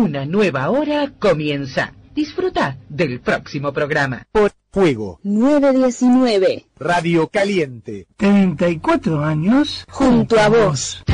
[0.00, 1.92] Una nueva hora comienza.
[2.14, 4.26] Disfruta del próximo programa.
[4.32, 6.64] Por Fuego 919.
[6.78, 8.06] Radio Caliente.
[8.16, 9.84] 34 años.
[9.90, 11.04] Junto a vos.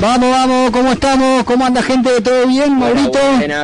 [0.00, 1.44] Vamos, vamos, ¿cómo estamos?
[1.44, 2.20] ¿Cómo anda gente?
[2.22, 2.78] ¿Todo bien?
[2.78, 3.18] Maurito,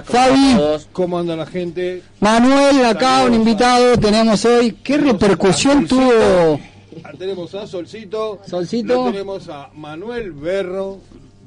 [0.05, 0.57] Fabi,
[0.93, 2.03] ¿Cómo anda la gente?
[2.21, 4.73] Manuel, acá un invitado tenemos hoy.
[4.83, 6.61] ¿Qué repercusión tuvo?
[7.05, 8.41] Ah, Tenemos a Solcito.
[8.47, 9.07] Solcito.
[9.07, 10.99] Lo tenemos a Manuel Berro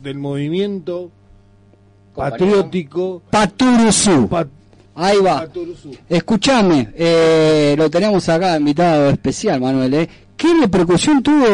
[0.02, 1.12] del movimiento
[2.16, 4.28] patriótico Paturuzú.
[4.28, 4.48] Pat-
[4.96, 5.48] Ahí va.
[6.10, 9.94] Escuchame, eh, lo tenemos acá invitado especial, Manuel.
[9.94, 10.10] ¿eh?
[10.36, 11.46] ¿Qué repercusión tuvo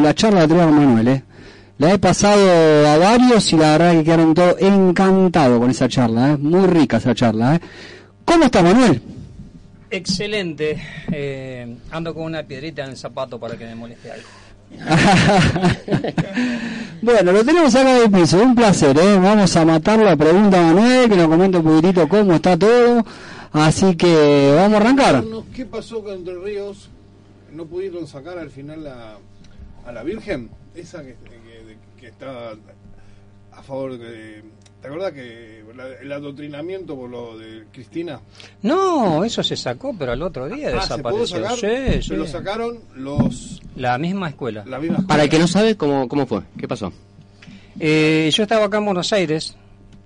[0.00, 1.08] la charla de Triana Manuel?
[1.08, 1.22] Eh?
[1.78, 6.32] La he pasado a varios y la verdad que quedaron todos encantados con esa charla.
[6.32, 6.36] ¿eh?
[6.36, 7.56] Muy rica esa charla.
[7.56, 7.60] ¿eh?
[8.24, 9.02] ¿Cómo está Manuel?
[9.90, 10.80] Excelente.
[11.10, 14.28] Eh, ando con una piedrita en el zapato para que me moleste algo.
[17.02, 19.18] bueno, lo tenemos acá de piso, un placer, ¿eh?
[19.18, 23.04] Vamos a matar la pregunta a Manuel, que nos comente un poquitito cómo está todo.
[23.52, 25.22] Así que vamos a arrancar.
[25.54, 26.88] ¿Qué pasó con Entre Ríos?
[27.52, 29.18] ¿No pudieron sacar al final la,
[29.86, 30.50] a la Virgen?
[30.74, 31.14] Esa que,
[32.04, 32.52] que, está
[33.52, 34.42] a favor de...
[34.80, 38.20] ¿Te acordás que la- el adoctrinamiento por lo de Cristina?
[38.62, 41.42] No, eso se sacó, pero al otro día Ah, ¿se pudo desapareció.
[41.42, 41.56] sacar?
[41.58, 42.08] Sí, sí.
[42.08, 43.62] Se lo sacaron los...
[43.76, 44.62] La misma escuela.
[44.66, 46.42] La misma Para el que no sabe, ¿cómo, cómo fue?
[46.58, 46.92] ¿Qué pasó?
[47.80, 49.56] Eh, yo estaba acá en Buenos Aires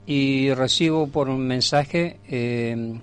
[0.07, 2.95] y recibo por un mensaje eh,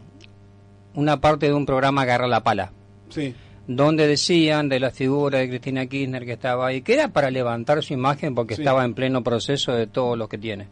[0.95, 2.71] una parte de un programa Agarra la Pala,
[3.09, 3.35] Sí.
[3.67, 7.81] Donde decían de la figura de Cristina Kirchner que estaba ahí, que era para levantar
[7.83, 8.61] su imagen porque Sí.
[8.61, 10.67] estaba en pleno proceso de todo lo que tiene.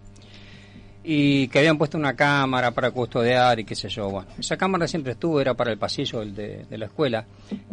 [1.05, 4.09] Y que habían puesto una cámara para custodiar y qué sé yo.
[4.09, 7.25] Bueno, esa cámara siempre estuvo, era para el pasillo del de, de la escuela,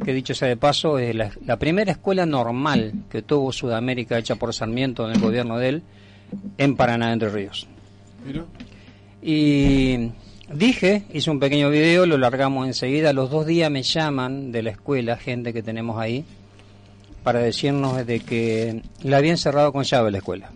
[0.04, 4.34] que dicho sea de paso, es la, la primera escuela normal que tuvo Sudamérica hecha
[4.34, 5.82] por Sarmiento en el gobierno de él,
[6.58, 7.69] en Paraná, Entre Ríos.
[8.26, 8.44] Mira.
[9.22, 10.10] Y
[10.53, 13.12] dije, hice un pequeño video, lo largamos enseguida.
[13.12, 16.25] Los dos días me llaman de la escuela, gente que tenemos ahí,
[17.22, 20.50] para decirnos de que la habían cerrado con llave la escuela.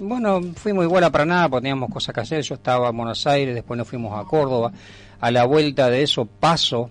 [0.00, 2.42] Bueno, fuimos igual a Paraná, porque teníamos cosas que hacer.
[2.42, 4.72] Yo estaba en Buenos Aires, después nos fuimos a Córdoba.
[5.20, 6.90] A la vuelta de eso paso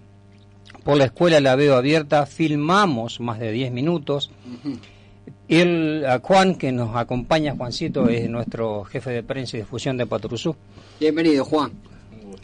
[0.84, 4.32] por la escuela, la veo abierta, filmamos más de 10 minutos.
[5.48, 10.06] El, a Juan, que nos acompaña, Juancito, es nuestro jefe de prensa y difusión de
[10.06, 10.56] Patrusú.
[11.00, 11.72] Bienvenido, Juan.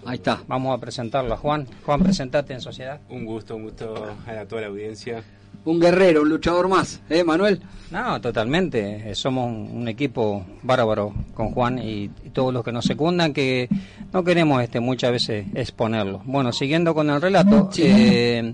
[0.05, 0.41] Ahí está.
[0.47, 1.67] Vamos a presentarlo a Juan.
[1.85, 3.00] Juan, presentate en sociedad.
[3.09, 3.94] Un gusto, un gusto
[4.27, 5.23] a toda la audiencia.
[5.65, 7.61] Un guerrero, un luchador más, ¿eh, Manuel?
[7.89, 9.15] No, totalmente.
[9.15, 13.69] Somos un, equipo bárbaro con Juan y, y todos los que nos secundan que
[14.11, 16.21] no queremos este muchas veces exponerlo.
[16.25, 18.53] Bueno, siguiendo con el relato, eh,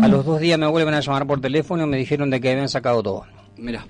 [0.00, 2.50] a los dos días me vuelven a llamar por teléfono y me dijeron de que
[2.50, 3.24] habían sacado todo.
[3.56, 3.86] Mira.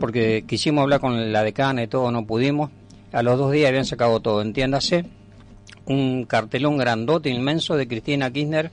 [0.00, 2.70] Porque quisimos hablar con la decana y todo, no pudimos.
[3.14, 5.04] A los dos días habían sacado todo, entiéndase,
[5.86, 8.72] un cartelón grandote, inmenso de Cristina Kirchner,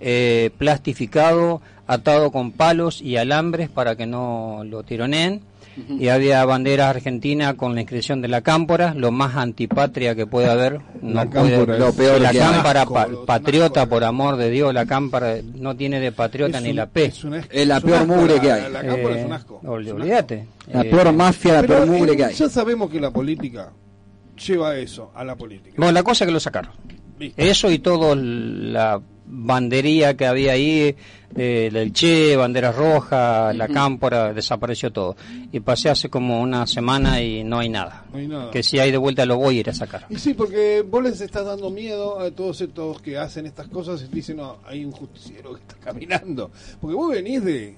[0.00, 5.42] eh, plastificado, atado con palos y alambres para que no lo tironeen.
[5.88, 10.50] Y había bandera argentina con la inscripción de la cámpora, lo más antipatria que puede
[10.50, 10.80] haber.
[11.00, 14.86] No La puede- cámpora Lo peor la cámpara pa- patriota, por amor de Dios, la
[14.86, 17.04] cámpara no tiene de patriota Es ni un- la P.
[17.06, 18.72] Es, un asco, Es la peor asco, mugre la- que hay.
[18.72, 19.60] La cámpora es Eh, un asco.
[19.64, 20.02] ol- es un asco.
[20.02, 20.46] olvídate.
[20.72, 22.34] La Eh, peor mafia, la peor mugre eh, que hay.
[22.34, 23.72] ya sabemos que la política
[24.46, 25.74] lleva eso, a la política.
[25.76, 26.72] Bueno, la cosa es que lo sacaron.
[27.36, 29.00] Eso y todo la
[29.32, 30.94] bandería que había ahí,
[31.34, 35.16] eh, del Che, banderas rojas, la cámpora, desapareció todo.
[35.50, 38.04] Y pasé hace como una semana y no hay nada.
[38.12, 38.50] No hay nada.
[38.50, 40.06] Que si hay de vuelta lo voy a ir a sacar.
[40.10, 44.02] Y sí, porque vos les estás dando miedo a todos estos que hacen estas cosas
[44.02, 46.50] y dicen, no, hay un justiciero que está caminando.
[46.80, 47.74] Porque vos venís de,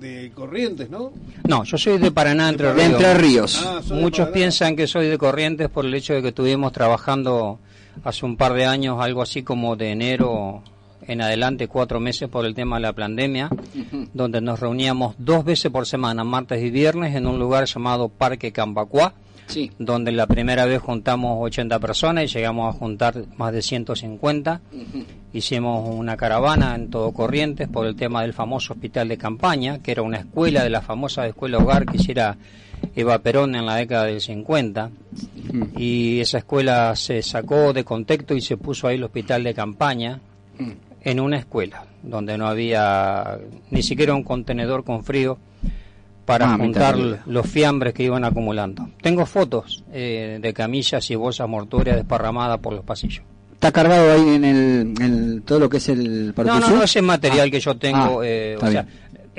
[0.00, 1.12] de Corrientes, ¿no?
[1.48, 2.90] No, yo soy de Paraná, Entre De Ríos.
[2.90, 3.62] Entre Ríos.
[3.64, 7.60] Ah, Muchos piensan que soy de Corrientes por el hecho de que estuvimos trabajando
[8.04, 10.62] hace un par de años, algo así como de enero
[11.06, 13.48] en adelante, cuatro meses por el tema de la pandemia,
[14.12, 18.52] donde nos reuníamos dos veces por semana, martes y viernes, en un lugar llamado Parque
[18.52, 19.14] Cambacuá,
[19.46, 19.72] Sí.
[19.80, 24.60] donde la primera vez juntamos 80 personas y llegamos a juntar más de 150.
[25.32, 29.90] Hicimos una caravana en todo Corrientes por el tema del famoso hospital de campaña, que
[29.92, 32.36] era una escuela de la famosa escuela hogar que hiciera
[32.94, 34.90] Eva Perón en la década del 50.
[35.76, 40.20] Y esa escuela se sacó de contexto y se puso ahí el hospital de campaña
[41.02, 43.38] en una escuela, donde no había
[43.70, 45.38] ni siquiera un contenedor con frío
[46.26, 46.96] para Ah, juntar
[47.26, 48.88] los fiambres que iban acumulando.
[49.02, 53.22] Tengo fotos eh, de camillas y bolsas mortuorias desparramadas por los pasillos.
[53.54, 56.60] Está cargado ahí en el, en todo lo que es el No, Partusú?
[56.70, 57.50] no, no, ese material Ah.
[57.50, 58.86] que yo tengo, Ah, eh, o sea.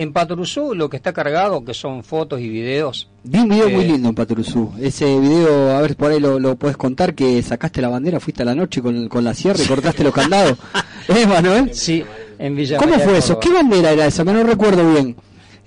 [0.01, 3.75] En Patrusú lo que está cargado, que son fotos y videos, Vi un video Eh,
[3.75, 4.71] muy lindo en Patrusú.
[4.81, 8.41] Ese video, a ver, por ahí lo, lo puedes contar, que sacaste la bandera, fuiste
[8.41, 10.57] a la noche con, con la sierra y cortaste los candados.
[11.07, 11.73] ¿Eh, Manuel?
[11.73, 12.03] sí,
[12.39, 13.39] en Villa ¿Cómo María fue eso?
[13.39, 14.23] ¿Qué bandera era esa?
[14.25, 15.15] Que no recuerdo bien.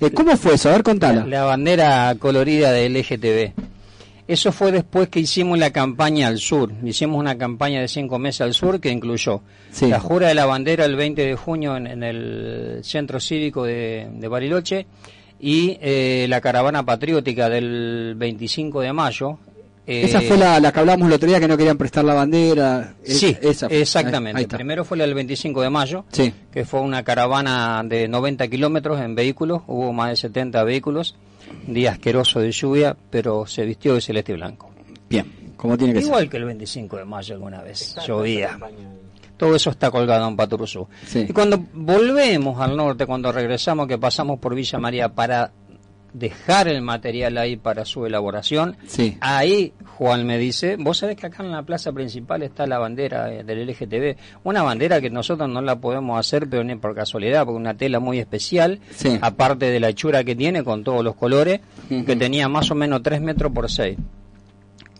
[0.01, 0.69] Eh, ¿Cómo fue eso?
[0.69, 1.25] A ver, contala.
[1.27, 3.53] La bandera colorida del LGTB.
[4.27, 6.73] Eso fue después que hicimos la campaña al sur.
[6.83, 9.87] Hicimos una campaña de cinco meses al sur que incluyó Sí.
[9.89, 14.09] la jura de la bandera el 20 de junio en, en el centro cívico de,
[14.15, 14.87] de Bariloche
[15.41, 19.39] y eh, la caravana patriótica del 25 de mayo.
[19.87, 22.15] eh, Esa fue la, la que hablamos el otro día, que no querían prestar la
[22.15, 22.95] bandera.
[23.05, 23.83] Es- Sí, esa fue.
[23.83, 24.39] exactamente.
[24.41, 24.47] Ahí.
[24.47, 26.33] Primero fue la del 25 de mayo, Sí.
[26.51, 31.15] que fue una caravana de 90 kilómetros en vehículos, hubo más de 70 vehículos,
[31.67, 34.71] día asqueroso de lluvia, pero se vistió de celeste y blanco.
[35.09, 38.59] Bien, como tiene que Igual que el 25 de mayo alguna vez, Está llovía.
[39.37, 40.87] Todo eso está colgado en Paturuzú.
[41.07, 41.27] Sí.
[41.29, 45.53] Y cuando volvemos al norte, cuando regresamos, que pasamos por Villa María para
[46.13, 49.19] dejar el material ahí para su elaboración, Sí.
[49.21, 53.33] ahí Juan me dice, vos sabés que acá en la plaza principal está la bandera
[53.33, 57.45] eh, del LGTB, una bandera que nosotros no la podemos hacer, pero ni por casualidad,
[57.45, 59.19] porque una tela muy especial, Sí.
[59.23, 63.03] aparte de la hechura que tiene con todos los colores, que tenía más o menos
[63.03, 63.97] 3 metros por 6.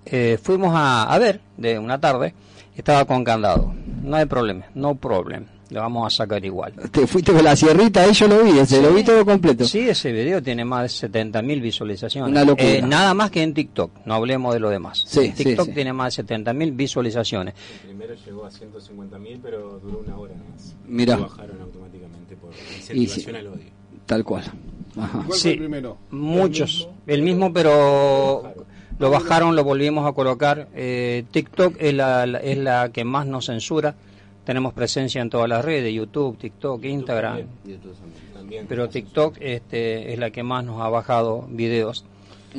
[0.07, 2.35] Eh, fuimos a, a ver de una tarde,
[2.77, 6.73] estaba con candado, no hay problema, no problem, lo vamos a sacar igual.
[6.93, 9.65] Te fuiste con la sierrita, ahí yo lo vi, ese, lo vi todo completo.
[9.65, 12.31] Sí, ese video tiene más de 70.000 visualizaciones.
[12.31, 12.69] Una locura.
[12.69, 15.05] Eh, nada más que en TikTok, no hablemos de lo demás.
[15.07, 15.75] Sí, En TikTok sí, sí.
[15.75, 17.55] tiene más de 70.000 visualizaciones.
[17.83, 20.75] El primero llegó a 150.000, pero duró una hora más.
[20.87, 21.17] Mirá.
[21.17, 23.31] Lo bajaron automáticamente por incentivación Y sí.
[23.31, 23.65] al odio.
[24.07, 24.45] Tal cual.
[24.97, 25.25] Ajá.
[25.27, 25.97] ¿Cuál Sí, fue el primero?
[26.11, 26.89] Muchos.
[27.07, 28.55] El mismo, pero
[28.99, 30.69] lo bajaron, lo volvimos a colocar.
[30.75, 33.95] Eh, TikTok es la, la- es la que más nos censura.
[34.45, 37.41] Tenemos presencia en todas las redes, YouTube, TikTok, Instagram.
[38.35, 38.67] También.
[38.69, 42.05] Pero TikTok este, es la que más nos ha bajado videos.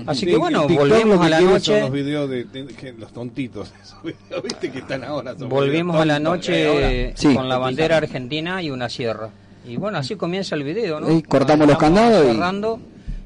[0.08, 1.72] Así Sí, que bueno, que a la noche.
[1.74, 5.38] Son los videos de, de- los tontitos, esos videos, viste que están ahora.
[5.38, 7.34] son Volvimos a la eh, noche Sí.
[7.34, 9.30] con la bandera argentina y una sierra.
[9.66, 11.10] Y bueno, así comienza el video, ¿no?
[11.12, 12.80] Y cortamos los candados y- cerrando,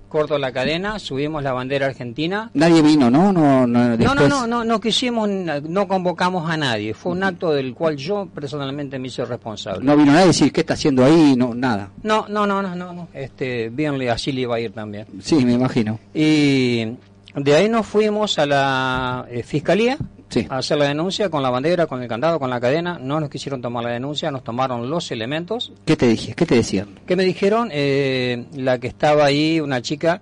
[0.09, 2.49] corto la cadena, subimos la bandera argentina.
[2.53, 3.31] Nadie vino, ¿no?
[3.31, 4.15] No, no, No, después...
[4.19, 6.93] no, no, no, no quisimos, no convocamos a nadie.
[6.93, 9.85] Fue un acto del cual yo personalmente me hice responsable.
[9.85, 11.89] No vino nadie a decir qué está haciendo ahí, no, nada.
[12.03, 13.07] No, no, no, no, no, no.
[13.13, 15.05] Este, bien, le- así le iba a ir también.
[15.21, 15.99] Sí, me imagino.
[16.13, 16.87] Y
[17.35, 19.97] de ahí nos fuimos a la eh, fiscalía
[20.29, 20.45] Sí.
[20.47, 22.99] a hacer la denuncia con la bandera, con el candado, con la cadena.
[23.01, 25.73] No nos quisieron tomar la denuncia, nos tomaron los elementos.
[25.85, 26.35] ¿Qué te dije?
[26.35, 26.99] ¿Qué te decían?
[27.07, 27.69] ¿Qué me dijeron?
[27.71, 30.21] Eh, la que estaba ahí, una chica,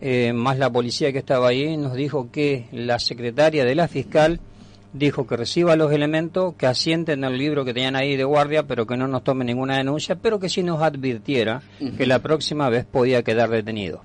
[0.00, 4.38] eh, más la policía que estaba ahí, nos dijo que la secretaria de la fiscal
[4.92, 8.86] dijo que reciba los elementos, que asienten el libro que tenían ahí de guardia, pero
[8.86, 11.62] que no nos tome ninguna denuncia, pero que sí nos advirtiera
[11.96, 14.02] que la próxima vez podía quedar detenido.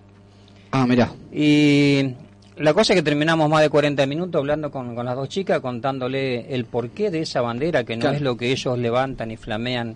[0.72, 1.12] Ah, mira.
[1.32, 2.16] Y
[2.60, 5.60] la cosa es que terminamos más de 40 minutos hablando con, con las dos chicas,
[5.60, 8.16] contándole el porqué de esa bandera, que no Claro.
[8.16, 9.96] es lo que ellos levantan y flamean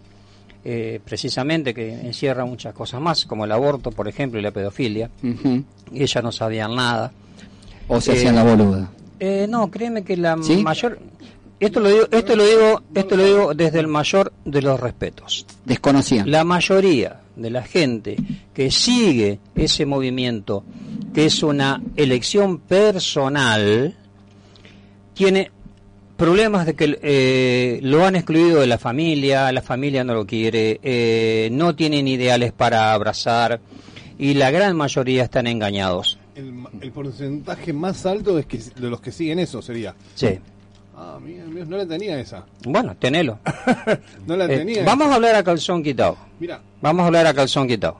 [0.63, 5.09] eh, precisamente, que encierra muchas cosas más, como el aborto, por ejemplo, y la pedofilia.
[5.23, 7.11] Y ellas no sabían nada.
[7.87, 8.91] O se Eh, hacían la boluda.
[9.19, 10.57] Eh, no, créeme que la ¿Sí?
[10.63, 10.99] mayor...
[11.61, 15.45] Esto lo digo, esto lo digo, esto lo digo desde el mayor de los respetos.
[15.63, 16.29] Desconocían.
[16.31, 18.17] La mayoría de la gente
[18.51, 20.63] que sigue ese movimiento,
[21.13, 23.95] que es una elección personal,
[25.13, 25.51] tiene
[26.17, 30.79] problemas de que eh, lo han excluido de la familia, la familia no lo quiere,
[30.81, 33.61] eh, no tienen ideales para abrazar
[34.17, 36.17] y la gran mayoría están engañados.
[36.33, 39.93] El, el porcentaje más alto es que de los que siguen eso sería.
[40.15, 40.39] Sí.
[41.03, 42.45] Ah, mira, mira, no la tenía esa.
[42.63, 43.39] Bueno, tenelo.
[44.27, 44.83] No la Eh, tenía.
[44.83, 46.15] vamos a hablar a calzón quitado.
[46.39, 47.97] Mira, Vamos a hablar a calzón quitado.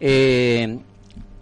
[0.00, 0.78] Eh,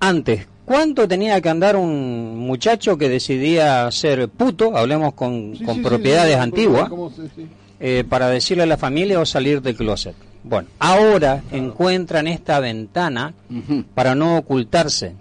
[0.01, 5.77] antes, ¿cuánto tenía que andar un muchacho que decidía ser puto, hablemos con, Sí, con
[5.77, 7.47] sí, sí, propiedades sí, antiguas, ¿cómo se- sí.
[7.79, 10.15] eh, para decirle a la familia o salir del closet?
[10.45, 13.35] Bueno, ahora encuentran esta ventana
[13.95, 15.15] para no ocultarse.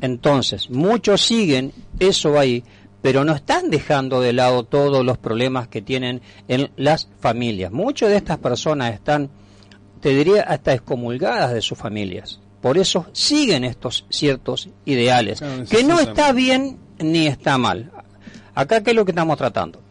[0.00, 2.64] Entonces, muchos siguen eso ahí,
[3.04, 7.70] pero no están dejando de lado todos los problemas que tienen en las familias.
[7.70, 9.28] Muchas de estas personas están,
[10.00, 12.40] te diría, hasta excomulgadas de sus familias.
[12.62, 17.90] Por eso siguen estos ciertos ideales, Claro, que no está bien ni está mal.
[18.54, 19.82] Acá, ¿qué es lo que estamos tratando?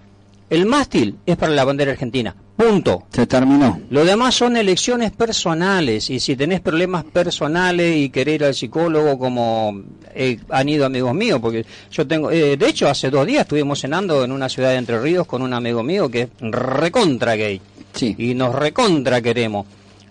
[0.50, 3.04] El mástil es para la bandera argentina, punto.
[3.12, 3.80] Se terminó.
[3.90, 9.18] Lo demás son elecciones personales y si tenés problemas personales y querer ir al psicólogo
[9.18, 9.82] como
[10.14, 13.80] eh, han ido amigos míos, porque yo tengo, eh, de hecho hace dos días estuvimos
[13.80, 17.60] cenando en una ciudad de Entre Ríos con un amigo mío que es recontra gay
[17.94, 18.16] Sí.
[18.18, 19.66] y nos recontra queremos.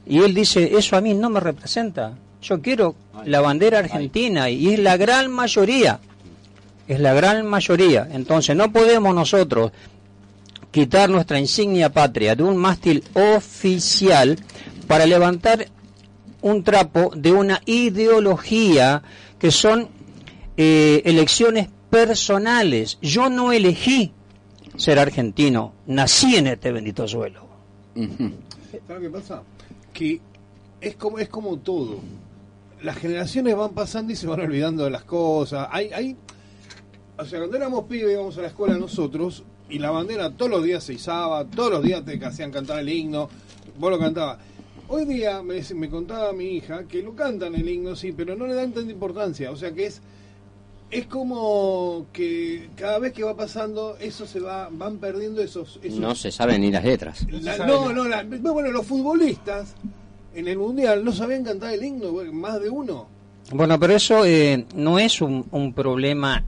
[0.06, 2.94] Y él dice, eso a mí no me representa, yo quiero
[3.24, 6.00] la bandera argentina y es la gran mayoría,
[6.88, 8.08] es la gran mayoría.
[8.12, 9.70] Entonces no podemos nosotros
[10.72, 14.38] quitar nuestra insignia patria de un mástil oficial
[14.88, 15.68] para levantar
[16.40, 19.02] un trapo de una ideología
[19.38, 19.88] que son
[20.56, 22.98] eh, elecciones personales.
[23.00, 24.12] Yo no elegí
[24.76, 27.46] ser argentino, nací en este bendito suelo.
[27.94, 28.32] Ujú.
[28.88, 29.42] ¿Sabes qué pasa?
[29.92, 30.20] Que
[30.80, 32.00] es como, es como todo.
[32.82, 35.68] Las generaciones van pasando y se van olvidando de las cosas.
[35.70, 36.16] Hay, hay,
[37.18, 40.62] o sea, cuando éramos pibes íbamos a la escuela nosotros y la bandera todos los
[40.64, 43.28] días se izaba, todos los días te hacían cantar el himno,
[43.78, 44.38] vos lo cantabas.
[44.88, 48.46] Hoy día me, me contaba mi hija que lo cantan el himno, sí, pero no
[48.46, 49.50] le dan tanta importancia.
[49.50, 50.02] O sea que es
[50.90, 55.98] es como que cada vez que va pasando eso se va van perdiendo esos, esos
[55.98, 57.26] No se saben ni las letras.
[57.30, 59.74] la- no, no, la- bueno, los futbolistas
[60.34, 63.06] en el mundial no sabían cantar el himno, más de uno.
[63.52, 66.44] Bueno, pero eso eh, no es un, un problema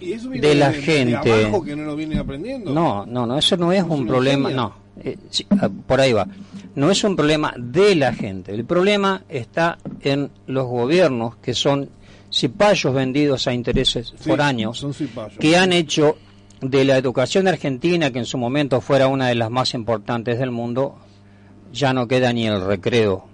[0.00, 1.32] Y eso viene de la de gente.
[1.32, 2.72] abajo que no lo vienen aprendiendo.
[2.72, 6.26] No, no, no, eso no es un problema, no, eh, sí, ah, por ahí va.
[6.74, 11.88] No es un problema de la gente, el problema está en los gobiernos que son
[12.32, 14.84] cipayos vendidos a intereses Sí, foráneos
[15.38, 16.16] que han hecho
[16.60, 20.50] de la educación argentina, que en su momento fuera una de las más importantes del
[20.50, 20.96] mundo,
[21.72, 23.26] ya no queda ni el recreo,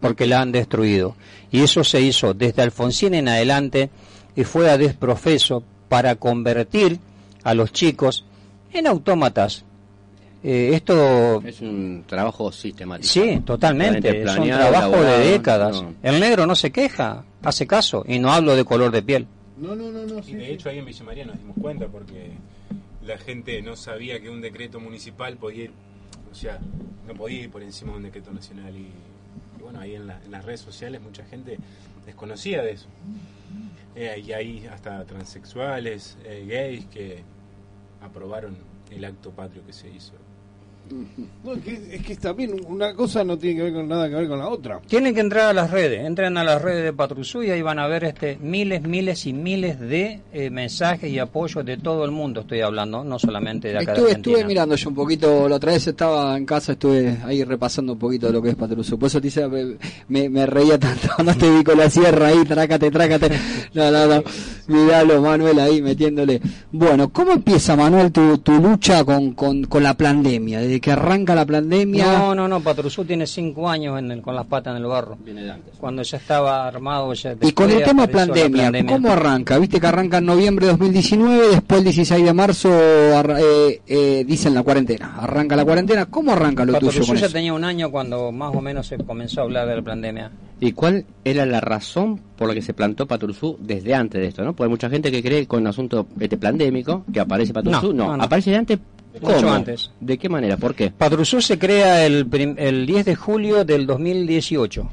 [0.00, 1.16] porque la han destruido.
[1.50, 3.90] Y eso se hizo desde Alfonsín en adelante
[4.36, 6.98] y fue a desprofeso para convertir
[7.42, 8.24] a los chicos
[8.72, 9.64] en autómatas.
[10.44, 13.08] Eh, esto Es un trabajo sistemático.
[13.08, 14.10] Sí, totalmente.
[14.10, 15.82] Es un planeado, trabajo de décadas.
[15.82, 15.94] no.
[16.02, 19.26] El negro no se queja, hace caso, y no hablo de color de piel.
[19.56, 20.18] No, no, no, no.
[20.20, 20.52] Y sí, de sí.
[20.52, 22.30] hecho ahí en Villa María nos dimos cuenta porque
[23.04, 25.70] la gente no sabía que un decreto municipal podía ir,
[26.30, 26.58] o sea,
[27.08, 28.80] no podía ir por encima de un decreto nacional y,
[29.58, 31.58] y bueno, ahí en, la- en las redes sociales mucha gente
[32.04, 32.86] desconocía de eso.
[33.94, 37.22] Eh, y hay hasta transexuales, eh, gays que
[38.02, 38.56] aprobaron
[38.90, 40.12] el acto patrio que se hizo.
[41.44, 44.08] No, es, que, es que está bien, una cosa no tiene que ver con nada
[44.08, 44.80] que ver con la otra.
[44.86, 47.78] Tienen que entrar a las redes, entren a las redes de Patrusú y ahí van
[47.78, 52.10] a ver este miles, miles y miles de eh, mensajes y apoyos de todo el
[52.10, 54.36] mundo, estoy hablando, no solamente de acá de Estuve, Argentina.
[54.36, 57.98] estuve mirando yo un poquito, la otra vez estaba en casa, estuve ahí repasando un
[57.98, 58.98] poquito de lo que es Patruso.
[58.98, 59.76] Por eso te dice, me,
[60.08, 63.30] me, me reía tanto cuando te vi con la sierra ahí, trácate, trácate.
[63.74, 64.22] No, no, no.
[64.68, 66.40] Miralo, Manuel, ahí metiéndole.
[66.72, 70.60] Bueno, ¿cómo empieza, Manuel, tu, tu lucha con, con, con la pandemia?
[70.60, 72.18] ¿Desde desde que arranca la pandemia.
[72.18, 75.16] No, no, no, Patrusú tiene cinco años en el- con las patas en el barro.
[75.24, 75.74] Viene de antes.
[75.78, 79.58] Cuando ya estaba armado, ya Y con el tema la pandemia, ¿cómo arranca?
[79.58, 82.68] Viste que arranca en noviembre de 2019, después el 16 de marzo
[83.14, 85.16] arra- eh, eh, dicen la cuarentena.
[85.18, 87.32] Arranca la cuarentena, ¿cómo arranca lo tuyo Patrusú con ya eso?
[87.32, 90.30] tenía un año cuando más o menos se comenzó a hablar de la pandemia.
[90.58, 94.42] ¿Y cuál era la razón por la que se plantó Paturzú desde antes de esto?
[94.42, 94.54] ¿no?
[94.54, 97.52] Porque hay mucha gente que cree con el asunto este pandémico que aparece.
[97.52, 98.22] No, No, no, no.
[98.22, 98.78] aparece de antes.
[99.20, 99.52] Mucho ¿Cómo?
[99.52, 99.90] antes.
[100.00, 100.56] ¿De qué manera?
[100.56, 100.90] ¿Por qué?
[100.90, 104.88] Patrusú se crea el, el 10 de julio del 2018.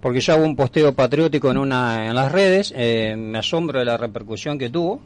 [0.00, 3.86] Porque yo hago un posteo patriótico en una en las redes, eh, me asombro de
[3.86, 5.00] la repercusión que tuvo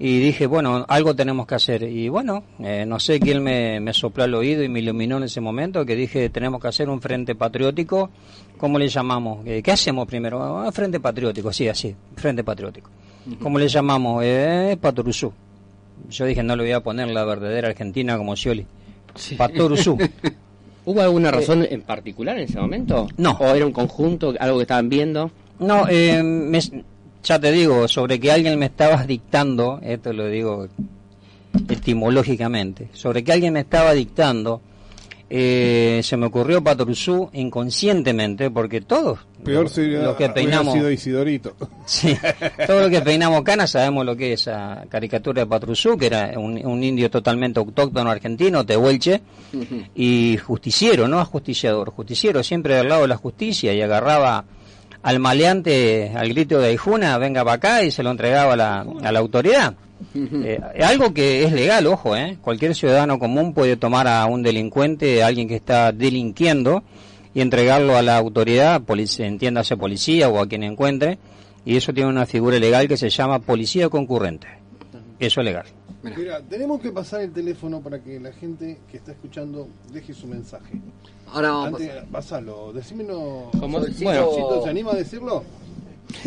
[0.00, 1.82] y dije, bueno, algo tenemos que hacer.
[1.84, 5.24] Y bueno, eh, no sé quién me, me sopló al oído y me iluminó en
[5.24, 8.10] ese momento, que dije, tenemos que hacer un frente patriótico.
[8.56, 9.46] ¿Cómo le llamamos?
[9.46, 10.58] Eh, ¿Qué hacemos primero?
[10.58, 12.90] Ah, frente patriótico, sí, así, frente patriótico.
[13.42, 14.22] ¿Cómo le llamamos?
[14.24, 15.32] Eh, Patrusú.
[16.10, 18.66] Yo dije, no le voy a poner la verdadera Argentina como Scioli.
[19.36, 19.98] Patrusú.
[20.84, 23.08] ¿Hubo alguna razón en particular en ese momento?
[23.18, 23.32] No.
[23.40, 25.30] ¿O era un conjunto, algo que estaban viendo?
[25.58, 26.60] No, eh, me-
[27.22, 30.68] ya te digo, sobre que alguien me estaba dictando, esto lo digo
[31.68, 34.60] etimológicamente, sobre que alguien me estaba dictando,
[35.30, 40.90] eh, se me ocurrió Patrusú inconscientemente, porque todos Peor lo- sería lo que peinamos, sido
[40.90, 41.54] Isidorito.
[41.86, 42.16] sí,
[42.66, 46.32] todo lo que peinamos canas sabemos lo que es esa caricatura de Patrusú, que era
[46.36, 49.20] un, un indio totalmente autóctono argentino, tehuelche,
[49.94, 54.44] y justiciero, no ajusticiador, justiciero, siempre del lado de la justicia y agarraba
[55.02, 58.86] al maleante al grito de Aijuna, venga para acá y se lo entregaba a la,
[59.02, 59.74] a la autoridad.
[60.14, 62.38] Eh, algo que es legal, ojo, ¿eh?
[62.40, 66.82] cualquier ciudadano común puede tomar a un delincuente, a alguien que está delinquiendo
[67.34, 71.18] y entregarlo a la autoridad, polic- entiéndase policía o a quien encuentre,
[71.64, 74.46] y eso tiene una figura legal que se llama policía concurrente.
[75.18, 75.66] Eso es legal.
[76.02, 80.26] Mira, tenemos que pasar el teléfono para que la gente que está escuchando deje su
[80.28, 80.74] mensaje.
[81.32, 83.50] Ahora vamos a Antes, pasalo, decímelo.
[83.58, 83.80] ¿Cómo?
[83.80, 84.62] Solcito, Bueno.
[84.62, 85.42] ¿se anima a decirlo?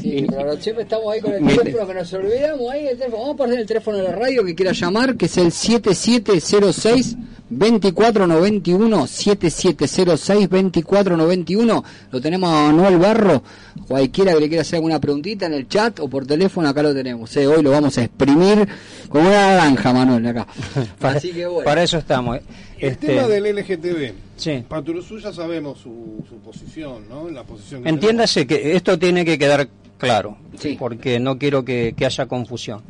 [0.01, 3.17] Sí, pero siempre estamos ahí con el teléfono que nos olvidamos ahí el teléfono.
[3.23, 7.15] Vamos a poner el teléfono de la radio que quiera llamar, que es el 7706
[7.49, 11.83] 2491 7706 2491.
[12.11, 13.43] Lo tenemos a Manuel Barro.
[13.87, 16.93] Cualquiera que le quiera hacer alguna preguntita en el chat o por teléfono, acá lo
[16.93, 17.35] tenemos.
[17.37, 17.47] eh.
[17.47, 18.67] Hoy lo vamos a exprimir
[19.09, 20.47] como una naranja, Manuel, acá.
[20.99, 21.65] Para, Así que bueno.
[21.65, 22.37] para eso estamos.
[22.37, 22.41] eh.
[22.81, 24.13] El Este, tema del LGTB.
[24.35, 24.63] sí.
[24.67, 27.29] Paturuzú ya sabemos su, su posición, ¿no?
[27.29, 29.67] La posición que Entiéndase que esto tiene que quedar
[29.97, 30.75] claro, Sí.
[30.79, 32.81] porque no quiero que, que haya confusión.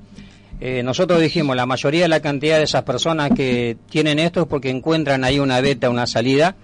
[0.61, 4.47] Eh, nosotros dijimos, la mayoría de la cantidad de esas personas que tienen esto es
[4.47, 6.55] porque encuentran ahí una beta, una salida,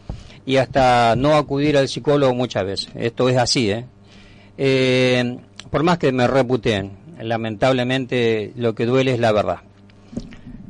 [0.46, 2.90] y hasta no acudir al psicólogo muchas veces.
[2.96, 3.86] Esto es así, ¿eh?
[4.58, 5.38] Eh,
[5.70, 9.58] por más que me reputeen, lamentablemente lo que duele es la verdad.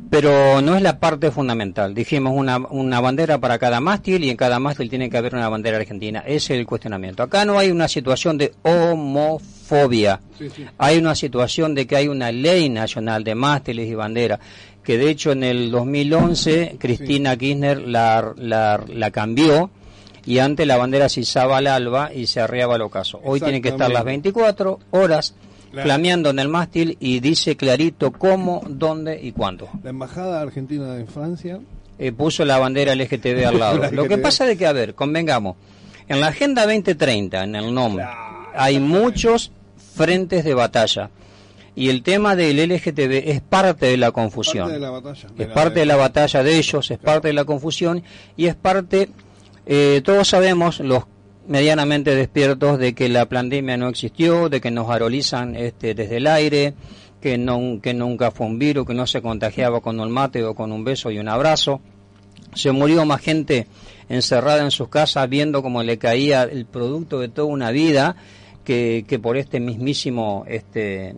[0.10, 1.94] Pero no es la parte fundamental.
[1.94, 5.50] Dijimos una, una bandera para cada mástil y en cada mástil tiene que haber una
[5.50, 6.20] bandera argentina.
[6.20, 7.24] Ese es el cuestionamiento.
[7.24, 10.22] Acá no hay una situación de homofobia.
[10.38, 10.66] Sí, sí.
[10.78, 14.40] Hay una situación de que hay una ley nacional de mástiles y banderas,
[14.84, 19.70] que de hecho en el 2011 Cristina Kirchner la, la, la cambió
[20.26, 23.20] y antes la bandera se izaba al alba y se arriaba al ocaso.
[23.24, 24.32] Hoy tiene que estar las Exactamente.
[24.32, 25.36] 24 horas
[25.74, 29.70] La- flameando en el mástil y dice clarito cómo, dónde y cuándo.
[29.84, 31.60] La embajada argentina en Francia.
[32.00, 33.78] Eh, puso la bandera LGTB al lado.
[33.80, 35.56] La Lo que pasa es que, a ver, convengamos,
[36.08, 37.98] en la Agenda 2030, en el NOM,
[38.56, 39.52] hay muchos
[39.96, 41.10] frentes de batalla.
[41.76, 44.66] Y el tema del LGTB es parte de la confusión.
[44.70, 45.28] Parte de la batalla.
[45.38, 48.04] es parte de la batalla de ellos, es parte de la confusión
[48.36, 49.10] y es parte,
[49.66, 51.04] eh, todos sabemos, los
[51.48, 56.28] medianamente despiertos, de que la pandemia no existió, de que nos arolizan este, desde el
[56.28, 56.74] aire,
[57.22, 60.54] que, no, que nunca fue un virus, que no se contagiaba con un mate o
[60.54, 61.82] con un beso y un abrazo.
[62.54, 63.68] Se murió más gente
[64.10, 68.16] encerrada en sus casas viendo cómo le caía el producto de toda una vida
[68.64, 71.16] que, que por este mismísimo este,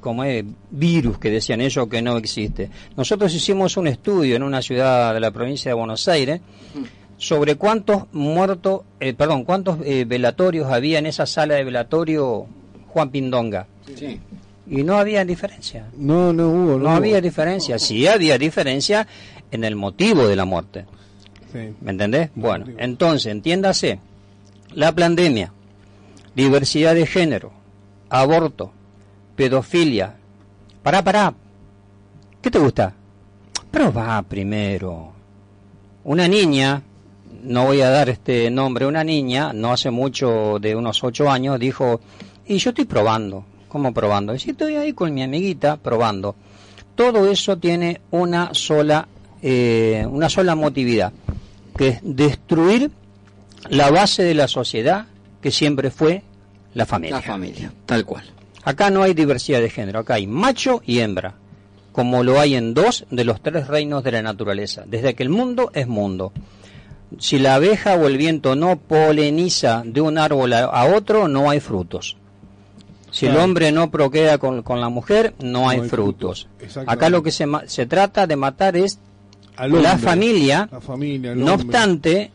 [0.00, 2.70] como es virus que decían ellos que no existe.
[2.96, 6.40] Nosotros hicimos un estudio en una ciudad de la provincia de Buenos Aires
[7.20, 12.46] sobre cuántos muertos, eh, perdón, cuántos eh, velatorios había en esa sala de velatorio
[12.88, 13.66] Juan Pindonga.
[14.66, 15.86] Y no había diferencia.
[15.98, 16.78] No, no hubo.
[16.78, 17.78] No había diferencia.
[17.78, 19.06] Sí había diferencia
[19.50, 20.86] en el motivo de la muerte.
[21.52, 21.74] Sí.
[21.82, 22.30] ¿Me entendés?
[22.34, 24.00] Bueno, entonces, entiéndase,
[24.72, 25.52] la pandemia,
[26.34, 27.52] diversidad de género,
[28.08, 28.72] aborto,
[29.36, 30.14] pedofilia.
[30.82, 31.34] Pará, pará.
[32.40, 32.94] ¿Qué te gusta?
[33.70, 35.12] Pero va primero.
[36.04, 36.82] Una niña,
[37.42, 41.58] no voy a dar este nombre, una niña, no hace mucho, de unos ocho años,
[41.58, 42.00] dijo,
[42.46, 43.44] y yo estoy probando.
[43.68, 44.34] ¿Cómo probando?
[44.34, 46.34] Y si estoy ahí con mi amiguita probando.
[46.96, 49.06] Todo eso tiene una sola
[49.42, 51.12] eh, una sola motividad,
[51.76, 52.90] que es destruir
[53.70, 55.06] la base de la sociedad
[55.40, 56.22] que siempre fue
[56.74, 57.16] la familia.
[57.16, 58.24] La familia, tal cual.
[58.64, 61.36] Acá no hay diversidad de género, acá hay macho y hembra,
[61.92, 65.30] como lo hay en dos de los tres reinos de la naturaleza, desde que el
[65.30, 66.32] mundo es mundo.
[67.18, 71.50] Si la abeja o el viento no poleniza de un árbol a, a otro, no
[71.50, 72.16] hay frutos.
[73.10, 76.46] Si el hombre no procrea con, con la mujer, no, hay, hay frutos.
[76.86, 79.00] Acá lo que se, ma- se trata de matar es
[79.56, 80.68] Al la familia.
[80.70, 81.66] La familia, No hombre.
[81.66, 82.30] obstante,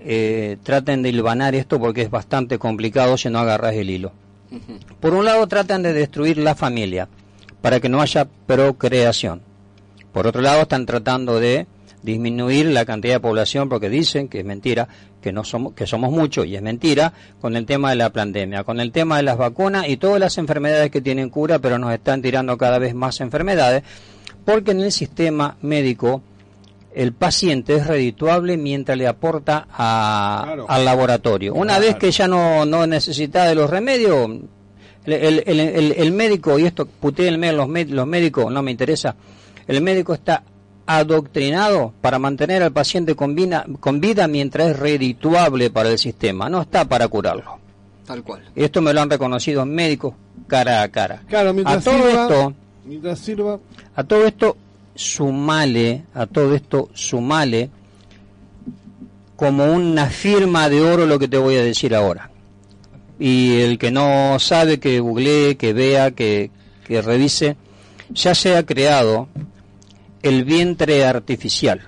[0.00, 4.10] eh, traten de hilvanar esto porque es bastante complicado si no agarras el hilo.
[4.98, 7.06] Por un lado, tratan de destruir la familia
[7.62, 9.40] para que no haya procreación.
[10.12, 11.66] Por otro lado, están tratando de
[12.02, 14.88] disminuir la cantidad de población porque dicen que es mentira,
[15.20, 18.62] que no somos que somos muchos y es mentira con el tema de la pandemia,
[18.64, 21.92] con el tema de las vacunas y todas las enfermedades que tienen cura, pero nos
[21.92, 23.82] están tirando cada vez más enfermedades
[24.44, 26.22] porque en el sistema médico
[26.94, 30.66] el paciente es redituable mientras le aporta a- Claro.
[30.68, 31.54] al laboratorio.
[31.54, 34.30] Una vez que ya no, no necesita de los remedios,
[35.04, 39.14] el, el- el- médico, y esto putéenme los, los médicos, no me interesa,
[39.66, 40.42] el médico está
[40.90, 46.48] adoctrinado para mantener al paciente con, vina- con vida mientras es redituable para el sistema,
[46.48, 47.58] no está para curarlo.
[48.06, 48.42] Tal cual.
[48.56, 50.14] Esto me lo han reconocido médicos
[50.46, 51.22] cara a cara.
[51.28, 52.54] Claro, a mientras todo sirva, esto,
[52.86, 53.58] mientras sirva,
[53.94, 54.56] a todo esto
[54.94, 57.68] sumale, a todo esto sumale
[59.36, 62.30] como una firma de oro lo que te voy a decir ahora.
[63.20, 66.50] Y el que no sabe, que googlee, que vea, que,
[66.86, 67.56] que revise,
[68.10, 69.28] ya se ha creado
[70.22, 71.80] el vientre artificial.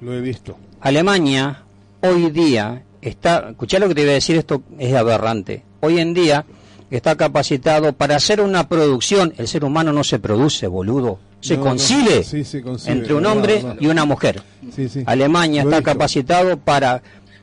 [0.00, 0.56] lo he visto.
[0.80, 1.62] Alemania
[2.02, 5.62] hoy día está, escuchá lo que te voy a decir, esto es aberrante.
[5.80, 6.44] Hoy en día
[6.90, 9.32] está capacitado para hacer una producción.
[9.38, 11.18] El ser humano no se produce, boludo.
[11.40, 11.70] Se No, no.
[11.70, 14.42] concibe Sí, se concibe, entre un hombre y una mujer.
[14.74, 15.02] Sí, sí.
[15.06, 15.92] Alemania Lo está visto.
[15.92, 17.02] capacitado para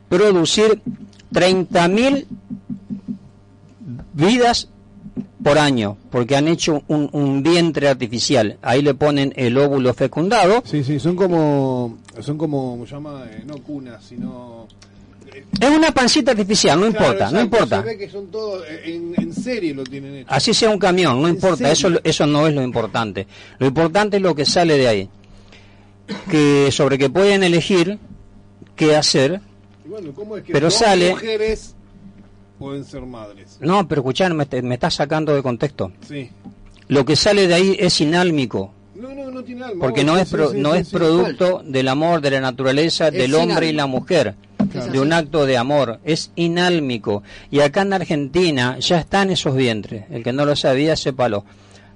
[0.09, 0.81] producir
[1.33, 2.25] 30.000
[4.13, 4.69] vidas
[5.43, 8.57] por año, porque han hecho un, un vientre artificial.
[8.61, 10.61] Ahí le ponen el óvulo fecundado.
[10.65, 13.25] Sí, sí, son como, son como, ¿cómo se llama?
[13.29, 14.67] Eh, no cunas, sino...
[15.61, 17.79] Es una pancita artificial, no Claro, importa, no importa.
[17.81, 20.27] Se ve que son todos, eh, en, en serie lo tienen hecho.
[20.29, 22.01] Así sea un camión, no ¿En importa, eso, serio?
[22.03, 23.27] eso no es lo importante.
[23.57, 25.09] Lo importante es lo que sale de ahí.
[26.29, 27.97] Que sobre que pueden elegir
[28.75, 29.39] qué hacer.
[29.85, 31.75] Bueno, ¿cómo es que Pero sale- mujeres
[32.61, 33.57] pueden ser madres?
[33.59, 35.91] No, pero escuchar, me, me está sacando de contexto.
[36.07, 36.29] Sí.
[36.87, 39.83] Lo que sale de ahí es inálmico, No, no, no tiene alma.
[39.85, 40.95] porque no sí, es, pro- sí, no sí, es sí.
[40.95, 44.35] producto del amor, de la naturaleza, Es del hombre y la mujer,
[44.91, 45.99] de un acto de amor.
[46.03, 47.23] Es inálmico.
[47.49, 50.05] Y acá en Argentina ya están esos vientres.
[50.11, 51.43] El que no lo sabía, sépalo.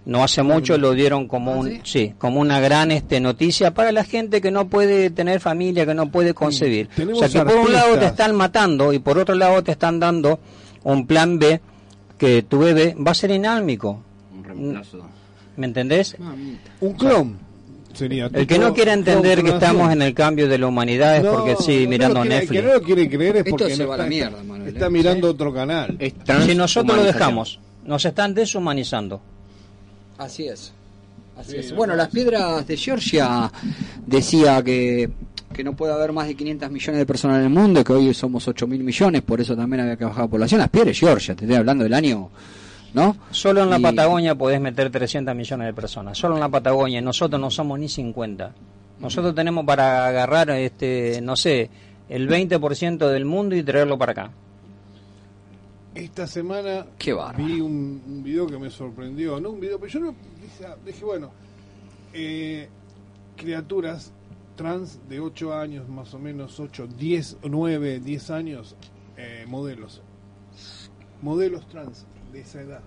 [0.05, 4.03] No hace mucho lo dieron como un, sí, como una gran este noticia para la
[4.03, 6.89] gente que no puede tener familia, que no puede concebir.
[7.11, 9.99] O sea que por un lado te están matando y por otro lado te están
[9.99, 10.39] dando
[10.83, 11.59] un plan B
[12.19, 14.03] que tu bebé va a ser inálmico.
[14.31, 14.99] Un reemplazo.
[15.57, 16.15] ¿Me entendés?
[16.81, 17.37] Un clon
[17.93, 18.29] sería.
[18.31, 21.31] El que no quiere entender que estamos en el cambio de la humanidad es No,
[21.31, 22.51] porque sigue no mirando quiere- Netflix.
[22.51, 24.09] El que no lo quiere creer es Esto porque se no va a la está,
[24.09, 24.89] mierda, Manuel, está ¿eh?
[24.91, 25.97] mirando otro canal.
[26.45, 29.21] Si nosotros lo dejamos, nos están deshumanizando.
[30.17, 30.71] Así es.
[31.37, 31.69] Así Sí, es.
[31.71, 33.51] no, Bueno, no, las piedras de Georgia
[34.05, 35.09] decía que,
[35.53, 38.13] que no puede haber más de 500 millones de personas en el mundo, que hoy
[38.13, 40.59] somos 8 mil millones, por eso también había que bajar la población.
[40.59, 42.29] Las piedras de Georgia, te estoy hablando del año,
[42.93, 43.17] ¿no?
[43.31, 46.17] Solo en la Y- Patagonia podés meter 300 millones de personas.
[46.17, 47.01] Solo en la Patagonia.
[47.01, 48.51] Nosotros no somos ni 50.
[49.01, 51.69] Nosotros tenemos para agarrar, este, no sé,
[52.07, 54.31] el 20% del mundo y traerlo para acá.
[55.95, 59.39] Esta semana Qué vi un, un video que me sorprendió.
[59.39, 61.31] No un video, pero yo no, dije, dije, bueno,
[62.13, 62.67] eh,
[63.37, 64.11] criaturas
[64.57, 68.75] trans de 8 años, más o menos 8, 10, 9, 10 años,
[69.15, 70.01] eh, modelos.
[71.21, 72.81] Modelos trans de esa edad.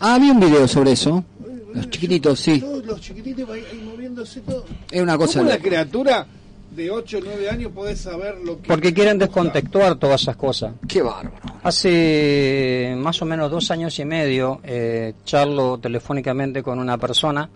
[0.00, 1.24] Ah, vi un video sobre eso.
[1.72, 2.60] Los chiquititos, sí.
[2.60, 4.64] Todos los chiquititos ahí, moviéndose todo.
[4.88, 6.26] Es una cosa ¿Cómo una criatura
[6.74, 8.68] de 8 o 9 años podés saber lo que...
[8.68, 10.72] Porque quieren descontextuar todas esas cosas.
[10.88, 11.32] Qué bárbaro.
[11.62, 17.48] Hace más o menos dos años y medio eh, charlo telefónicamente con una persona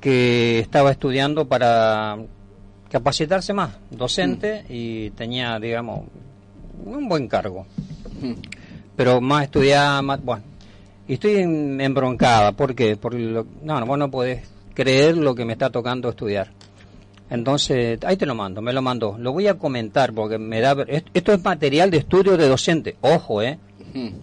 [0.00, 2.18] que estaba estudiando para
[2.90, 6.02] capacitarse más, docente, y tenía, digamos,
[6.84, 7.66] un buen cargo.
[8.96, 10.42] Pero más estudiaba, más, bueno.
[11.08, 12.96] Y estoy en- embroncada, ¿por qué?
[12.96, 14.42] Porque lo- no, no, vos no podés
[14.74, 16.50] creer lo que me está tocando estudiar.
[17.30, 19.16] Entonces, ahí te lo mando, me lo mandó.
[19.18, 20.76] Lo voy a comentar porque me da...
[21.14, 22.96] Esto es material de estudio de docente.
[23.00, 23.58] Ojo, ¿eh?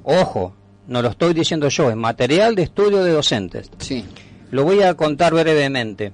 [0.04, 0.54] Ojo.
[0.88, 3.72] No lo estoy diciendo yo, es material de estudio de docentes.
[3.78, 4.04] Sí.
[4.50, 6.12] Lo voy a contar brevemente.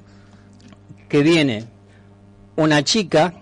[1.10, 1.66] Que viene
[2.56, 3.34] una chica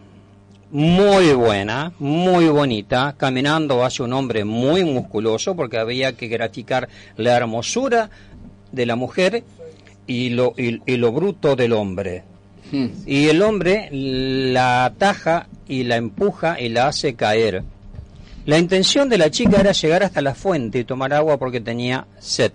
[0.71, 7.35] muy buena, muy bonita, caminando hacia un hombre muy musculoso porque había que gratificar la
[7.35, 8.09] hermosura
[8.71, 9.43] de la mujer
[10.07, 12.23] y lo, y, y lo bruto del hombre.
[12.71, 12.87] Hmm.
[13.05, 17.63] Y el hombre la ataja y la empuja y la hace caer.
[18.45, 22.05] La intención de la chica era llegar hasta la fuente y tomar agua porque tenía
[22.19, 22.51] sed.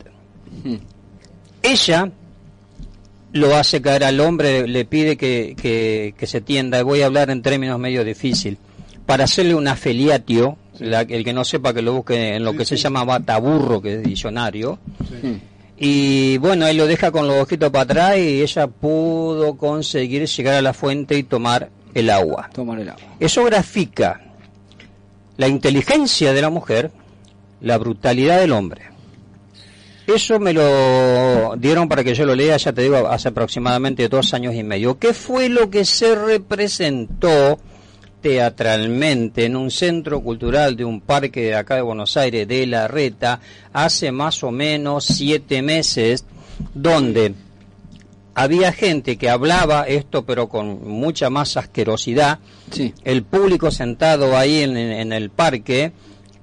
[0.65, 0.77] Hmm.
[1.63, 2.11] Ella
[3.33, 7.07] lo hace caer al hombre, le pide que, que- que se tienda, y voy a
[7.07, 8.59] hablar en términos medio difícil,
[9.07, 12.59] para hacerle una feliatio, la- el que no sepa que lo busque en lo Sí,
[12.59, 15.41] que se llama bataburro, que es diccionario, Sí.
[15.83, 20.57] Y bueno, él lo deja con los ojitos para atrás y ella pudo conseguir llegar
[20.57, 22.51] a la fuente y tomar el agua.
[22.53, 23.03] Tomar el agua.
[23.19, 24.21] Eso grafica
[25.39, 26.91] la inteligencia de la mujer,
[27.63, 28.83] la brutalidad del hombre.
[30.07, 34.35] Eso me lo dieron para que yo lo lea, ya te digo, hace aproximadamente dos
[34.35, 34.99] años y medio.
[34.99, 37.59] ¿Qué fue lo que se representó
[38.21, 42.89] teatralmente en un centro cultural de un parque de acá de Buenos Aires, de La
[42.89, 43.41] Reta,
[43.73, 46.25] hace más o menos siete meses,
[46.75, 47.35] donde
[48.35, 52.39] había gente que hablaba esto pero con mucha más asquerosidad,
[52.71, 52.95] Sí.
[53.05, 55.93] el público sentado ahí en, en el parque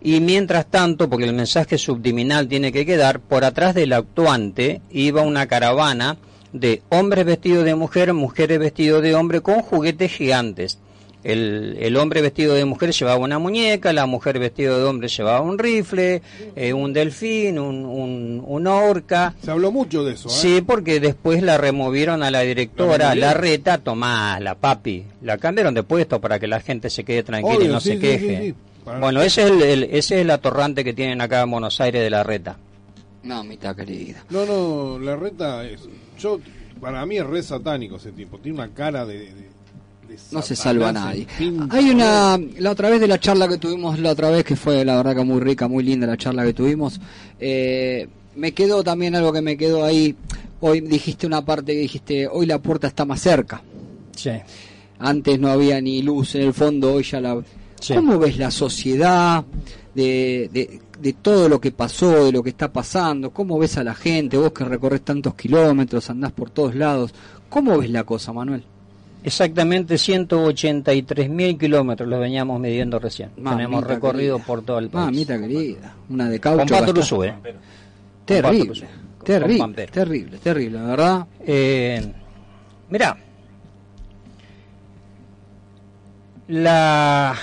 [0.01, 5.21] y mientras tanto, porque el mensaje subliminal tiene que quedar, por atrás del actuante iba
[5.21, 6.17] una caravana
[6.53, 10.79] de hombres vestidos de mujer, mujeres vestidos de hombre con juguetes gigantes.
[11.23, 15.41] El, el hombre vestido de mujer llevaba una muñeca, la mujer vestida de hombre llevaba
[15.41, 16.21] un rifle,
[16.55, 19.33] eh, un delfín, un, un- una orca.
[19.43, 20.31] Se habló mucho de eso, ¿eh?
[20.31, 25.03] Sí, porque después la removieron a la directora, ¿La reta, tomá, la papi.
[25.23, 27.95] La cambiaron de puesto para que la gente se quede tranquila y no sí, se
[27.95, 28.37] sí, queje.
[28.41, 28.55] sí, sí.
[28.85, 31.81] Para- Bueno, ese es el, el- ese es el atorrante que tienen acá en Buenos
[31.81, 32.57] Aires de la reta.
[33.23, 34.23] Mamita querida.
[34.29, 35.81] No, no, la reta es.
[36.19, 36.39] Yo,
[36.79, 38.37] para mí es re satánico ese tipo.
[38.37, 39.33] Tiene una cara de
[40.31, 41.27] No se salva nadie.
[41.69, 44.83] Hay una, la otra vez de la charla que tuvimos la otra vez, que fue
[44.85, 46.99] la verdad que muy rica, muy linda la charla que tuvimos,
[47.39, 50.15] eh, me quedó también algo que me quedó ahí.
[50.59, 53.61] Hoy dijiste una parte que dijiste, hoy la puerta está más cerca.
[54.15, 54.31] Sí.
[54.99, 57.41] Antes no había ni luz en el fondo, hoy ya la...
[57.79, 57.93] Sí.
[57.93, 59.45] ¿Cómo ves la sociedad
[59.93, 63.29] de, de, de todo lo que pasó, de lo que está pasando?
[63.29, 64.37] ¿Cómo ves a la gente?
[64.37, 67.13] Vos que recorres tantos kilómetros, andás por todos lados.
[67.49, 68.63] ¿Cómo ves la cosa, Manuel?
[69.27, 73.29] Exactamente 183 mil kilómetros los veníamos midiendo recién.
[73.35, 74.47] Mamita Tenemos recorrido querida.
[74.47, 75.05] por todo el país.
[75.05, 76.75] Mamita querida, una de Con caucho.
[76.75, 77.33] Gastá- Luzú, ¿eh?
[78.25, 78.87] Terrible, Con.
[79.17, 79.91] Con terrible, Pampero.
[79.91, 81.27] terrible, terrible, la verdad.
[81.45, 82.11] Eh,
[82.89, 83.17] mira,
[86.47, 87.35] la,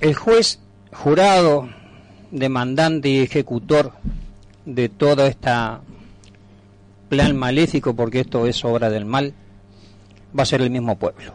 [0.00, 0.60] el juez
[0.92, 1.68] jurado,
[2.30, 3.92] demandante y ejecutor
[4.64, 5.50] de todo este
[7.10, 9.34] plan maléfico, porque esto es obra del mal,
[10.36, 11.32] va a ser el mismo pueblo.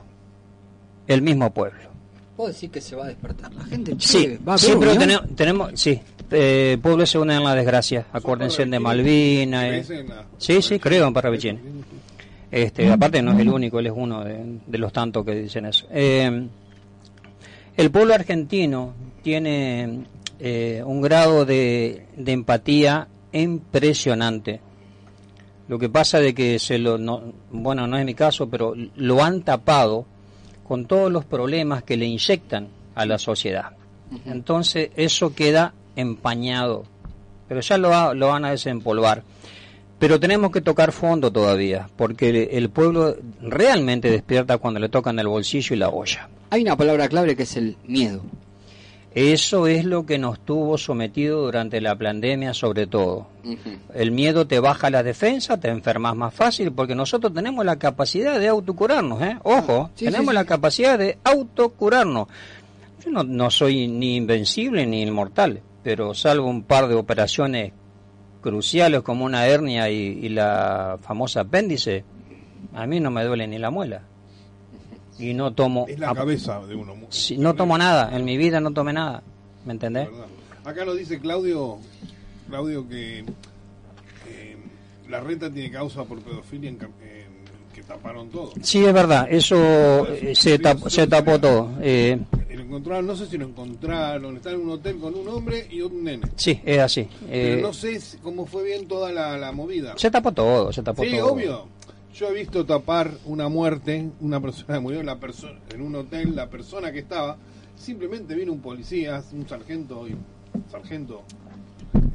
[1.08, 1.80] El mismo pueblo.
[2.38, 3.96] Vos decís que se va a despertar la gente.
[4.00, 5.00] Sí, va a sí, haber pero unión.
[5.08, 6.02] tenemos, tenemos sí,
[6.32, 8.06] eh, pueblos se unen en la desgracia.
[8.12, 9.64] Acuérdense de Malvinas.
[9.66, 9.70] eh.
[9.70, 11.60] ¿Crees en la- Sí, sí, creo en Parravicini.
[12.50, 15.66] Este, aparte no es el único, él es uno de, de los tantos que dicen
[15.66, 15.88] eso.
[15.92, 16.48] Eh,
[17.78, 20.04] el pueblo argentino tiene
[20.40, 24.60] eh, un grado de, de empatía impresionante.
[25.68, 27.22] Lo que pasa de que se lo, no,
[27.52, 30.06] bueno, no es mi caso, pero lo han tapado
[30.68, 33.72] con todos los problemas que le inyectan a la sociedad.
[34.26, 36.84] Entonces eso queda empañado,
[37.48, 39.24] pero ya lo, lo van a desempolvar.
[40.00, 45.28] Pero tenemos que tocar fondo todavía, porque el pueblo realmente despierta cuando le tocan el
[45.28, 46.28] bolsillo y la olla.
[46.50, 48.22] Hay una palabra clave que es el miedo.
[49.16, 53.28] Eso es lo que nos tuvo sometido durante la pandemia sobre todo.
[53.94, 58.40] El miedo te baja la defensa, te enfermas más fácil, porque nosotros tenemos la capacidad
[58.40, 59.38] de autocurarnos, ¿eh?
[59.44, 60.36] Ojo, Sí, tenemos sí, sí.
[60.36, 62.28] la capacidad de autocurarnos.
[63.06, 67.72] Yo no, no soy ni invencible ni inmortal, pero salvo un par de operaciones
[68.42, 72.04] cruciales como una hernia y, y la famosa apéndice,
[72.74, 74.02] a mí no me duele ni la muela.
[75.20, 75.86] Y no tomo...
[75.88, 76.96] Es la cabeza de uno.
[77.10, 79.22] Sí, no tomo nada, en mi vida no tomé nada,
[79.66, 80.10] ¿me entendés?
[80.66, 81.78] Acá nos dice Claudio,
[82.50, 83.20] Claudio que
[84.28, 84.58] eh,
[85.10, 86.94] la renta tiene causa por pedofilia en, en-
[87.74, 88.52] que taparon todo.
[88.62, 91.72] Sí, es verdad, eso eh, se, tapó, se tapó todo.
[91.82, 95.82] Eh, encontraron, no sé si lo encontraron, está en un hotel con un hombre y
[95.82, 96.28] un nene.
[96.36, 97.08] sí, es así.
[97.30, 99.94] Pero Eh, no sé si- cómo fue bien toda la, la movida.
[99.98, 101.34] se tapó todo, se tapó Sí, todo.
[101.34, 101.68] obvio.
[102.14, 106.48] Yo he visto tapar una muerte, una persona murió la persona en un hotel, la
[106.48, 107.38] persona que estaba,
[107.76, 110.16] simplemente vino un policía, un sargento y
[110.70, 111.24] sargento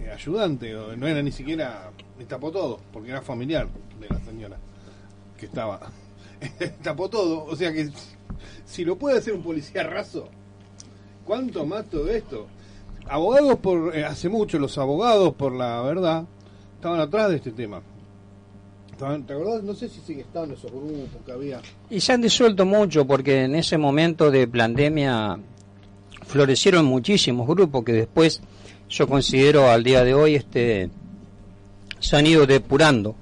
[0.01, 1.91] eh, ayudante, no era ni siquiera,
[2.29, 3.67] tapó todo, porque era familiar
[4.01, 4.57] de la señora
[5.37, 5.81] que estaba.
[6.85, 7.45] tapó todo.
[7.47, 7.91] O sea que
[8.65, 10.29] si lo puede hacer un policía raso,
[11.25, 12.47] ¿cuánto más todo esto?
[13.09, 16.25] Abogados por, eh, hace mucho los abogados por la verdad
[16.77, 17.83] estaban atrás de este tema.
[18.99, 19.63] Estaban- ¿Te acordás?
[19.63, 21.61] No sé si sigue estando esos grupos que había.
[21.89, 25.39] Y se han disuelto mucho porque en ese momento de pandemia
[26.27, 28.41] florecieron muchísimos grupos que después
[28.91, 30.91] yo considero al día de hoy este
[32.01, 33.15] se han ido depurando.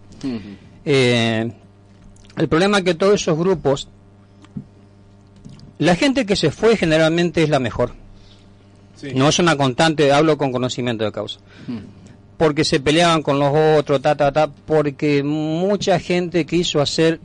[0.87, 1.53] Eh,
[2.39, 3.89] el problema es que todos esos grupos,
[5.79, 7.93] la gente que se fue generalmente es la mejor.
[8.97, 9.09] Sí.
[9.15, 11.39] No es una constante, hablo con conocimiento de causa.
[12.37, 17.19] Porque se peleaban con los otros, ta, ta, ta, porque mucha gente quiso hacer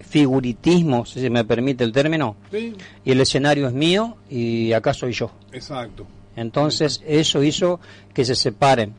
[0.00, 4.92] figuritismo, si se me permite el término, Sí, y el escenario es mío y acá
[4.94, 5.30] soy yo.
[5.52, 6.06] exacto.
[6.36, 7.78] Entonces eso hizo
[8.14, 8.94] que se separen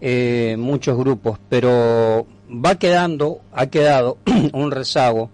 [0.00, 4.18] eh, muchos grupos, pero va quedando, ha quedado
[4.52, 5.30] un rezago.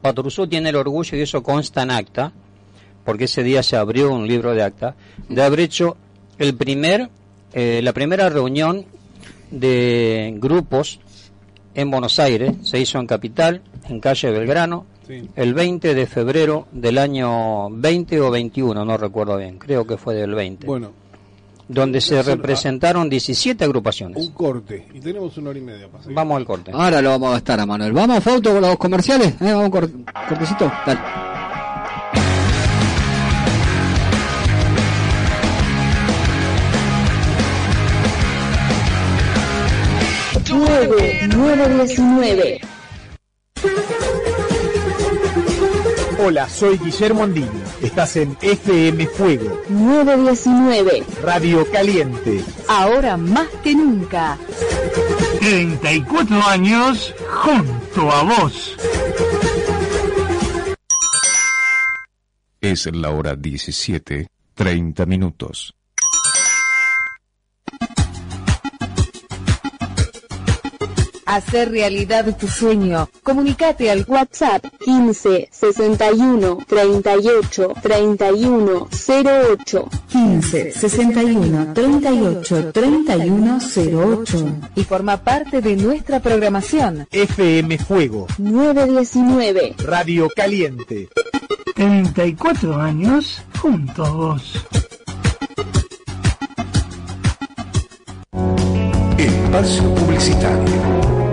[0.00, 2.32] Patrusú tiene el orgullo y eso consta en acta,
[3.04, 4.94] porque ese día se abrió un libro de acta,
[5.28, 5.96] de haber hecho
[6.38, 7.10] el primer,
[7.54, 8.84] eh, la primera reunión
[9.50, 11.00] de grupos
[11.74, 15.28] en Buenos Aires, se hizo en Capital, en calle Belgrano, Sí.
[15.36, 20.14] el 20 de febrero del año 20 o 21, no recuerdo bien, creo que fue
[20.14, 20.92] del 20, Bueno,
[21.68, 24.16] donde se hacer- representaron 17 agrupaciones.
[24.16, 24.86] un corte.
[24.94, 26.16] Y tenemos una hora y media para seguir.
[26.16, 26.70] Vamos al corte.
[26.72, 27.92] Ahora lo vamos a gastar a Manuel.
[27.92, 29.34] ¿Vamos, Fausto, con los comerciales?
[29.42, 29.52] ¿Eh?
[29.52, 29.90] ¿Vamos, cor-
[30.28, 30.72] cortecito?
[30.86, 31.00] Dale.
[40.86, 42.60] 919.
[46.18, 47.48] Hola, soy Guillermo Andini.
[47.82, 51.04] Estás en FM Fuego, 919.
[51.22, 52.44] Radio Caliente.
[52.68, 54.38] Ahora más que nunca.
[55.40, 58.76] 34 años junto a vos.
[62.60, 65.74] Es la hora 17, 30 minutos.
[71.34, 73.08] Hacer realidad tu sueño.
[73.24, 79.88] Comunicate al WhatsApp 15 61 38 31 08.
[80.10, 87.08] 15 61 38 31 08 y forma parte de nuestra programación.
[87.10, 89.74] FM Fuego, 919.
[89.78, 91.08] Radio Caliente.
[91.74, 94.64] 34 años junto a vos.
[99.18, 101.23] Espacio Publicitario.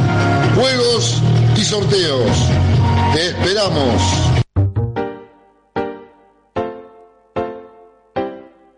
[0.55, 1.21] juegos
[1.57, 2.29] y sorteos.
[3.13, 4.01] Te esperamos.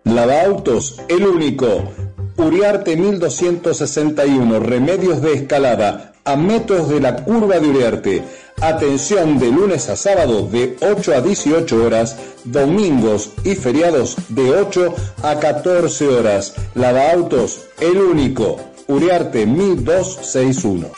[0.04, 1.92] Lavautos, el único.
[2.38, 8.24] Uriarte 1261, Remedios de Escalada, a metros de la curva de Uriarte.
[8.62, 12.16] Atención de lunes a sábado de 8 a 18 horas,
[12.46, 16.54] domingos y feriados de 8 a 14 horas.
[16.74, 18.60] Lavautos, el único.
[18.88, 20.90] Uriarte 1261.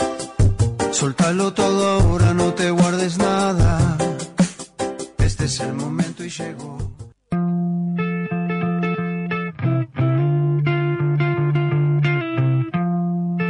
[0.91, 3.98] Soltalo todo ahora, no te guardes nada.
[5.17, 6.78] Este es el momento y llegó.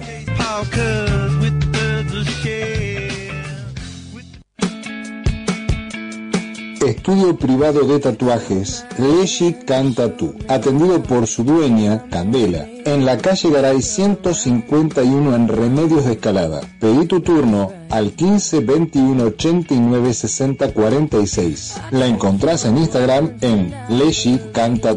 [6.86, 13.82] Estudio privado de tatuajes Leshi Cantatu, atendido por su dueña, Candela, en la calle Garay
[13.82, 16.60] 151 en Remedios de Escalada.
[16.80, 21.74] Pedí tu turno al 15 21 89 60 46.
[21.90, 24.96] La encontrás en Instagram en Leshi to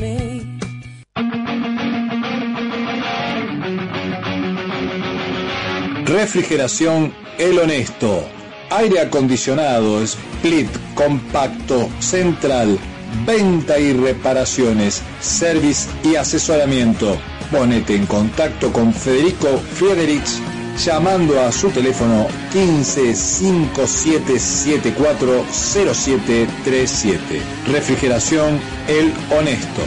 [0.00, 0.42] me.
[6.04, 8.24] Refrigeración El Honesto.
[8.70, 12.78] Aire acondicionado, split, compacto, central,
[13.24, 17.16] venta y reparaciones, service y asesoramiento.
[17.50, 20.40] Ponete en contacto con Federico Friedrichs
[20.84, 27.40] llamando a su teléfono 15 5774 0737.
[27.66, 28.58] Refrigeración
[28.88, 29.82] El Honesto.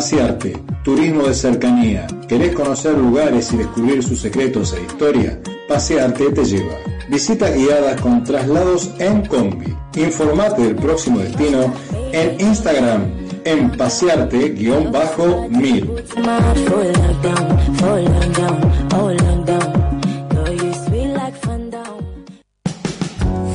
[0.00, 2.06] Pasearte, turismo de cercanía.
[2.26, 5.38] ¿Querés conocer lugares y descubrir sus secretos e historia?
[5.68, 6.72] Pasearte te lleva.
[7.10, 9.76] Visitas guiadas con traslados en combi.
[9.96, 11.74] Informate del próximo destino
[12.12, 13.12] en Instagram
[13.44, 15.90] en pasearte-mil.
[16.16, 20.00] My fall down, fall down, fall down.
[20.30, 22.00] Girl, you sweet like fun down.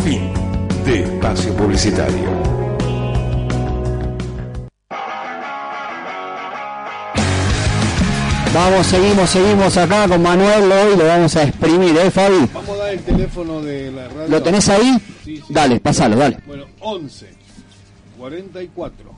[0.03, 0.31] Fin
[0.85, 2.54] de espacio publicitario.
[8.55, 12.47] Vamos, seguimos, seguimos acá con Manuel hoy, lo vamos a exprimir, ¿eh, Fabi?
[12.53, 14.29] Vamos a dar el teléfono de la radio.
[14.29, 14.97] ¿Lo tenés ahí?
[15.25, 15.53] Sí, sí.
[15.53, 16.37] Dale, pasalo, dale.
[16.47, 17.27] Bueno, 11
[18.17, 19.11] 44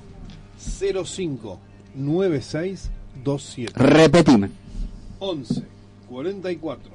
[0.58, 1.60] 05
[1.94, 2.90] 96
[3.24, 3.74] 27.
[3.76, 4.50] Repetime.
[5.20, 5.64] 11
[6.10, 6.92] 44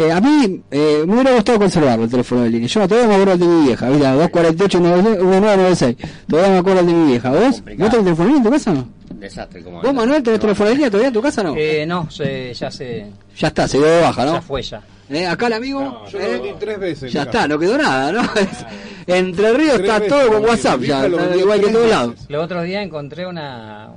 [0.00, 2.68] eh, a mí eh, me hubiera gustado conservarlo el teléfono de línea.
[2.68, 5.96] Yo todavía me acuerdo el de mi vieja, mira, 248-1996.
[6.28, 7.30] Todavía me acuerdo el de mi vieja.
[7.30, 7.40] ¿Vos?
[7.62, 8.88] ¿Vos tenés teléfono de línea en tu casa o no?
[9.18, 11.54] Desastre como ¿Vos, Manuel, tenés teléfono de línea todavía en tu casa o no?
[11.56, 13.06] Eh, no, se- ya se...
[13.36, 14.32] Ya está, se dio de baja, ¿no?
[14.34, 14.82] Ya fue ya.
[15.10, 16.04] Eh, acá el amigo.
[16.12, 17.12] Yo eh, lo vendí tres veces.
[17.12, 18.20] ya está, no quedó nada, ¿no?
[19.06, 20.44] Entre Ríos está veces todo con.
[20.44, 22.14] WhatsApp, ya, igual que en todos lados.
[22.28, 23.88] Los otros días encontré una,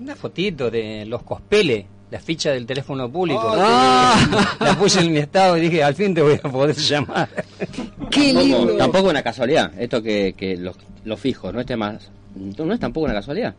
[0.00, 3.52] una fotito de los cospeles, la ficha del teléfono público.
[3.56, 4.56] Ah.
[4.60, 7.28] La puse en mi estado y dije, al fin te voy a poder llamar.
[8.10, 8.76] Qué Tampoco, lindo.
[8.76, 12.10] tampoco una casualidad, esto que, que los, los fijos, no esté más.
[12.34, 13.54] No es tampoco una casualidad.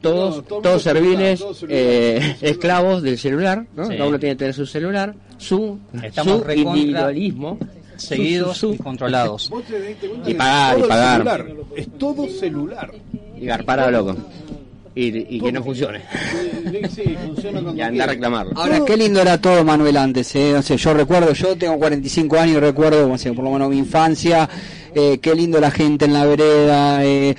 [0.00, 3.86] Todos, No, todo todos celular, serviles, todo celular, eh, todo esclavos del celular, ¿no?
[3.86, 3.92] Sí.
[3.96, 7.58] Cada uno tiene que tener su celular, su, Estamos su individualismo.
[7.96, 9.50] Seguidos su- y controlados.
[10.26, 11.12] Y pagar, y pagar.
[11.18, 11.46] celular,
[11.76, 12.90] Es todo celular.
[13.40, 14.16] Y garpar a loco.
[14.96, 16.02] Y, y que no funcione.
[16.70, 18.52] Sí, sí, funciona cuando Y andar a reclamarlo.
[18.54, 20.34] Ahora, qué lindo era todo, Manuel, antes.
[20.36, 20.60] ¿eh?
[20.76, 24.48] Yo recuerdo, yo tengo 45 años y recuerdo, por lo menos mi infancia,
[24.94, 27.34] eh, qué lindo la gente en la vereda, eh,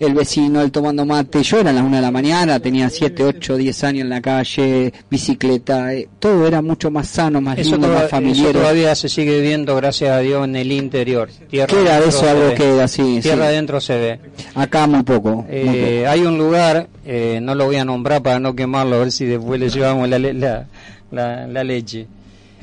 [0.00, 1.42] el vecino, el tomando mate.
[1.42, 4.20] Yo era a las 1 de la mañana, tenía 7, 8, 10 años en la
[4.20, 8.52] calle, bicicleta, eh, todo era mucho más sano, más Eso, lindo, toda- más eso familiar.
[8.52, 11.28] todavía se sigue viendo, gracias a Dios, en el interior.
[11.50, 12.54] Tierra Queda eso, se algo ve.
[12.54, 13.48] queda, sí, Tierra sí.
[13.52, 14.20] adentro se ve.
[14.54, 15.36] Acá muy poco.
[15.42, 18.98] muy Eh, hay un lugar, eh, no lo voy a nombrar para no quemarlo, a
[19.00, 20.66] ver si después le llevamos la, la,
[21.12, 22.06] la- la leche.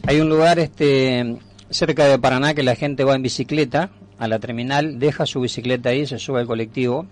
[0.07, 1.35] Hay un lugar este
[1.69, 5.89] cerca de Paraná que la gente va en bicicleta a la terminal, deja su bicicleta
[5.89, 7.05] ahí, se sube al colectivo.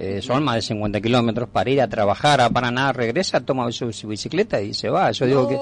[0.00, 3.92] Eh, son más de 50 kilómetros para ir a trabajar a Paraná, regresa, toma su,
[3.92, 5.10] su bicicleta y se va.
[5.12, 5.54] Yo digo que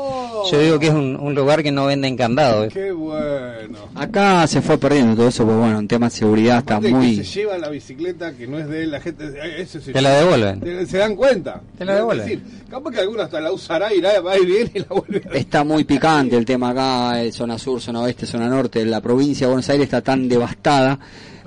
[0.50, 2.64] yo digo que es un, un lugar que no vende encandado.
[2.64, 2.68] eh.
[2.72, 3.78] Qué bueno.
[3.94, 7.16] Acá se fue perdiendo todo eso, pues bueno, en tema de seguridad está que muy...
[7.16, 10.00] se lleva la bicicleta que no es de él, la gente eh, ese se Te
[10.00, 10.60] la devuelven.
[10.60, 11.60] Te- se dan cuenta.
[11.76, 12.28] Te la devuelven.
[12.30, 15.22] Es decir, capaz que alguno hasta la usará, irá, va y viene y la vuelve
[15.28, 18.84] a Está muy picante el tema acá, eh, zona sur, zona oeste, zona norte.
[18.84, 20.98] La provincia de Buenos Aires está tan devastada.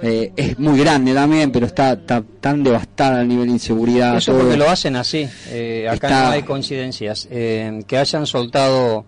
[0.02, 4.18] Eh, es muy grande también, pero está, está tan devastada a nivel de inseguridad.
[4.18, 4.42] Eso todo.
[4.42, 5.28] porque lo hacen así.
[5.50, 7.28] eh, acá Está- no hay coincidencias.
[7.32, 9.06] Eh, que hayan soltado,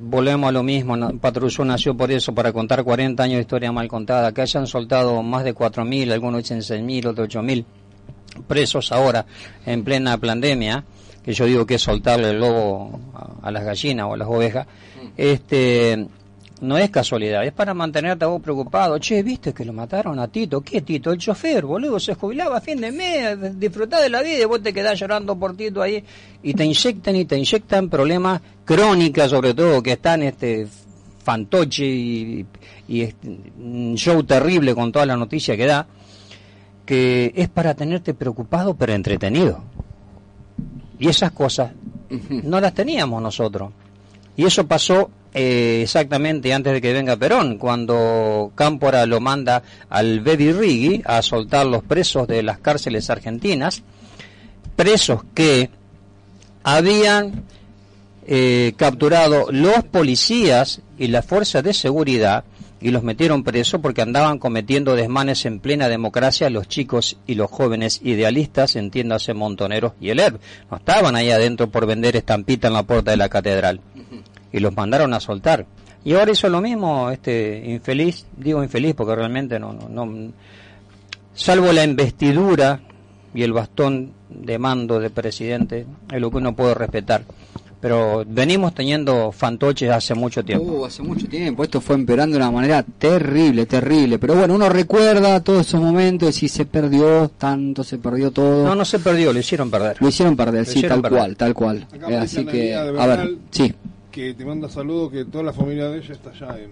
[0.00, 3.88] volvemos a lo mismo, Patrullo nació por eso, para contar 40 años de historia mal
[3.88, 4.32] contada.
[4.32, 7.64] Que hayan soltado más de 4.000, algunos dicen 6.000, otros 8.000
[8.46, 9.26] presos ahora,
[9.66, 10.84] en plena pandemia,
[11.22, 14.28] que yo digo que es soltarle el lobo a, a las gallinas o a las
[14.28, 14.66] ovejas.
[15.16, 16.06] Este
[16.60, 18.98] no es casualidad, es para mantenerte a vos preocupado.
[18.98, 20.60] Che, ¿viste que lo mataron a Tito?
[20.60, 21.10] ¿Qué Tito?
[21.10, 24.62] El chofer, boludo, se jubilaba a fin de mes, disfrutá de la vida y vos
[24.62, 26.04] te quedás llorando por Tito ahí
[26.42, 30.66] y te inyectan y te inyectan problemas crónicas sobre todo que están este
[31.22, 32.46] fantoche y,
[32.88, 35.86] y este, un show terrible con toda la noticia que da,
[36.84, 39.62] que es para tenerte preocupado pero entretenido.
[40.98, 41.72] Y esas cosas
[42.30, 43.72] no las teníamos nosotros.
[44.36, 50.20] Y eso pasó eh, exactamente antes de que venga Perón, cuando Cámpora lo manda al
[50.20, 53.82] Baby Riggi a soltar los presos de las cárceles argentinas,
[54.74, 55.70] presos que
[56.64, 57.44] habían
[58.26, 62.44] eh, capturado los policías y las fuerzas de seguridad
[62.80, 67.50] y los metieron presos porque andaban cometiendo desmanes en plena democracia los chicos y los
[67.50, 70.18] jóvenes idealistas, entiéndase Montoneros y el.
[70.70, 73.80] No estaban ahí adentro por vender estampita en la puerta de la catedral
[74.52, 75.66] y los mandaron a soltar.
[76.04, 80.32] Y ahora hizo lo mismo este infeliz, digo infeliz porque realmente no, no, no
[81.34, 82.80] salvo la investidura
[83.34, 87.22] y el bastón de mando de presidente, es lo que uno puede respetar.
[87.80, 90.64] Pero venimos teniendo fantoches hace mucho tiempo.
[90.70, 91.64] Uh, hace mucho tiempo.
[91.64, 94.18] Esto fue empeorando de una manera terrible, terrible.
[94.18, 98.66] Pero bueno, uno recuerda todos esos momentos y se perdió, tanto se perdió todo.
[98.66, 99.96] No, no se perdió, lo hicieron perder.
[99.98, 101.18] Lo hicieron perder, Lo sí, hicieron tal perder.
[101.18, 101.86] cual, tal cual.
[101.90, 103.74] Acá Eh, así que, a ver, sí.
[104.10, 106.70] Que te manda saludos, que toda la familia de ella está allá en,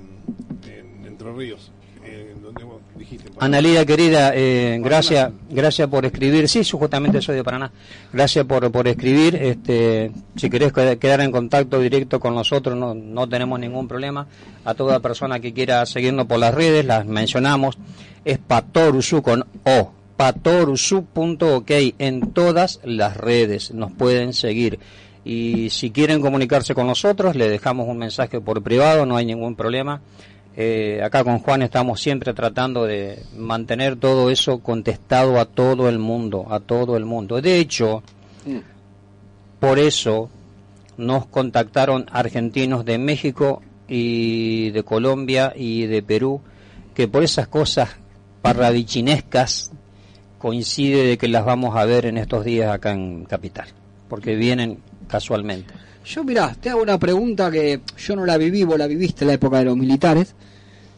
[0.72, 1.70] en Entre Ríos,
[2.04, 3.30] eh, donde vos dijiste.
[3.38, 6.48] Analia querida, eh, gracias, gracias por escribir.
[6.48, 7.70] Sí, yo justamente soy de Paraná.
[8.12, 9.36] Gracias por, por escribir.
[9.36, 14.26] Este, si querés qued- quedar en contacto directo con nosotros, no, no tenemos ningún problema.
[14.64, 17.78] A toda persona que quiera seguirnos por las redes, las mencionamos.
[18.24, 19.92] Es Patorusu con O.
[20.16, 21.70] Patorusu.ok
[22.00, 23.70] en todas las redes.
[23.72, 24.80] Nos pueden seguir.
[25.24, 29.56] Y si quieren comunicarse con nosotros, le dejamos un mensaje por privado, no hay ningún
[29.56, 30.00] problema.
[30.56, 36.00] Eh, acá con Juan estamos siempre tratando de mantener todo eso contestado a todo el
[36.00, 37.40] mundo, a todo el mundo.
[37.40, 38.02] De hecho,
[39.60, 40.30] por eso
[40.96, 46.40] nos contactaron argentinos de México y de Colombia y de Perú,
[46.94, 47.90] que por esas cosas
[48.42, 49.70] parradichinescas
[50.38, 53.68] coincide de que las vamos a ver en estos días acá en Capital,
[54.08, 54.78] porque vienen
[55.08, 55.74] casualmente.
[56.04, 59.28] Yo, mirá, te hago una pregunta que yo no la viví, vos la viviste en
[59.28, 60.34] la época de los militares.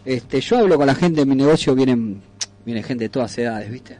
[0.04, 2.20] Este, yo hablo con la gente en mi negocio, vienen,
[2.64, 3.98] viene gente de todas edades, ¿viste?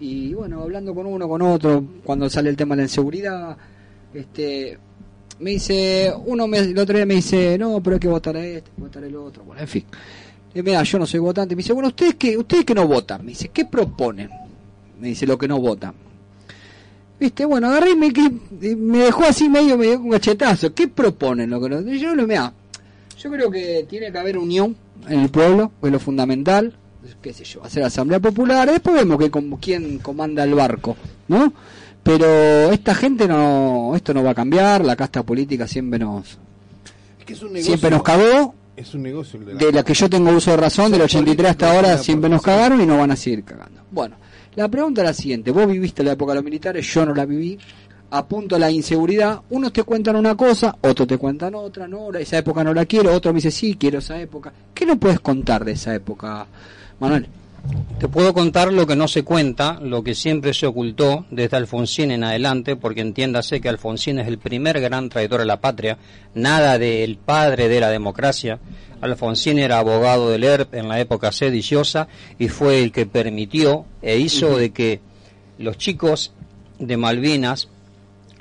[0.00, 3.56] Y bueno, hablando con uno, con otro, cuando sale el tema de la inseguridad,
[4.12, 4.78] este,
[5.38, 8.44] me dice, uno me, el otro día me dice, no, pero hay que votar a
[8.44, 9.84] este, votar el otro, bueno, en fin.
[10.54, 11.54] Mira, yo no soy votante.
[11.54, 14.28] Me dice, bueno, ustedes que, ustedes que no votan, me dice, ¿qué proponen?
[15.00, 15.94] Me dice, lo que no votan.
[17.20, 18.32] Viste, bueno, agarré y me, que-
[18.76, 20.72] me dejó así medio, me dio un gachetazo.
[20.74, 21.50] ¿Qué proponen?
[21.50, 21.80] Lo que no?
[21.82, 22.52] Yo mira,
[23.18, 24.74] yo creo que tiene que haber unión
[25.06, 26.74] en el pueblo, que es lo fundamental.
[27.22, 30.96] Qué sé yo, hacer asamblea popular, después vemos que como quién comanda el barco,
[31.28, 31.52] ¿no?
[32.02, 36.38] Pero esta gente no, esto no va a cambiar, la casta política siempre nos,
[37.18, 37.64] Es que es un negocio.
[37.76, 40.56] siempre nos cagó, Es un negocio de la de la que yo tengo uso de
[40.58, 43.80] razón, del 83 hasta ahora siempre nos cagaron y nos van a seguir cagando.
[43.90, 44.16] Bueno,
[44.56, 47.24] la pregunta es la siguiente, vos viviste la época de los militares, yo no la
[47.24, 47.58] viví,
[48.10, 52.38] apunto a la inseguridad, unos te cuentan una cosa, otros te cuentan otra, no, esa
[52.38, 54.52] época no la quiero, otro me dice sí, quiero esa época.
[54.74, 56.46] ¿Qué no puedes contar de esa época,
[56.98, 57.28] Manuel?
[57.98, 62.10] Te puedo contar lo que no se cuenta, lo que siempre se ocultó desde Alfonsín
[62.10, 65.98] en adelante, porque entiéndase que Alfonsín es el primer gran traidor a la patria,
[66.34, 68.58] nada del padre de la democracia.
[69.02, 72.08] Alfonsín era abogado del ERP en la época sediciosa
[72.38, 75.00] y fue el que permitió e hizo de que
[75.58, 76.32] los chicos
[76.78, 77.68] de Malvinas,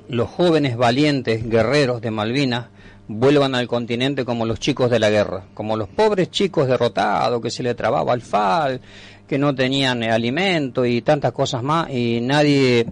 [0.08, 2.68] los jóvenes valientes guerreros de Malvinas,
[3.10, 7.50] vuelvan al continente como los chicos de la guerra, como los pobres chicos derrotados que
[7.50, 8.80] se le trababa el fal,
[9.28, 12.86] que no tenían eh, alimento y tantas cosas más, y nadie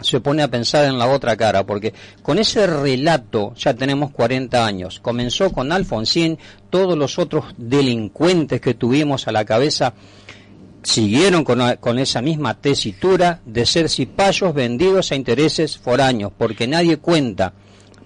[0.00, 4.66] se pone a pensar en la otra cara, porque con ese relato ya tenemos 40
[4.66, 4.98] años.
[5.00, 6.38] Comenzó con Alfonsín,
[6.68, 9.94] todos los otros delincuentes que tuvimos a la cabeza
[10.82, 16.96] siguieron con, con esa misma tesitura de ser cipayos vendidos a intereses foráneos, porque nadie
[16.96, 17.54] cuenta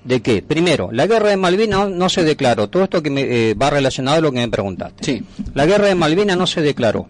[0.05, 3.23] de que, primero, la guerra de Malvinas no, no se declaró, todo esto que me,
[3.23, 5.05] eh, va relacionado a lo que me preguntaste.
[5.05, 5.25] Sí.
[5.55, 7.09] La guerra de Malvinas no se declaró.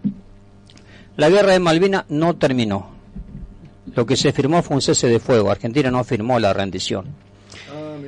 [1.17, 2.91] La guerra de Malvinas no terminó.
[3.95, 5.51] Lo que se firmó fue un cese de fuego.
[5.51, 7.05] Argentina no firmó la rendición.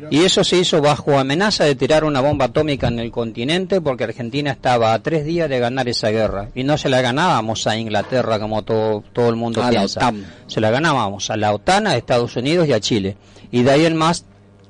[0.09, 4.03] Y eso se hizo bajo amenaza de tirar una bomba atómica en el continente porque
[4.03, 6.49] Argentina estaba a tres días de ganar esa guerra.
[6.55, 9.99] Y no se la ganábamos a Inglaterra como todo, todo el mundo A la piensa.
[9.99, 10.25] OTAN.
[10.47, 13.17] Se la ganábamos a la OTAN, a Estados Unidos y a Chile.
[13.51, 14.25] Y de ahí en más,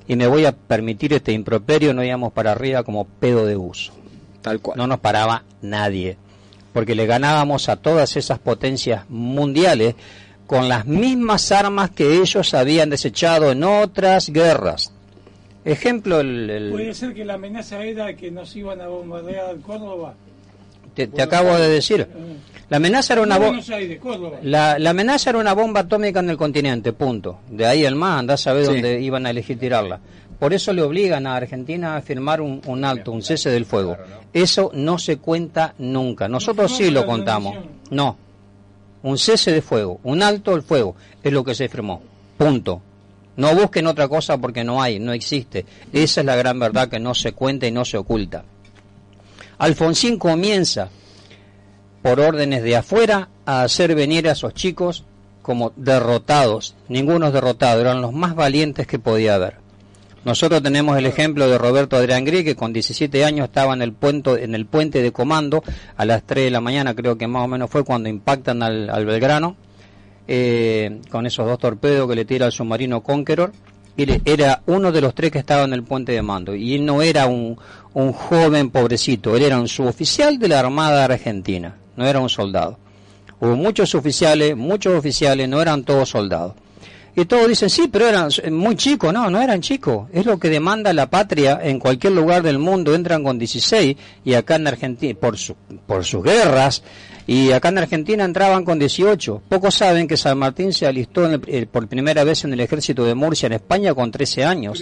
[0.06, 3.92] y me voy a permitir este improperio, no íbamos para arriba como pedo de uso.
[4.42, 4.76] Tal cual.
[4.76, 6.16] No nos paraba nadie.
[6.72, 9.94] Porque le ganábamos a todas esas potencias mundiales
[10.46, 14.92] con las mismas armas que ellos habían desechado en otras guerras.
[15.64, 20.14] Ejemplo, el, el- Puede ser que la amenaza era que nos iban a bombardear Córdoba.
[20.94, 22.08] Te, te acabo de decir.
[22.70, 23.62] La amenaza era una bomba.
[24.42, 27.40] La, la amenaza era una bomba atómica en el continente, punto.
[27.50, 28.72] De ahí el más, andá a saber Sí.
[28.72, 30.00] dónde iban a elegir tirarla.
[30.38, 33.96] Por eso le obligan a Argentina a firmar un, un alto, un cese del fuego.
[34.32, 36.26] Eso no se cuenta nunca.
[36.26, 37.54] Nosotros sí lo contamos.
[37.90, 38.16] No.
[39.02, 42.02] Un cese de fuego, un alto el fuego, es lo que se firmó.
[42.38, 42.80] Punto.
[43.36, 45.66] No busquen otra cosa porque no hay, no existe.
[45.92, 48.44] Esa es la gran verdad que no se cuenta y no se oculta.
[49.58, 50.88] Alfonsín comienza
[52.02, 55.04] por órdenes de afuera a hacer venir a esos chicos
[55.42, 56.74] como derrotados.
[56.88, 59.64] Ninguno derrotado, eran los más valientes que podía haber.
[60.24, 63.92] Nosotros tenemos el ejemplo de Roberto Adrián Gris, que con 17 años estaba en el,
[63.92, 65.62] puente, en el puente de comando
[65.96, 68.88] a las 3 de la mañana, creo que más o menos fue cuando impactan al,
[68.88, 69.56] al Belgrano,
[70.26, 73.52] eh, con esos dos torpedos que le tira al submarino Conqueror.
[73.96, 76.54] Le- era uno de los tres que estaba en el puente de mando.
[76.54, 77.56] Y él no era un,
[77.92, 82.78] un joven pobrecito, él era un suboficial de la Armada Argentina, no era un soldado.
[83.40, 86.54] Hubo muchos oficiales, muchos oficiales, no eran todos soldados.
[87.16, 89.12] Y todos dicen, sí, pero eran muy chicos.
[89.12, 90.08] No, no eran chicos.
[90.12, 92.92] Es lo que demanda la patria en cualquier lugar del mundo.
[92.92, 95.54] Entran con 16 y acá en Argentina, por, su-
[95.86, 96.82] por sus guerras,
[97.26, 99.42] y acá en Argentina entraban con 18.
[99.48, 102.60] Pocos saben que San Martín se alistó en el- eh, por primera vez en el
[102.60, 104.78] ejército de Murcia en España con 13 años.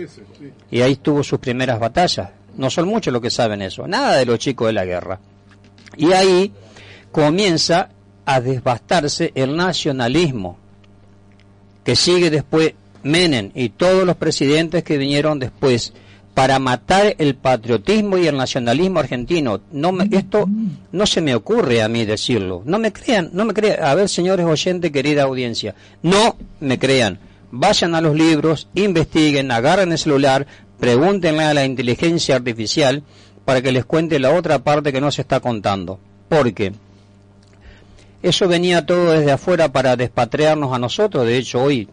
[0.70, 2.30] Y ahí tuvo sus primeras batallas.
[2.56, 3.86] No son muchos los que saben eso.
[3.86, 5.20] Nada de los chicos de la guerra.
[5.96, 6.52] Y ahí
[7.12, 7.90] comienza
[8.24, 10.58] a desbastarse el nacionalismo
[11.84, 12.74] que sigue después
[13.04, 15.92] Menem y todos los presidentes que vinieron después
[16.34, 19.60] para matar el patriotismo y el nacionalismo argentino.
[19.70, 20.48] No me- esto
[20.90, 22.62] no se me ocurre a mí decirlo.
[22.64, 23.84] No me crean, no me crean.
[23.84, 27.18] A ver, señores oyentes, querida audiencia, no me crean.
[27.50, 30.46] Vayan a los libros, investiguen, agarren el celular,
[30.80, 33.02] pregúntenle a la inteligencia artificial
[33.44, 35.98] para que les cuente la otra parte que no se está contando.
[36.30, 36.72] Porque
[38.22, 41.26] eso venía todo desde afuera para despatriarnos a nosotros.
[41.26, 41.88] De hecho, hoy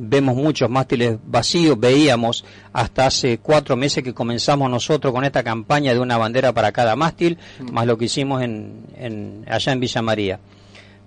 [0.00, 1.78] vemos muchos mástiles vacíos.
[1.78, 6.72] Veíamos hasta hace cuatro meses que comenzamos nosotros con esta campaña de una bandera para
[6.72, 7.38] cada mástil,
[7.72, 10.40] más lo que hicimos en, en- allá en Villa María.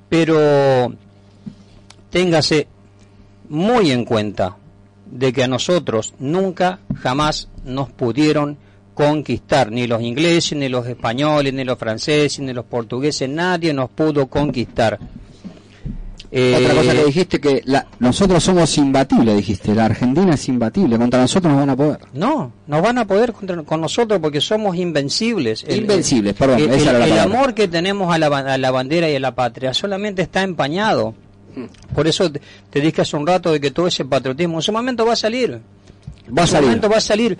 [0.09, 0.93] Pero
[2.09, 2.67] téngase
[3.49, 4.57] muy en cuenta
[5.05, 8.57] de que a nosotros nunca, jamás nos pudieron
[8.93, 13.89] conquistar, ni los ingleses, ni los españoles, ni los franceses, ni los portugueses, nadie nos
[13.89, 14.99] pudo conquistar.
[16.33, 19.75] Eh, Otra cosa que dijiste que la- nosotros somos imbatibles, dijiste.
[19.75, 20.97] La Argentina es imbatible.
[20.97, 21.99] Contra nosotros no van a poder.
[22.13, 25.65] No, no van a poder contra- con nosotros porque somos invencibles.
[25.67, 27.35] El- Invencibles, perdón, El, esa el- era la el palabra.
[27.37, 31.13] amor que tenemos a la, a la bandera y a la patria solamente está empañado.
[31.93, 35.05] Por eso te, dije hace un rato de que todo ese patriotismo en su momento
[35.05, 35.59] va a salir.
[36.29, 36.67] Va a en su salir.
[36.67, 37.37] momento va a salir.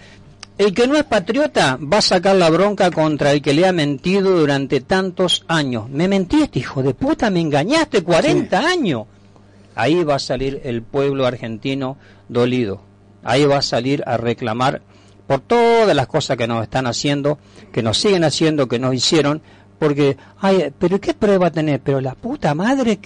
[0.61, 3.71] El que no es patriota va a sacar la bronca contra el que le ha
[3.71, 5.89] mentido durante tantos años.
[5.89, 9.05] Me mentiste, hijo de puta, me engañaste 40 años.
[9.73, 11.97] Ahí va a salir el pueblo argentino
[12.29, 12.79] dolido.
[13.23, 14.83] Ahí va a salir a reclamar
[15.25, 17.39] por todas las cosas que nos están haciendo,
[17.73, 19.41] que nos siguen haciendo, que nos hicieron,
[19.79, 21.79] porque, ay, pero ¿qué prueba tenés?
[21.83, 22.99] Pero la puta madre,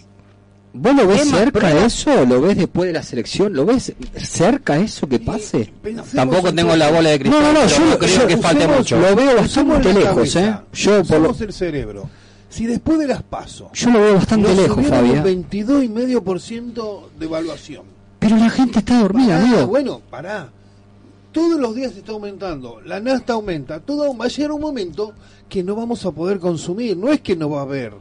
[0.78, 2.26] ¿Vos lo ves ¿Qué más cerca eso?
[2.26, 3.53] ¿Lo ves después de la selección?
[3.53, 5.71] ¿Lo ves cerca eso que pase?
[6.13, 7.41] Tampoco tengo la bola de cristal.
[7.41, 8.99] No, no, no, yo, no creo yo que falte usemos- mucho.
[8.99, 10.57] Lo veo bastante lejos, cabeza, ¿eh?
[10.73, 12.09] Yo, por lo- el cerebro.
[12.49, 17.84] Si después de las pasos yo lo veo bastante nos lejos, un 22,5% de evaluación.
[18.19, 19.67] Pero la gente está dormida, Pará, amigo.
[19.67, 20.49] Bueno, pará.
[21.32, 25.13] Todos los días está aumentando, la nafta aumenta, todo va a llegar un momento
[25.49, 26.95] que no vamos a poder consumir.
[26.95, 27.91] No es que no va a haber,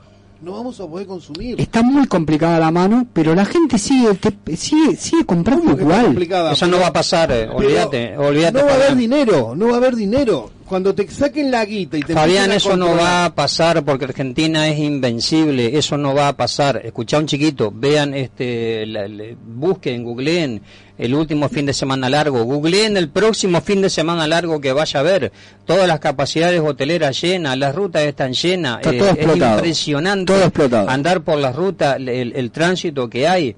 [0.44, 1.60] no vamos a poder consumir.
[1.60, 5.82] Está muy complicada la mano, pero la gente sigue te- sigue, sigue comprando ¿Cómo que
[5.82, 6.06] está igual.
[6.06, 6.52] complicada?
[6.52, 8.58] Eso no va a pasar, eh, olvídate, olvídate.
[8.58, 10.50] No va a haber dinero, no va a haber dinero.
[10.68, 14.66] Cuando te saquen la guita y te Fabián, eso no va a pasar porque Argentina
[14.68, 16.80] es invencible, eso no va a pasar.
[16.84, 20.62] Escucha un chiquito, vean, este, la- le- busquen, googleen
[20.96, 25.00] el último fin de semana largo, googleen el próximo fin de semana largo que vaya
[25.00, 25.32] a ver.
[25.66, 29.54] Todas las capacidades hoteleras llenas, las rutas están llenas, Está eh, todo es explotado.
[29.56, 30.88] impresionante Todo explotado.
[30.88, 33.54] andar por las rutas, el, el tránsito que hay.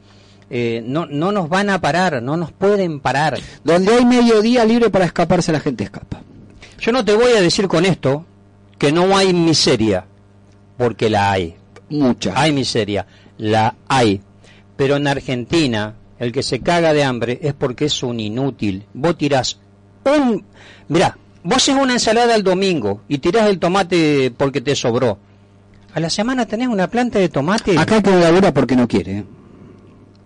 [0.50, 3.38] Eh, no, no nos van a parar, no nos pueden parar.
[3.64, 6.20] Donde hay mediodía libre para escaparse, la gente escapa.
[6.78, 8.24] Yo no te voy a decir con esto
[8.78, 10.06] que no hay miseria,
[10.76, 11.56] porque la hay.
[11.88, 12.32] Mucha.
[12.34, 13.06] Hay miseria,
[13.38, 14.20] la hay.
[14.76, 18.84] Pero en Argentina, el que se caga de hambre es porque es un inútil.
[18.92, 19.58] Vos tirás
[20.04, 20.44] un...
[20.88, 25.18] Mirá, vos haces una ensalada el domingo y tirás el tomate porque te sobró.
[25.94, 27.78] A la semana tenés una planta de tomate.
[27.78, 29.24] Acá que labura porque no quiere.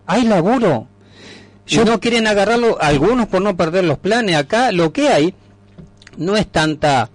[0.07, 0.88] Hay laburo.
[1.64, 4.34] Si no quieren agarrarlo, algunos por no perder los planes.
[4.34, 5.34] Acá lo que hay
[6.16, 7.11] no es tanta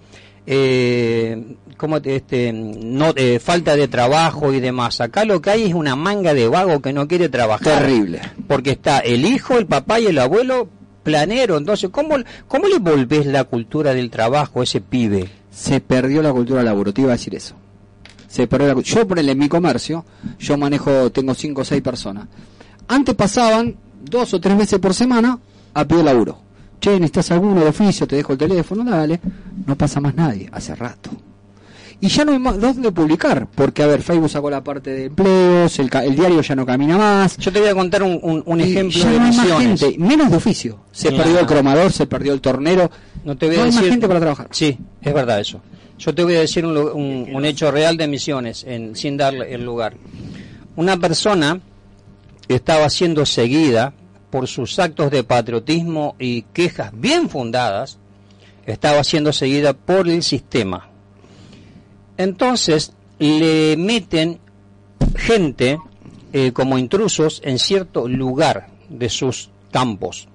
[0.48, 5.02] eh, como te- este no eh, falta de trabajo y demás.
[5.02, 7.80] Acá lo que hay es una manga de vago que no quiere trabajar.
[7.84, 8.22] Terrible.
[8.48, 10.70] Porque está el hijo, el papá y el abuelo
[11.04, 11.58] planero.
[11.58, 12.16] Entonces, ¿cómo,
[12.48, 15.30] cómo le volvés la cultura del trabajo a ese pibe?
[15.52, 17.56] Se perdió la cultura laborativa, a decir eso.
[18.28, 20.06] Se perdió la Yo, por en mi comercio,
[20.40, 22.28] yo manejo, tengo cinco o seis personas.
[22.88, 25.40] Antes pasaban dos o tres veces por semana
[25.74, 26.40] a pedir laburo.
[26.86, 29.20] Che, necesitas alguno de oficio, te dejo el teléfono, dale.
[29.66, 31.10] No pasa más nadie, hace rato.
[32.00, 35.06] Y ya no hay más dónde publicar, porque a ver, Facebook sacó la parte de
[35.06, 37.38] empleos, el, diario ya no camina más.
[37.38, 39.40] Yo te voy a contar un, un- un Y ejemplo ya de no hay más
[39.48, 39.82] misiones.
[39.82, 40.80] gente, menos de oficio.
[40.92, 41.24] Se Claro.
[41.24, 42.92] perdió el cromador, se perdió el tornero.
[43.24, 43.82] No te voy a hay decir.
[43.82, 44.48] más gente para trabajar.
[44.52, 45.62] Sí, es verdad eso.
[45.98, 46.78] Yo te voy a decir un-
[47.34, 49.96] un hecho real de misiones, en, sin darle el lugar.
[50.76, 51.60] Una persona
[52.48, 53.94] estaba siendo seguida
[54.30, 57.98] por sus actos de patriotismo y quejas bien fundadas,
[58.66, 60.90] estaba siendo seguida por el sistema.
[62.18, 64.40] Entonces le meten
[65.16, 65.80] gente
[66.34, 70.28] eh, como intrusos en cierto lugar de sus campos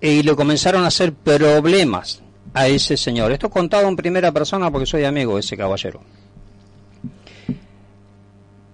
[0.00, 2.22] y le comenzaron a hacer problemas
[2.54, 3.32] a ese señor.
[3.32, 6.00] Esto contado en primera persona porque soy amigo de ese caballero.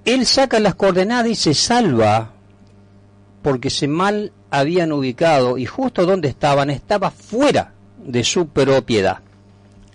[0.04, 2.33] Él saca las coordenadas y se salva
[3.44, 9.18] porque se mal habían ubicado y justo donde estaban estaba fuera de su propiedad.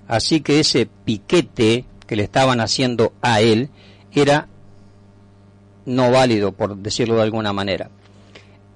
[0.07, 3.69] Así que ese piquete que le estaban haciendo a él
[4.11, 4.47] era
[5.87, 7.89] no válido, por decirlo de alguna manera.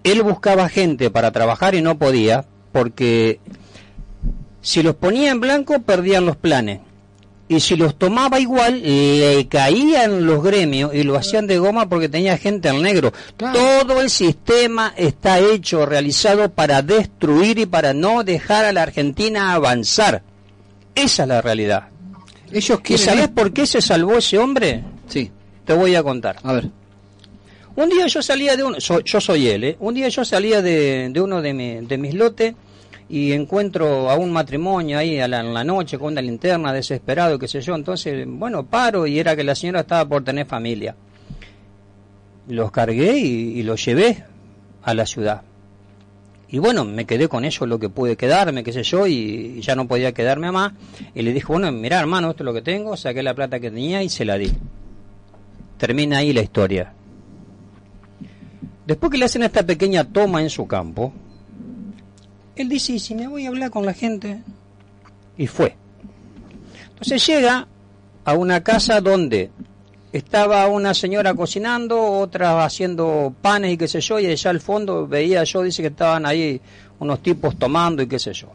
[0.04, 3.40] Él buscaba gente para trabajar y no podía porque
[4.62, 6.80] si los ponía en blanco perdían los planes.
[7.50, 12.08] Y si los tomaba igual, le caían los gremios y lo hacían de goma porque
[12.10, 13.12] tenía gente al negro.
[13.38, 19.54] Todo el sistema está hecho, realizado para destruir y para no dejar a la Argentina
[19.54, 20.24] avanzar.
[20.96, 21.90] Esa es la realidad.
[22.52, 24.84] Ellos ¿Y sabes por qué se salvó ese hombre?
[25.08, 25.30] Sí.
[25.66, 26.38] Te voy a contar.
[26.44, 26.70] A ver.
[27.76, 29.78] Un día yo salía de uno, so- yo soy él, ¿eh?
[29.80, 32.54] un día yo salía de, de uno de, mi- de mis lotes
[33.10, 37.38] y encuentro a un matrimonio ahí a la, en la noche con una linterna desesperado,
[37.38, 40.96] qué sé yo, entonces, bueno, paro y era que la señora estaba por tener familia.
[42.48, 44.24] Los cargué y, los llevé
[44.84, 45.42] a la ciudad.
[46.50, 49.14] Y bueno, me quedé con ellos lo que pude quedarme, qué sé yo, y,
[49.58, 50.74] y ya no podía quedarme más.
[51.16, 53.72] Y le dije, bueno, mira hermano, esto es lo que tengo, saqué la plata que
[53.72, 54.52] tenía y se la di.
[55.78, 56.94] Termina ahí la historia.
[58.86, 61.14] Después que le hacen esta pequeña toma en su campo,
[62.56, 64.42] él dice, ¿y si me voy a hablar con la gente?
[65.38, 65.76] Y fue.
[66.90, 67.68] Entonces llega
[68.26, 69.50] a una casa donde
[70.12, 75.08] estaba una señora cocinando, otra haciendo panes y qué sé yo, y allá al fondo
[75.08, 76.62] veía yo, dice que estaban ahí
[77.00, 78.48] unos tipos tomando y qué sé yo.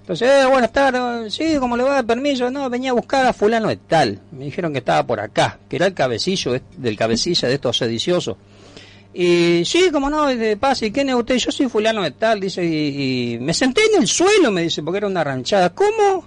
[0.00, 3.68] Entonces, eh, buenas tardes, sí, como le va permiso, no, venía a buscar a fulano
[3.68, 4.20] de tal.
[4.32, 7.78] Me dijeron que estaba por acá, que era el cabecillo de- del cabecilla de estos
[7.78, 8.36] sediciosos.
[9.16, 11.36] Y sí, como no, de paz, ¿y quién es usted?
[11.36, 14.82] Yo soy fulano de tal, dice, y, y me senté en el suelo, me dice,
[14.82, 15.70] porque era una ranchada.
[15.70, 16.24] ¿Cómo?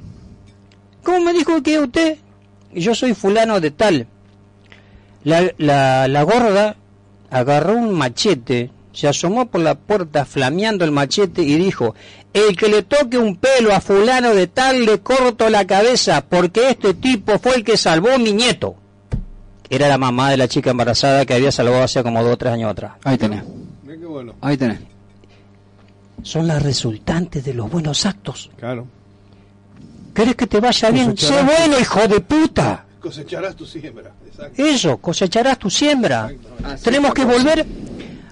[1.03, 2.17] ¿Cómo me dijo que es usted?
[2.73, 4.07] Y yo soy fulano de tal.
[5.25, 6.77] La, la, la gorda
[7.29, 11.93] agarró un machete, se asomó por la puerta flameando el machete y dijo,
[12.33, 16.69] el que le toque un pelo a fulano de tal le corto la cabeza porque
[16.69, 18.75] este tipo fue el que salvó mi nieto.
[19.69, 22.53] Era la mamá de la chica embarazada que había salvado hace como dos o tres
[22.53, 22.93] años atrás.
[23.03, 23.43] Ahí tenés.
[23.83, 24.33] Mirá qué bueno.
[24.41, 24.79] Ahí tenés.
[26.23, 28.49] Son las resultantes de los buenos actos.
[28.57, 28.87] Claro.
[30.13, 31.15] ¿Querés que te vaya bien?
[31.17, 32.85] Sé bueno, hijo de puta.
[32.99, 34.11] Cosecharás tu siembra.
[34.25, 34.63] Exacto.
[34.65, 36.31] Eso, cosecharás tu siembra.
[36.83, 37.65] tenemos que volver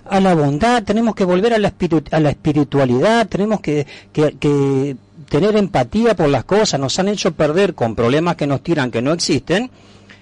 [0.09, 4.35] a la bondad, tenemos que volver a la, espiritu- a la espiritualidad, tenemos que, que-
[4.39, 4.95] que
[5.29, 6.79] tener empatía por las cosas.
[6.79, 9.69] Nos han hecho perder con problemas que nos tiran que no existen.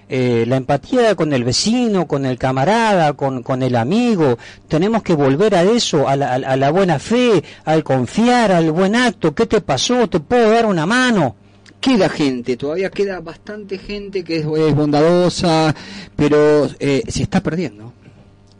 [0.08, 4.38] Eh, la empatía con el vecino, con el camarada, con, con el amigo.
[4.68, 8.52] Tenemos que volver a eso, a la, a la- a la buena fe, al confiar,
[8.52, 9.34] al buen acto.
[9.34, 10.08] ¿Qué te pasó?
[10.08, 11.36] ¿Te puedo dar una mano?
[11.80, 15.74] Queda gente, todavía queda bastante gente que es, es bondadosa,
[16.16, 17.92] pero eh, se está perdiendo.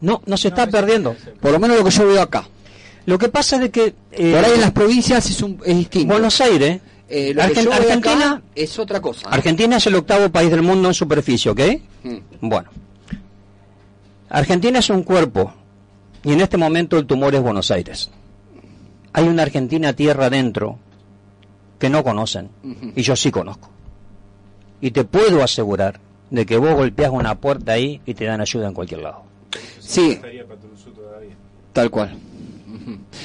[0.01, 1.15] No, no se está perdiendo.
[1.41, 2.47] Por lo menos lo que yo veo acá.
[3.07, 3.95] Lo que pasa es de que...
[4.11, 6.13] eh, Por ahí en las provincias es, un, es distinto.
[6.13, 9.29] Buenos Aires, Eh, lo que Argen- yo veo acá Argentina, es otra cosa.
[9.29, 11.61] Argentina es el octavo país del mundo en superficie, ¿ok?
[12.03, 12.17] Mm.
[12.41, 12.69] Bueno.
[14.29, 15.53] Argentina es un cuerpo
[16.23, 18.09] y en este momento el tumor es Buenos Aires.
[19.13, 20.79] Hay una Argentina tierra adentro
[21.79, 22.49] que no conocen.
[22.95, 23.69] Y yo sí conozco.
[24.81, 25.99] Y te puedo asegurar
[26.31, 29.23] de que vos golpeas una puerta ahí y te dan ayuda en cualquier lado.
[29.79, 30.19] Sí,
[31.71, 32.17] tal cual.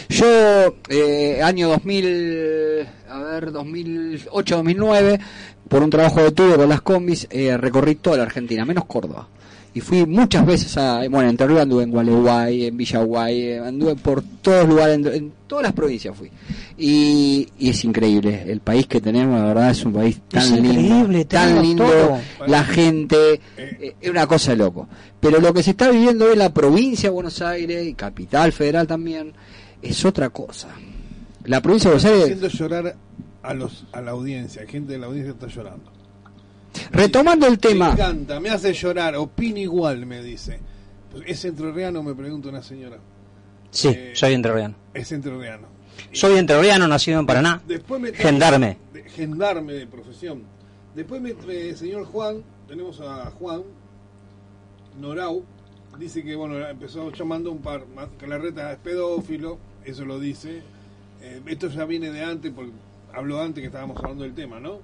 [0.09, 5.21] Yo, eh, año 2000, a ver, 2008, 2009,
[5.69, 9.29] por un trabajo de tubo con las combis, eh, recorrí toda la Argentina, menos Córdoba.
[9.73, 13.95] Y fui muchas veces a, bueno, en Entre anduve en Gualeguay, en Villaguay, eh, anduve
[13.95, 16.29] por todos lugares, en, en todas las provincias fui.
[16.77, 20.51] Y, y es increíble, el país que tenemos, la verdad, es un país tan Es
[20.51, 22.19] lindo, increíble, tan lindo, todo.
[22.49, 24.89] la gente, eh, es una cosa de loco.
[25.21, 28.53] Pero lo que se está viviendo hoy en la provincia de Buenos Aires, y capital
[28.53, 29.33] federal también,
[29.83, 30.69] es otra cosa.
[31.45, 32.97] La provincia de Buenos Aires, haciendo llorar
[33.43, 35.93] a los a la audiencia, gente de la audiencia está llorando.
[36.93, 40.61] Retomando el Me tema, encanta, me hace llorar, opina igual, me dice.
[41.27, 42.03] ¿Es entrerriano?
[42.03, 42.99] Me pregunta una señora.
[43.71, 44.75] Sí, Eh, soy entrerriano.
[44.95, 45.67] Es entrerriano.
[46.13, 47.61] Soy entrerriano, nacido en Paraná.
[47.67, 48.77] Después me Gendarme.
[48.93, 50.43] de- gendarme de profesión.
[50.95, 53.63] Después me eh, señor Juan, tenemos a Juan
[55.01, 55.45] Norau,
[55.99, 60.19] dice que bueno, empezó llamando un par, más- que la reta es pedófilo, eso lo
[60.19, 60.63] dice.
[61.23, 62.73] Eh, esto ya viene de antes, porque
[63.13, 64.79] habló antes que estábamos hablando del tema, ¿no?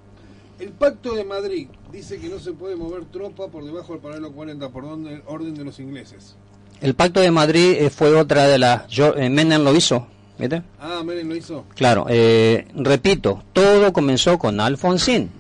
[0.59, 4.33] El pacto de Madrid dice que no se puede mover tropa por debajo del paralelo
[4.33, 6.37] 40 por orden, orden de los ingleses.
[6.81, 8.87] El Pacto de Madrid eh, fue otra de las...
[8.89, 10.07] Yo, eh, Menem lo hizo,
[10.39, 10.63] ¿viste?
[10.79, 11.65] Ah, Menem lo hizo.
[11.75, 15.31] Claro, eh, repito, todo comenzó con Alfonsín.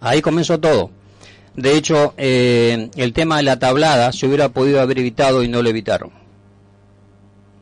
[0.00, 0.90] Ahí comenzó todo.
[1.56, 5.62] De hecho, eh, el tema de la tablada se hubiera podido haber evitado y no
[5.62, 6.10] lo evitaron.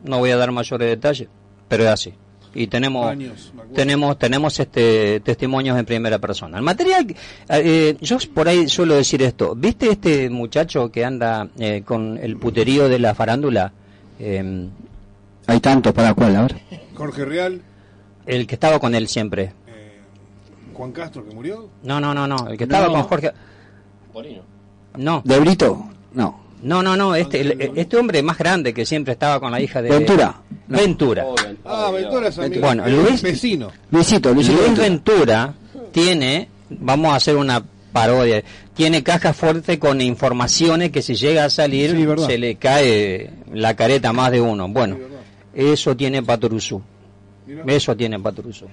[0.03, 1.27] No voy a dar mayores detalles,
[1.67, 2.13] pero es así.
[2.55, 6.57] Y tenemos Años, tenemos tenemos este testimonios en primera persona.
[6.57, 7.15] El material,
[7.49, 9.53] eh, yo por ahí suelo decir esto.
[9.55, 13.71] ¿Viste este muchacho que anda eh, con el puterío de la farándula?
[14.19, 14.67] Eh,
[15.45, 16.55] hay tantos para cuál, a ver.
[16.95, 17.61] Jorge Real,
[18.25, 19.53] el que estaba con él siempre.
[20.73, 21.69] Juan Castro que murió.
[21.83, 22.47] No, no, no, no.
[22.47, 22.93] El que estaba No.
[22.93, 23.31] con Jorge.
[24.97, 25.21] No.
[25.23, 25.87] ¿De Brito?
[26.13, 26.39] No.
[26.61, 27.15] No, no, no.
[27.15, 29.89] Este, el- este hombre más grande que siempre estaba con la hija de.
[29.89, 30.41] Ventura.
[30.67, 30.77] No.
[30.77, 31.25] Ventura.
[31.65, 32.61] Ah, Ventura es amigo.
[32.61, 33.71] Bueno, Luis- vecino.
[33.91, 34.57] Luisito, Luisito.
[34.57, 34.85] Luis Ventura.
[35.47, 35.53] Ventura
[35.91, 38.43] tiene, vamos a hacer una parodia,
[38.75, 43.75] tiene caja fuerte con informaciones que si llega a salir Sí, se le cae la
[43.75, 44.67] careta a más de uno.
[44.67, 44.97] Bueno,
[45.55, 46.81] eso tiene Patoruzú.
[47.65, 48.67] Eso tiene Patoruzú.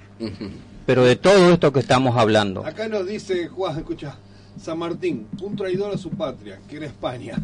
[0.85, 4.15] Pero de todo esto que estamos hablando, Acá nos dice Juan, escucha,
[4.61, 7.35] San Martín, un traidor a su patria, que era España.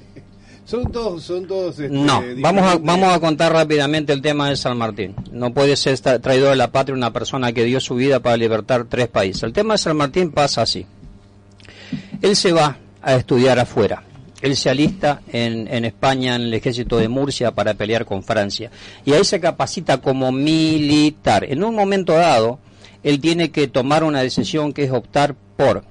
[0.64, 1.78] son todos, son todos.
[1.78, 5.14] Este, No, vamos a, vamos a contar rápidamente el tema de San Martín.
[5.32, 8.86] No puede ser traidor de la patria una persona que dio su vida para libertar
[8.88, 9.42] tres países.
[9.42, 10.86] El tema de San Martín pasa así.
[12.22, 14.02] Él se va a estudiar afuera.
[14.42, 18.70] Él se alista en, en España, en el ejército de Murcia, para pelear con Francia.
[19.04, 21.44] Y ahí se capacita como militar.
[21.44, 22.58] En un momento dado,
[23.02, 25.84] él tiene que tomar una decisión que es optar por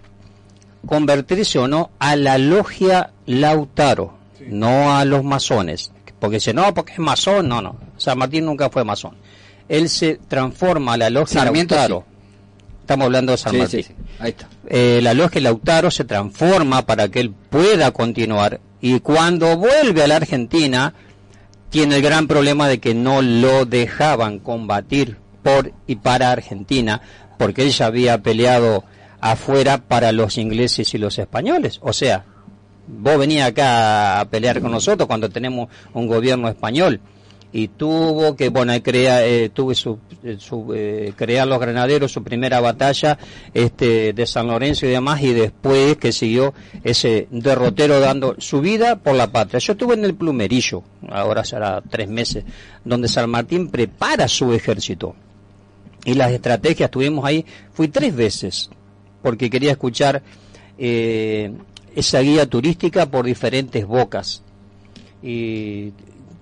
[0.86, 4.14] convertirse o no a la logia Lautaro,
[4.48, 5.92] no a los masones.
[6.20, 7.76] Porque dice, no, porque es masón, no, no.
[7.98, 9.16] San Martín nunca fue masón.
[9.68, 12.06] Él se transforma a la logia Sarmiento, Lautaro.
[12.82, 13.84] Estamos hablando de San Sí, Martín.
[13.84, 13.96] sí, sí.
[14.20, 14.48] Ahí está.
[14.68, 20.08] Eh, la logia Lautaro se transforma para que él pueda continuar y cuando vuelve a
[20.08, 20.94] la Argentina
[21.70, 27.02] tiene el gran problema de que no lo dejaban combatir por y para Argentina
[27.38, 28.84] porque él ya había peleado
[29.32, 31.80] afuera para los ingleses y los españoles.
[31.82, 32.26] O sea,
[32.88, 37.02] vos venías acá a pelear con nosotros cuando tenemos un gobierno español.
[37.52, 42.22] Y tuvo que bueno crea eh, tuvo su, eh, su, eh, crear los granaderos su
[42.22, 43.18] primera batalla
[43.54, 46.54] este de San Lorenzo y demás y después que siguió
[46.84, 49.60] ese derrotero dando su vida por la patria.
[49.60, 52.44] Yo estuve en el plumerillo ahora será tres meses
[52.84, 55.16] donde San Martín prepara su ejército.
[56.04, 58.70] Y las estrategias estuvimos ahí fui tres veces
[59.26, 60.22] porque quería escuchar
[60.78, 61.52] eh,
[61.96, 64.44] esa guía turística por diferentes bocas
[65.24, 65.92] y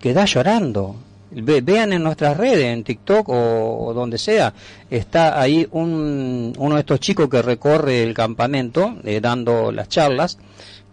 [0.01, 0.97] queda llorando.
[1.31, 4.53] Ve- vean en nuestras redes, en TikTok o, o donde sea,
[4.91, 10.37] está ahí un, uno de estos chicos que recorre el campamento eh, dando las charlas,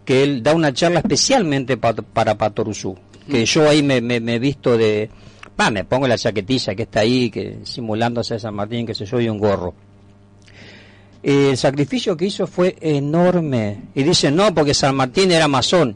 [0.05, 2.95] que él da una charla especialmente pa- para Patoruzú,
[3.29, 5.09] que yo ahí me, me, me he visto de,
[5.59, 9.05] va, me pongo la chaquetilla que está ahí, que simulándose a San Martín, que se
[9.05, 9.75] yo, y un gorro.
[11.23, 13.83] El sacrificio que hizo fue enorme.
[13.93, 15.95] Y dice, no, porque San Martín era masón.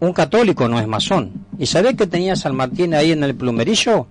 [0.00, 1.46] Un católico no es masón.
[1.58, 4.06] ¿Y sabés que tenía San Martín ahí en el plumerillo?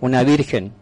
[0.00, 0.72] Una virgen.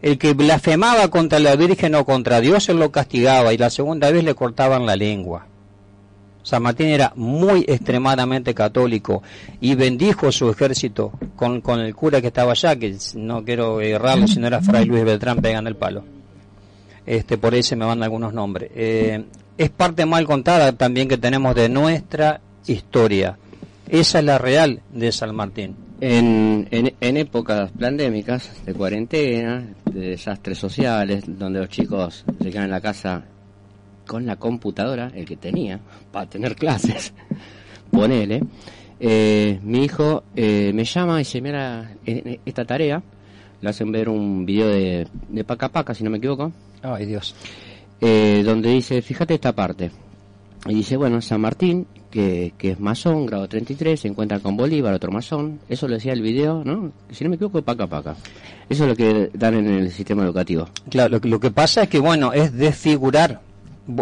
[0.00, 4.10] El que blasfemaba contra la virgen o contra Dios, él lo castigaba y la segunda
[4.10, 5.46] vez le cortaban la lengua.
[6.42, 9.22] San Martín era muy extremadamente católico
[9.60, 14.26] y bendijo su ejército con, con el cura que estaba allá, que no quiero errarlo,
[14.26, 16.17] si no era Fray Luis Beltrán pegando el palo.
[17.08, 18.70] Este, por ahí se me van algunos nombres.
[18.74, 19.24] Eh,
[19.56, 23.38] es parte mal contada también que tenemos de nuestra historia.
[23.88, 25.74] Esa es la real de San Martín.
[26.02, 32.64] En, en, en épocas pandémicas, de cuarentena, de desastres sociales, donde los chicos se quedan
[32.64, 33.24] en la casa
[34.06, 35.80] con la computadora, el que tenía,
[36.12, 37.14] para tener clases,
[37.90, 38.42] ponele,
[39.00, 43.02] eh, mi hijo eh, me llama y dice, mira, eh, esta tarea,
[43.60, 46.52] le hacen ver un video de, de Paca Paca, si no me equivoco,
[46.82, 47.34] Ay, Dios.
[48.00, 49.90] eh, donde dice, fíjate esta parte.
[50.66, 54.92] Y dice, bueno, San Martín, que, que es masón, grado 33, se encuentra con Bolívar,
[54.94, 55.60] otro masón.
[55.68, 56.92] Eso lo decía el video, ¿no?
[57.10, 58.16] Si no me equivoco, Paca Paca.
[58.68, 60.68] Eso es lo que dan en el sistema educativo.
[60.90, 63.40] Claro, lo, que- lo que pasa es que, bueno, es desfigurar.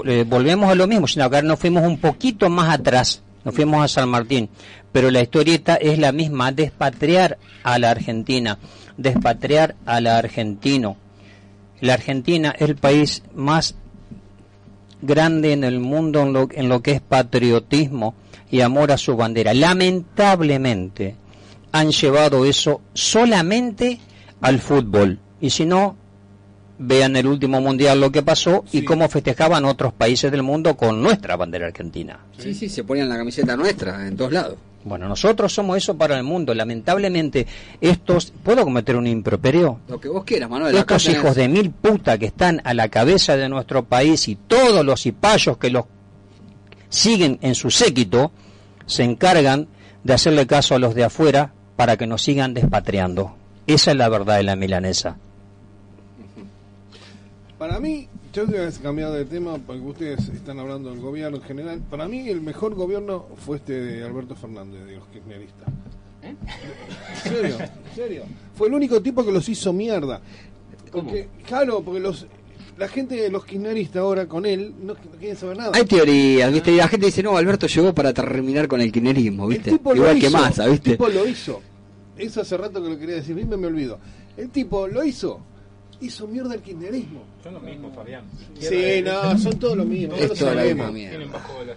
[0.07, 3.55] Eh, volvemos a lo mismo, sino que ahora nos fuimos un poquito más atrás, nos
[3.55, 4.49] fuimos a San Martín,
[4.91, 8.59] pero la historieta es la misma, despatriar a la Argentina,
[8.97, 10.97] despatriar al argentino.
[11.81, 13.75] La Argentina es el país más
[15.03, 18.15] grande en el mundo en lo, en lo que es patriotismo
[18.51, 19.55] y amor a su bandera.
[19.55, 21.17] Lamentablemente
[21.73, 23.99] han llevado eso solamente
[24.41, 25.19] al fútbol.
[25.41, 25.97] Y si no,
[26.79, 31.03] vean el último mundial lo que pasó y cómo festejaban otros países del mundo con
[31.03, 32.21] nuestra bandera argentina.
[32.39, 34.57] Sí, sí, se ponían la camiseta nuestra en todos lados.
[34.87, 36.55] Bueno, nosotros somos eso para el mundo.
[36.55, 37.45] Lamentablemente,
[37.81, 39.81] estos, ¿puedo cometer un improperio?
[39.89, 40.77] Lo que vos quieras, Manuel.
[40.77, 44.37] Estos tenés- hijos de mil puta que están a la cabeza de nuestro país y
[44.37, 45.87] todos los cipayos que los
[46.89, 48.31] siguen en su séquito
[48.87, 49.67] se encargan
[50.05, 53.35] de hacerle caso a los de afuera para que nos sigan despatriando.
[53.67, 55.17] Esa es la verdad de la milanesa.
[57.59, 61.43] Para mí, yo voy a cambiar de tema porque ustedes están hablando del gobierno en
[61.43, 61.81] general.
[61.89, 65.69] Para mí, el mejor gobierno fue este de Alberto Fernández, de los kirchneristas.
[66.23, 66.37] ¿En
[67.23, 67.57] serio?
[67.59, 68.25] ¿En serio?
[68.55, 70.21] Fue el único tipo que los hizo mierda.
[70.93, 72.27] Porque, claro, porque los
[72.77, 75.71] la gente de los kirchneristas ahora con él no, no quieren saber nada.
[75.75, 76.73] Hay teorías, ¿viste?
[76.73, 79.71] Y la gente dice, no, Alberto llegó para terminar con el kirchnerismo, ¿viste?
[79.71, 80.91] El tipo lo Igual que hizo, Massa, El ¿viste?
[80.91, 81.63] tipo lo hizo.
[82.19, 83.99] Eso hace rato que lo quería decir, bien me olvido.
[84.37, 85.41] El tipo lo hizo.
[86.01, 87.23] Hizo mierda el kirchnerismo.
[87.43, 88.25] Son lo mismo, Fabián.
[88.61, 90.15] Sí, no, son todos lo mismo.
[90.15, 90.85] Es todos lo
[91.65, 91.77] las...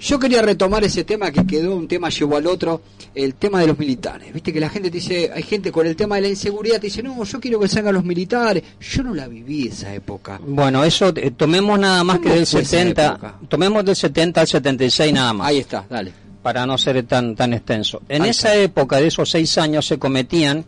[0.00, 2.82] Yo quería retomar ese tema que quedó, un tema llevó al otro,
[3.14, 4.32] el tema de los militares.
[4.32, 6.86] Viste que la gente te dice, hay gente con el tema de la inseguridad, te
[6.86, 8.62] dice, no, yo quiero que salgan los militares.
[8.80, 10.40] Yo no la viví esa época.
[10.46, 13.34] Bueno, eso eh, tomemos nada más que ¿Cómo del fue esa 70, época?
[13.48, 15.48] tomemos del 70 al 76 nada más.
[15.48, 16.12] Ahí está, dale.
[16.42, 18.02] Para no ser tan tan extenso.
[18.08, 20.64] En Ahí esa época de esos seis años se cometían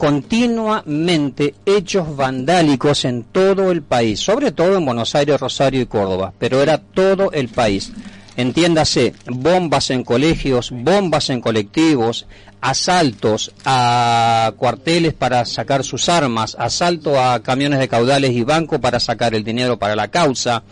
[0.00, 6.32] continuamente hechos vandálicos en todo el país, sobre todo en Buenos Aires, Rosario y Córdoba,
[6.38, 7.92] pero era todo el país.
[8.34, 12.26] Entiéndase, bombas en colegios, bombas en colectivos,
[12.62, 19.00] asaltos a cuarteles para sacar sus armas, asalto a camiones de caudales y banco para
[19.00, 20.62] sacar el dinero para la causa,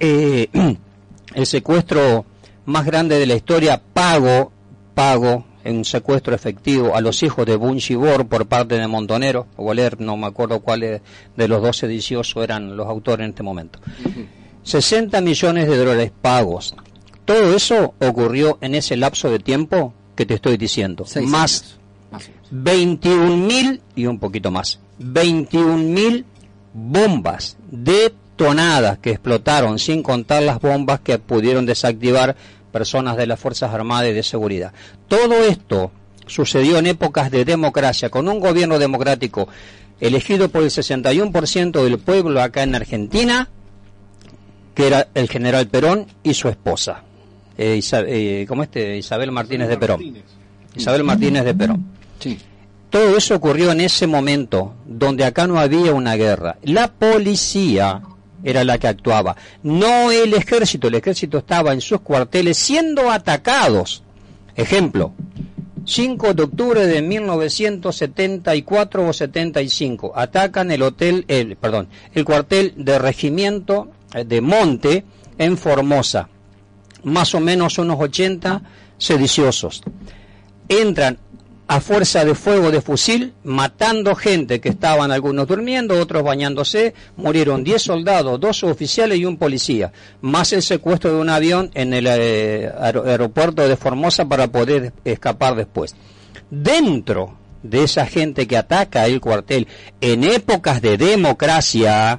[0.00, 0.48] eh,
[1.34, 2.26] el secuestro
[2.64, 4.50] más grande de la historia, pago,
[4.96, 9.64] pago en un secuestro efectivo a los hijos de Bunchibor por parte de Montonero, o
[9.64, 11.02] Goler, no me acuerdo cuáles
[11.36, 13.78] de los dos sediciosos eran los autores en este momento.
[14.62, 16.74] 60 millones de dólares pagos.
[17.24, 21.04] Todo eso ocurrió en ese lapso de tiempo que te estoy diciendo.
[21.06, 21.76] Seis más
[22.10, 22.46] Más o menos.
[22.50, 24.80] 21 mil y un poquito más.
[24.98, 26.24] 21 mil
[26.72, 32.36] bombas detonadas que explotaron, sin contar las bombas que pudieron desactivar
[32.70, 34.72] personas de las Fuerzas Armadas y de Seguridad.
[35.08, 35.90] Todo esto
[36.26, 39.48] sucedió en épocas de democracia, con un gobierno democrático
[40.00, 43.48] elegido por el 61% del pueblo acá en Argentina,
[44.74, 47.02] que era el general Perón y su esposa,
[47.58, 48.96] eh, Isa- eh, ¿cómo este?
[48.96, 49.96] Isabel Martínez de Perón.
[50.00, 50.24] Martínez.
[50.74, 51.84] Isabel Martínez de Perón.
[52.20, 52.38] Sí.
[52.88, 56.56] Todo eso ocurrió en ese momento, donde acá no había una guerra.
[56.62, 58.00] La policía
[58.42, 60.88] era la que actuaba, no el ejército.
[60.88, 64.02] El ejército estaba en sus cuarteles siendo atacados.
[64.56, 65.12] Ejemplo,
[65.84, 72.98] 5 de octubre de 1974 o 75, atacan el hotel, el, perdón, el cuartel de
[72.98, 75.04] regimiento eh, de Monte
[75.38, 76.28] en Formosa.
[77.04, 78.62] Más o menos unos 80
[78.98, 79.82] sediciosos
[80.70, 81.18] entran
[81.72, 87.62] a fuerza de fuego de fusil, matando gente que estaban algunos durmiendo, otros bañándose, murieron
[87.62, 92.08] 10 soldados, dos oficiales y un policía, más el secuestro de un avión en el
[92.08, 95.94] eh, aer- aeropuerto de Formosa para poder escapar después.
[96.50, 99.68] Dentro de esa gente que ataca el cuartel
[100.00, 102.18] en épocas de democracia,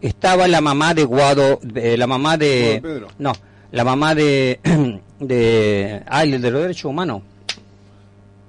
[0.00, 2.80] estaba la mamá de Guado, eh, la mamá de...
[2.82, 3.08] Pedro.
[3.20, 3.32] No,
[3.70, 4.58] la mamá de...
[5.20, 6.02] de...
[6.10, 7.22] El de los derechos humanos.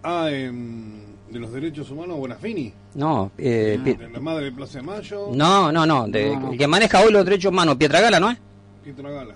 [0.10, 0.92] Ah, em,
[1.30, 5.28] de los derechos humanos Bonafini, No, eh, Pi- de la madre de Plaza de Mayo,
[5.34, 6.52] no, no, no, de- No, no.
[6.54, 8.38] el que maneja hoy los derechos humanos, Pietragala, ¿no es?
[8.86, 9.36] Pietra Gala.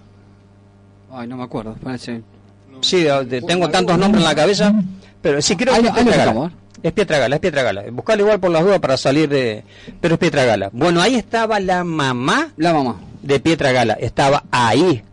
[1.11, 2.22] Ay, no me acuerdo, parece.
[2.80, 4.74] Sí, de- de- tengo tantos nombres en la cabeza,
[5.22, 6.51] pero sí creo Ahí que es Pietragala.
[6.82, 7.84] Es Pietragala, es Pietragala.
[7.91, 9.63] Buscalo igual por las dudas para salir de...
[9.99, 10.69] Pero es Pietragala.
[10.72, 12.95] Bueno, ahí estaba la mamá La mamá.
[13.22, 13.93] de Pietragala.
[13.95, 15.03] Estaba ahí,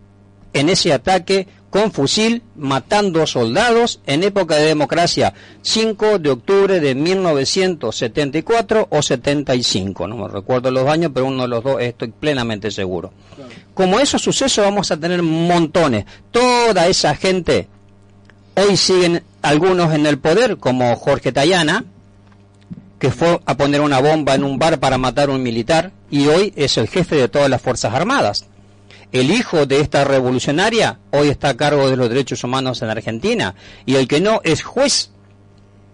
[0.53, 5.35] en ese ataque con fusil, matando soldados en época de democracia.
[5.63, 10.09] 5 de octubre de 1974 o 75.
[10.09, 13.13] No me recuerdo los años, pero uno de los dos estoy plenamente seguro.
[13.75, 16.07] Como esos sucesos vamos a tener montones.
[16.31, 17.69] Toda esa gente,
[18.55, 21.85] hoy siguen algunos en el poder, como Jorge Tayana,
[22.99, 26.27] que fue a poner una bomba en un bar para matar a un militar, y
[26.27, 28.47] hoy es el jefe de todas las Fuerzas Armadas.
[29.11, 33.55] El hijo de esta revolucionaria hoy está a cargo de los derechos humanos en Argentina,
[33.87, 35.11] y el que no es juez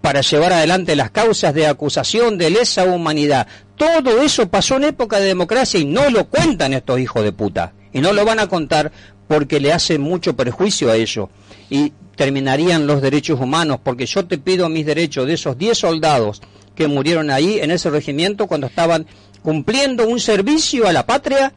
[0.01, 3.47] para llevar adelante las causas de acusación de lesa humanidad.
[3.75, 7.73] Todo eso pasó en época de democracia y no lo cuentan estos hijos de puta.
[7.91, 8.91] Y no lo van a contar
[9.27, 11.29] porque le hacen mucho perjuicio a ello.
[11.71, 16.41] Y terminarían los derechos humanos porque yo te pido mis derechos de esos 10 soldados
[16.75, 19.07] que murieron ahí en ese regimiento cuando estaban
[19.45, 21.53] cumpliendo un servicio a la patria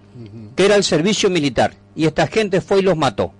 [0.54, 1.72] que era el servicio militar.
[1.96, 3.32] Y esta gente fue y los mató.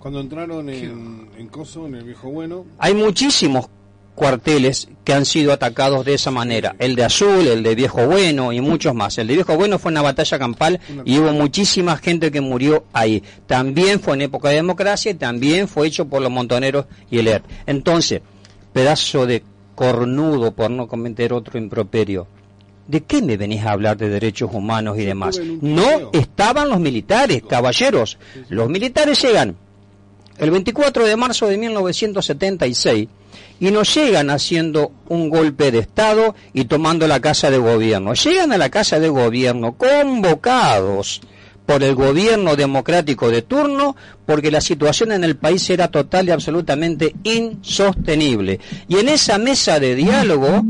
[0.00, 3.68] Cuando entraron en, en Coso, en el Viejo Bueno, Hay muchísimos
[4.16, 6.74] cuarteles que han sido atacados de esa manera.
[6.80, 9.16] El de Azul, el de Viejo Bueno y muchos más.
[9.18, 13.22] El de Viejo Bueno fue una batalla campal y hubo muchísima gente que murió ahí.
[13.46, 17.28] También fue en época de democracia y también fue hecho por los montoneros y el
[17.28, 17.44] ERP.
[17.66, 18.22] Entonces,
[18.72, 19.44] pedazo de
[19.76, 22.26] cornudo, por no cometer otro improperio.
[22.86, 25.40] ¿De qué me venís a hablar de derechos humanos y demás?
[25.60, 28.18] No estaban los militares, caballeros.
[28.50, 29.56] Los militares llegan
[30.38, 33.08] el 24 de marzo de 1976
[33.60, 38.14] y no llegan haciendo un golpe de Estado y tomando la casa de gobierno.
[38.14, 41.22] Llegan a la casa de gobierno convocados
[41.66, 46.32] por el gobierno democrático de turno porque la situación en el país era total y
[46.32, 48.60] absolutamente insostenible.
[48.88, 50.62] Y en esa mesa de diálogo,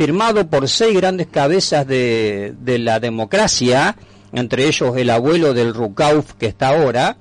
[0.00, 3.96] firmado por seis grandes cabezas de, de la democracia,
[4.32, 7.18] entre ellos el abuelo del Rucauf que está ahora,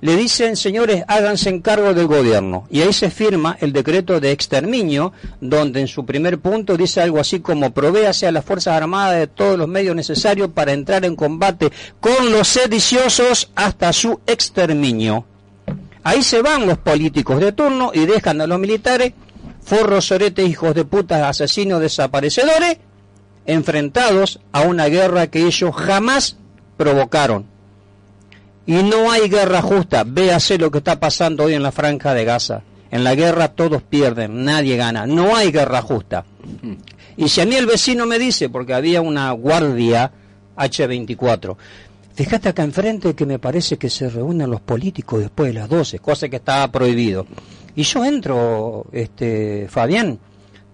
[0.00, 2.68] le dicen, señores, háganse encargo del gobierno.
[2.70, 7.18] Y ahí se firma el decreto de exterminio, donde en su primer punto dice algo
[7.18, 11.16] así como provéase a las Fuerzas Armadas de todos los medios necesarios para entrar en
[11.16, 15.24] combate con los sediciosos hasta su exterminio.
[16.04, 19.12] Ahí se van los políticos de turno y dejan a los militares,
[19.70, 22.78] forros, soretes, hijos de putas, asesinos, desaparecedores,
[23.46, 26.36] enfrentados a una guerra que ellos jamás
[26.76, 27.46] provocaron.
[28.66, 30.02] Y no hay guerra justa.
[30.04, 32.62] Véase lo que está pasando hoy en la franja de Gaza.
[32.90, 35.06] En la guerra todos pierden, nadie gana.
[35.06, 36.24] No hay guerra justa.
[37.16, 40.10] Y si a mí el vecino me dice, porque había una guardia
[40.56, 41.56] H24,
[42.12, 46.00] fíjate acá enfrente que me parece que se reúnen los políticos después de las 12,
[46.00, 47.24] cosa que estaba prohibido.
[47.80, 50.18] Y yo entro, este, Fabián,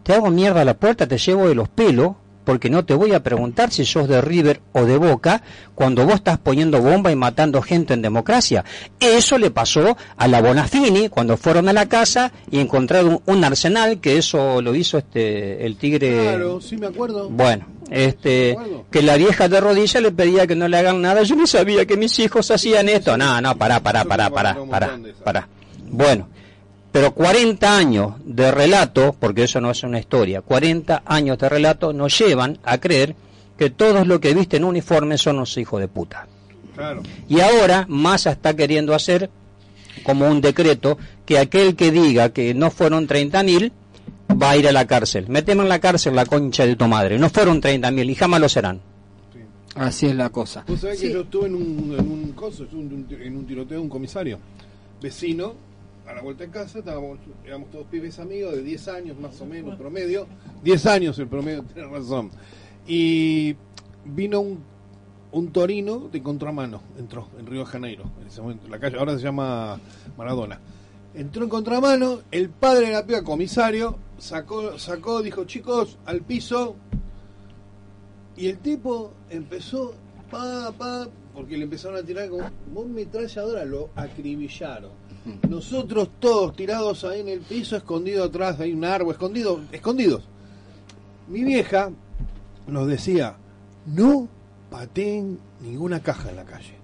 [0.02, 3.12] te hago mierda a la puerta, te llevo de los pelos, porque no te voy
[3.12, 5.40] a preguntar si sos de River o de Boca
[5.76, 8.64] cuando vos estás poniendo bomba y matando gente en democracia.
[8.98, 14.00] Eso le pasó a la Bonafini cuando fueron a la casa y encontraron un arsenal,
[14.00, 16.10] que eso lo hizo este el tigre.
[16.22, 17.28] claro, sí me acuerdo.
[17.30, 18.58] Bueno, este,
[18.90, 21.22] que la vieja de rodilla le pedía que no le hagan nada.
[21.22, 23.16] Yo no sabía que mis hijos hacían esto.
[23.16, 25.48] No, no, pará, pará, pará, pará, pará, pará.
[25.88, 26.28] Bueno,
[26.96, 31.92] pero 40 años de relato, porque eso no es una historia, 40 años de relato
[31.92, 33.14] nos llevan a creer
[33.58, 36.26] que todos los que visten uniforme son los hijos de puta.
[36.74, 37.02] Claro.
[37.28, 39.28] Y ahora Massa está queriendo hacer
[40.04, 43.72] como un decreto que aquel que diga que no fueron 30.000
[44.42, 45.26] va a ir a la cárcel.
[45.28, 47.18] Metemos en la cárcel la concha de tu madre.
[47.18, 48.80] No fueron 30.000 y jamás lo serán.
[49.74, 50.64] Así es la cosa.
[50.66, 53.46] Vos sabés que yo estuve en un, en un coso, estuve en un, en un
[53.46, 54.38] tiroteo de un comisario.
[55.02, 55.65] Vecino,
[56.06, 59.46] a la vuelta de casa, estábamos, éramos todos pibes amigos de 10 años más o
[59.46, 60.26] menos, promedio.
[60.62, 62.30] 10 años el promedio, tenés razón.
[62.86, 63.56] Y
[64.04, 64.62] vino un,
[65.32, 69.16] un torino de contramano, entró en Río de Janeiro, en ese momento, la calle, ahora
[69.16, 69.80] se llama
[70.16, 70.60] Maradona.
[71.14, 76.76] Entró en contramano, el padre de la piba, comisario, sacó, sacó, dijo, chicos, al piso,
[78.36, 79.94] y el tipo empezó,
[80.30, 85.05] pa, pa, porque le empezaron a tirar como vos metralladora, lo acribillaron.
[85.48, 90.22] Nosotros todos tirados ahí en el piso, escondidos atrás, hay un árbol, escondidos, escondidos.
[91.28, 91.90] Mi vieja
[92.66, 93.36] nos decía,
[93.86, 94.28] no
[94.70, 96.74] pateen ninguna caja en la calle.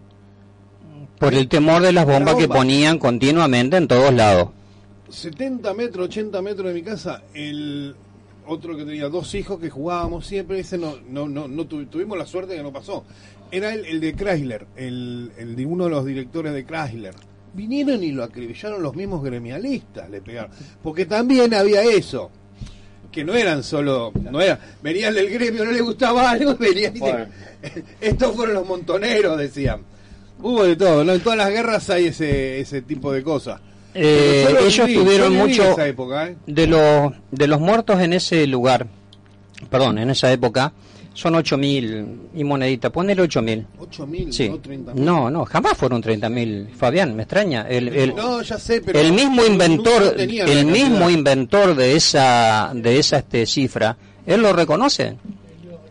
[1.19, 2.56] Por el temor de las bombas que bomba.
[2.56, 4.48] ponían continuamente en todos lados.
[5.09, 7.94] 70 metros, 80 metros de mi casa, el
[8.47, 12.16] otro que tenía dos hijos que jugábamos siempre, ese no, no, no, no tu- tuvimos
[12.19, 13.05] la suerte que no pasó.
[13.51, 17.14] Era el, el de Chrysler, el, el de uno de los directores de Chrysler.
[17.54, 20.50] Vinieron y lo acribillaron los mismos gremialistas, le pegaron.
[20.82, 22.30] Porque también había eso.
[23.10, 27.00] Que no eran solo, no era, venían del gremio, no le gustaba algo, venían y
[27.00, 27.26] te-
[28.00, 29.82] estos fueron los montoneros, decían.
[30.40, 31.12] Hubo de todo, ¿no?
[31.12, 33.60] En todas las guerras hay ese, ese tipo de cosas.
[33.94, 36.36] Eh, ellos viví, tuvieron mucho esa época, ¿eh?
[36.46, 38.86] de los de los muertos en ese lugar,
[39.68, 40.72] perdón, en esa época
[41.14, 43.66] son 8000 y monedita, ponele 8000.
[43.78, 44.48] 8.000, Sí.
[44.48, 44.94] no 30.000.
[44.94, 47.66] No, no, jamás fueron 30.000, Fabián, me extraña.
[47.68, 52.98] El, el, No, ya sé, pero el mismo inventor, el mismo inventor de esa de
[52.98, 55.16] esa este cifra, él lo reconoce.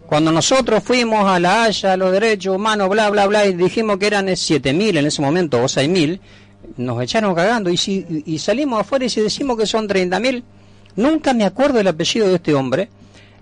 [0.08, 3.98] Cuando nosotros fuimos a la Haya, a los derechos humanos, bla, bla, bla, y dijimos
[3.98, 6.20] que eran 7.000 en ese momento, o 6.000,
[6.76, 7.70] nos echaron cagando.
[7.70, 10.44] Y, si, y salimos afuera y si decimos que son 30.000,
[10.98, 12.90] nunca me acuerdo el apellido de este hombre,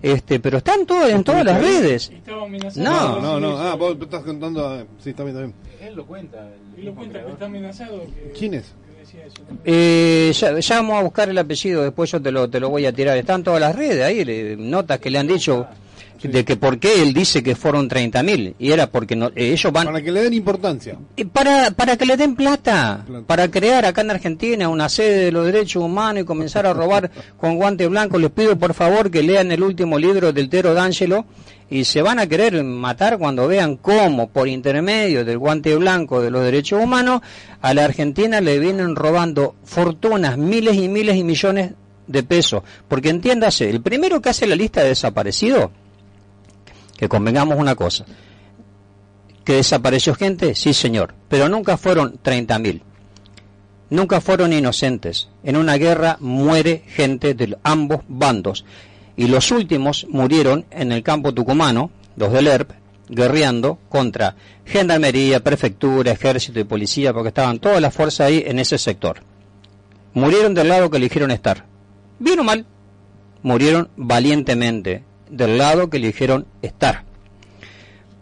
[0.02, 2.10] este pero están todos en todas las redes.
[2.14, 2.84] Estaba amenazado.
[2.84, 3.20] No.
[3.20, 4.66] No, no, ah, vos estás contando.
[4.66, 5.54] ah, Sí, está bien, está bien.
[5.90, 6.48] Él lo cuenta.
[6.76, 8.00] Él lo cuenta que está amenazado.
[8.04, 8.72] Que, ¿Quién es?
[9.64, 12.86] Eh, ya, ya vamos a buscar el apellido, después yo te lo, te lo voy
[12.86, 13.16] a tirar.
[13.16, 15.66] Están todas las redes ahí, le- notas que le han dicho
[16.22, 19.72] de que por qué él dice que fueron 30.000 y era porque no, eh, ellos
[19.72, 20.96] van Para que le den importancia.
[21.16, 23.26] y para, para que le den plata, Plata.
[23.26, 27.10] para crear acá en Argentina una sede de los derechos humanos y comenzar a robar
[27.38, 28.18] con guante blanco.
[28.18, 31.24] Les pido por favor que lean el último libro del Tero D'Angelo
[31.70, 36.30] y se van a querer matar cuando vean cómo por intermedio del guante blanco de
[36.30, 37.20] los derechos humanos
[37.62, 41.72] a la Argentina le vienen robando fortunas, miles y miles y millones
[42.08, 42.62] de pesos.
[42.88, 45.70] Porque entiéndase, el primero que hace la lista de desaparecidos,
[47.00, 48.04] que convengamos una cosa,
[49.42, 52.82] que desapareció gente, sí señor, pero nunca fueron 30.000.
[53.88, 55.30] Nunca fueron inocentes.
[55.42, 58.66] En una guerra muere gente de ambos bandos.
[59.16, 62.72] Y los últimos murieron en el campo tucumano, los del ERP,
[63.08, 64.36] guerreando contra
[64.66, 69.22] gendarmería, prefectura, ejército y policía, porque estaban todas las fuerzas ahí en ese sector.
[70.12, 71.64] Murieron del lado que eligieron estar.
[72.18, 72.66] Bien o mal,
[73.42, 77.04] murieron valientemente del lado que eligieron estar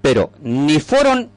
[0.00, 1.30] pero ni fueron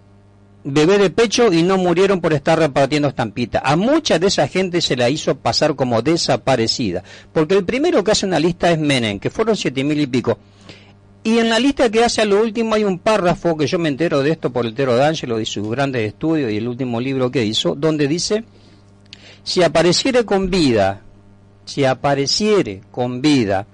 [0.64, 3.61] bebé de pecho y no murieron por estar repartiendo estampita.
[3.64, 7.03] A mucha de esa gente se la hizo pasar como desaparecida,
[7.34, 10.38] porque el primero que hace una lista es Menem, que fueron siete mil y pico.
[11.23, 13.89] Y en la lista que hace a lo último hay un párrafo que yo me
[13.89, 17.30] entero de esto por el Tero D'Angelo y sus grandes estudios y el último libro
[17.30, 18.43] que hizo, donde dice,
[19.43, 21.02] si apareciere con vida,
[21.65, 23.68] si apareciere con vida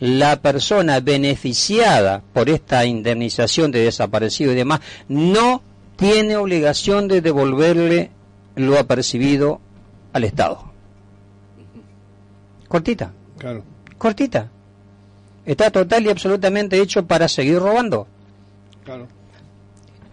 [0.00, 5.62] la persona beneficiada por esta indemnización de desaparecido y demás no
[5.96, 8.10] tiene obligación de devolverle
[8.54, 9.60] lo apercibido
[10.12, 10.64] al Estado.
[12.68, 13.62] Cortita, Claro.
[13.96, 14.48] cortita.
[15.46, 18.06] Está total y absolutamente hecho para seguir robando.
[18.84, 19.06] Claro.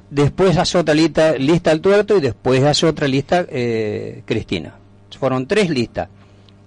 [0.10, 4.76] Después hace otra lista, lista al tuerto y después hace otra lista eh, Cristina.
[5.20, 6.08] Fueron tres listas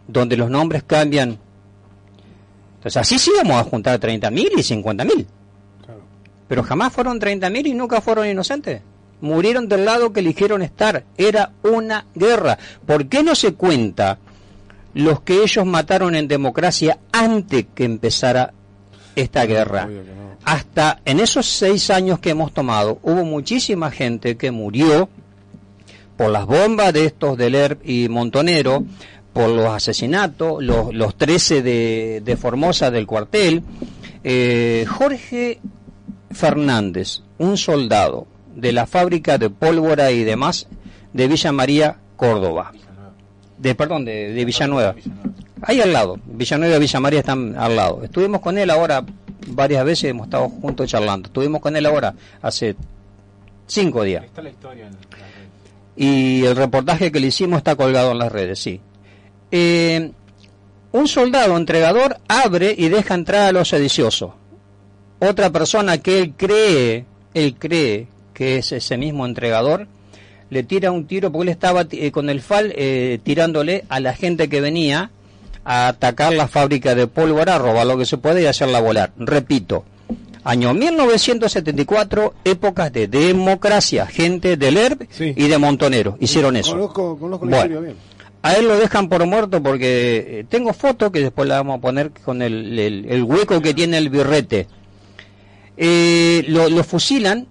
[0.07, 1.39] donde los nombres cambian.
[2.79, 5.27] Entonces así sí vamos a juntar 30.000 y 50.000.
[5.85, 6.01] Claro.
[6.47, 8.83] Pero jamás fueron 30.000 y nunca fueron inocentes.
[9.21, 11.05] Murieron del lado que eligieron estar.
[11.17, 12.57] Era una guerra.
[12.87, 14.19] ¿Por qué no se cuenta
[14.95, 18.55] los que ellos mataron en democracia antes que empezara
[19.17, 19.87] esta guerra?
[19.87, 20.29] No.
[20.45, 25.09] Hasta en esos seis años que hemos tomado, hubo muchísima gente que murió
[26.17, 28.85] por las bombas de estos del ERP y Montonero,
[29.33, 33.63] por los asesinatos, los, los 13 de, de Formosa del cuartel.
[34.25, 35.61] Eh, Jorge
[36.31, 40.67] Fernández, un soldado de la fábrica de pólvora y demás
[41.13, 42.73] de Villa María, Córdoba.
[43.59, 44.95] De, perdón, de, de Villanueva.
[45.63, 46.19] Ahí al lado.
[46.27, 48.03] Villanueva y Villa María están al lado.
[48.05, 49.05] Estuvimos con él ahora
[49.49, 51.29] varias veces, hemos estado juntos charlando.
[51.29, 52.77] Estuvimos con él ahora hace
[53.67, 54.25] cinco días.
[54.25, 55.19] Está la historia en la red.
[55.97, 58.81] Y el reportaje que le hicimos está colgado en las redes, sí.
[59.51, 60.11] Eh,
[60.93, 64.33] un soldado entregador abre y deja entrar a los sediciosos.
[65.20, 67.05] Otra persona que él cree,
[67.35, 69.87] él cree que es ese mismo entregador,
[70.51, 74.15] le tira un tiro porque él estaba eh, con el FAL eh, tirándole a la
[74.15, 75.11] gente que venía
[75.65, 79.12] a atacar la fábrica de pólvora, a robar lo que se puede y hacerla volar.
[79.19, 79.85] Repito,
[80.45, 85.35] año 1974, épocas de democracia, gente del ERP Sí.
[85.37, 86.73] y de Montonero hicieron eso.
[86.73, 87.81] Conozco, conozco la Bueno.
[87.83, 87.97] bien.
[88.43, 91.81] A él lo dejan por muerto porque eh, tengo fotos que después la vamos a
[91.81, 94.66] poner con el, el- el hueco que tiene el birrete.
[95.77, 97.47] Eh, lo, lo fusilan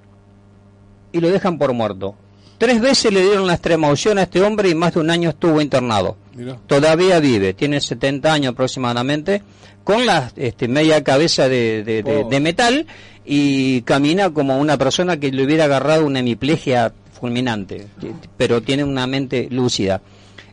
[1.11, 2.15] y lo dejan por muerto.
[2.57, 5.30] Tres veces le dieron la extrema opción a este hombre y más de un año
[5.30, 6.18] estuvo internado.
[6.68, 9.43] Todavía vive, tiene 70 años aproximadamente,
[9.84, 12.30] con la este, media cabeza de, de- de- Oh.
[12.30, 12.88] de metal
[13.26, 17.88] y camina como una persona que le hubiera agarrado una hemiplegia fulminante,
[18.38, 20.01] pero tiene una mente lúcida.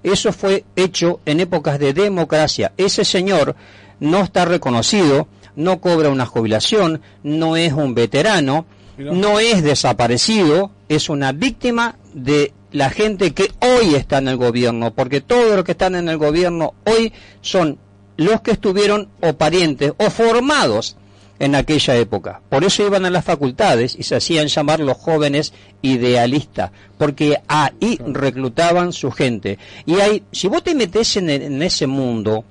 [0.05, 2.72] Eso fue hecho en épocas de democracia.
[2.76, 3.56] Ese señor
[3.98, 5.26] no está reconocido,
[5.56, 8.66] no cobra una jubilación, no es un veterano,
[8.98, 14.93] no es desaparecido, es una víctima de la gente que hoy está en el gobierno,
[14.94, 17.78] porque todos los que están en el gobierno hoy son
[18.16, 20.97] los que estuvieron o parientes o formados
[21.39, 22.40] en aquella época.
[22.48, 25.52] Por eso iban a las facultades y se hacían llamar los jóvenes
[25.82, 29.59] idealistas, porque ahí reclutaban su gente.
[29.86, 32.44] Y hay, si vos te metes en, el- en ese mundo,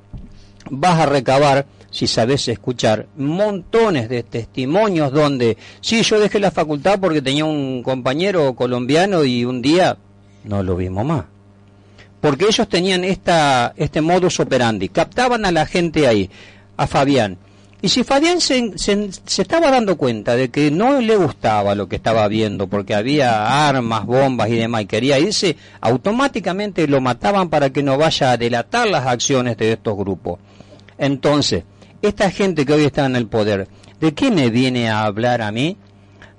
[0.69, 6.99] vas a recabar, si sabes escuchar, montones de testimonios donde, sí, yo dejé la facultad
[6.99, 9.97] porque tenía un compañero colombiano y un día
[10.43, 11.26] no lo vimos más.
[12.19, 16.30] Porque ellos tenían esta, este modus operandi, captaban a la gente ahí,
[16.77, 17.38] a Fabián.
[17.84, 21.89] Y si Fabián se, se- se estaba dando cuenta de que no le gustaba lo
[21.89, 27.49] que estaba viendo, porque había armas, bombas y demás, y quería irse, automáticamente lo mataban
[27.49, 30.39] para que no vaya a delatar las acciones de estos grupos.
[30.97, 31.65] Entonces,
[32.01, 33.68] esta gente que hoy está en el poder,
[33.99, 35.76] ¿de qué me viene a hablar a mí?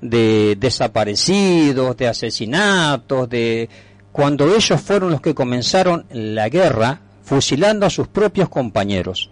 [0.01, 3.69] De desaparecidos, de asesinatos, de
[4.13, 9.31] cuando ellos fueron los que comenzaron la guerra fusilando a sus propios compañeros.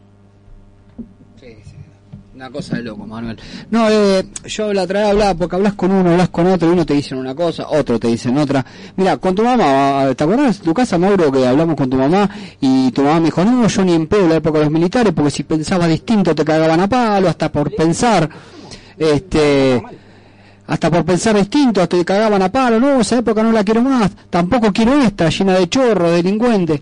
[2.42, 3.38] Una cosa de loco, Manuel.
[3.70, 6.84] No, eh, yo la otra hablaba, porque hablas con uno, hablas con otro, y uno
[6.84, 8.66] te dicen una cosa, otro te dicen otra.
[8.96, 12.28] Mira, con tu mamá, ¿te acuerdas de tu casa, Mauro, que hablamos con tu mamá
[12.60, 15.12] y tu mamá me dijo, no, yo ni en pedo la época de los militares,
[15.14, 18.28] porque si pensabas distinto te cagaban a palo, hasta por pensar,
[18.98, 19.80] este,
[20.66, 24.10] hasta por pensar distinto, te cagaban a palo, no, esa época no la quiero más,
[24.30, 26.80] tampoco quiero esta, llena de chorro, delincuentes.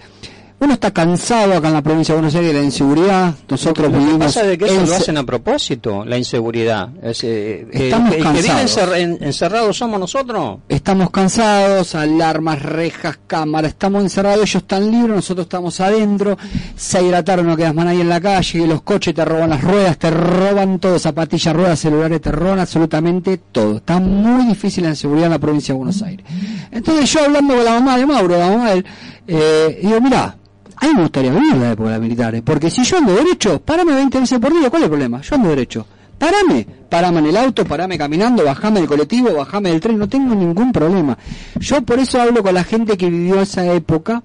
[0.63, 3.93] Uno está cansado acá en la provincia de Buenos Aires de la inseguridad, nosotros Lo
[3.95, 6.91] que vivimos pasa es que eso lo se- hacen a propósito, la inseguridad.
[7.03, 8.79] Es, eh, eh, Estamos que cansados.
[8.97, 10.59] en- encerrados somos nosotros.
[10.69, 16.37] Estamos cansados, alarmas, rejas, cámaras, estamos encerrados, ellos están libres, nosotros estamos adentro,
[16.77, 19.49] 6 de la tarde no quedas más nadie en la calle, los coches te roban
[19.49, 23.79] las ruedas, te roban todo, zapatillas, ruedas, celulares, te roban absolutamente todo.
[23.79, 26.27] Está muy difícil la inseguridad en la provincia de Buenos Aires.
[26.71, 28.87] Entonces yo hablando con la mamá de Mauro, la mamá de él,
[29.27, 30.37] eh, digo, mira,
[30.81, 33.61] a mí me gustaría vivir la época de los militares, porque si yo ando derecho,
[33.61, 35.21] parame 20 veces por día, ¿cuál es el problema?
[35.21, 35.87] Yo ando derecho.
[36.19, 40.35] Parame, parame en el auto, parame caminando, bajame del colectivo, bajame del tren, no tengo
[40.35, 41.17] ningún problema.
[41.59, 44.23] Yo por eso hablo con la gente que vivió esa época,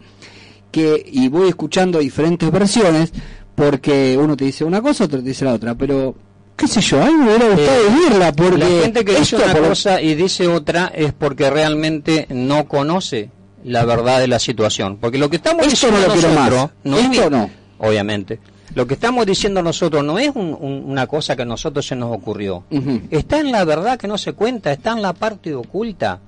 [0.72, 3.11] que, y voy escuchando diferentes versiones,
[3.53, 6.15] porque uno te dice una cosa, otro te dice la otra, pero
[6.56, 9.36] qué sé yo, a mí me hubiera gustado Eh, vivirla, porque la gente que dice
[9.38, 13.30] una por cosa y dice otra es porque realmente no conoce
[13.66, 14.98] la verdad de la situación.
[14.98, 16.36] Porque lo que estamos Esto diciendo no lo nosotros
[16.84, 17.00] más.
[17.12, 17.50] es Esto no.
[17.80, 18.40] obviamente.
[18.74, 21.96] Lo que estamos diciendo nosotros no es un- un- una cosa que a nosotros se
[21.96, 22.64] nos ocurrió.
[23.10, 26.20] Está en la verdad que no se cuenta, está en la parte oculta.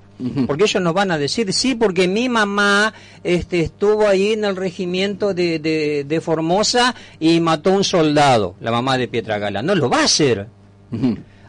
[0.48, 2.92] Porque ellos nos van a decir, sí, porque mi mamá
[3.22, 8.56] este, estuvo ahí en el regimiento de, de, de Formosa y mató a un soldado,
[8.60, 9.62] la mamá de Pietragala.
[9.62, 10.48] No lo va a hacer.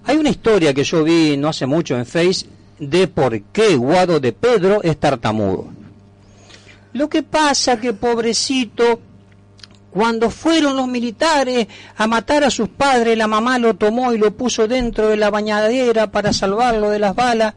[0.03, 2.45] Hay una historia que yo vi no hace mucho en Face
[2.77, 5.67] de por qué Guado de Pedro es tartamudo.
[6.93, 8.99] Lo que pasa que pobrecito,
[9.91, 11.67] cuando fueron los militares
[11.97, 15.29] a matar a sus padres, la mamá lo tomó y lo puso dentro de la
[15.29, 17.53] bañadera para salvarlo de las balas.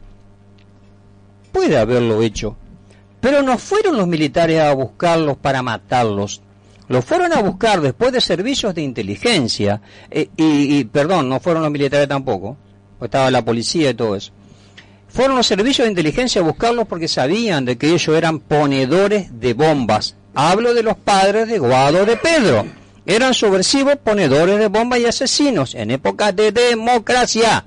[1.51, 2.55] Puede haberlo hecho,
[3.21, 6.41] pero no fueron los militares a buscarlos para matarlos.
[6.87, 9.81] Los fueron a buscar después de servicios de inteligencia.
[10.11, 12.57] eh, y, y, perdón, no fueron los militares tampoco.
[13.01, 14.31] Estaba la policía y todo eso.
[15.13, 19.53] Fueron los servicios de inteligencia a buscarlos porque sabían de que ellos eran ponedores de
[19.53, 20.15] bombas.
[20.33, 22.65] Hablo de los padres de Guado de Pedro.
[23.05, 27.63] Eran subversivos, ponedores de bombas y asesinos en época de democracia.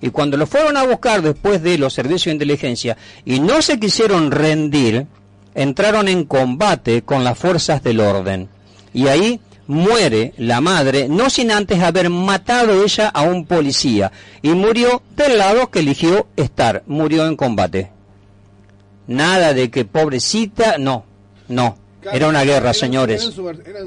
[0.00, 3.78] Y cuando los fueron a buscar después de los servicios de inteligencia y no se
[3.78, 5.06] quisieron rendir,
[5.54, 8.48] entraron en combate con las fuerzas del orden.
[8.92, 14.12] Y ahí muere la madre, no sin antes haber matado ella a un policía.
[14.42, 16.82] Y murió del lado que eligió estar.
[16.86, 17.90] Murió en combate.
[19.06, 21.04] Nada de que pobrecita, no,
[21.48, 21.76] no.
[22.12, 23.32] Era una guerra, señores.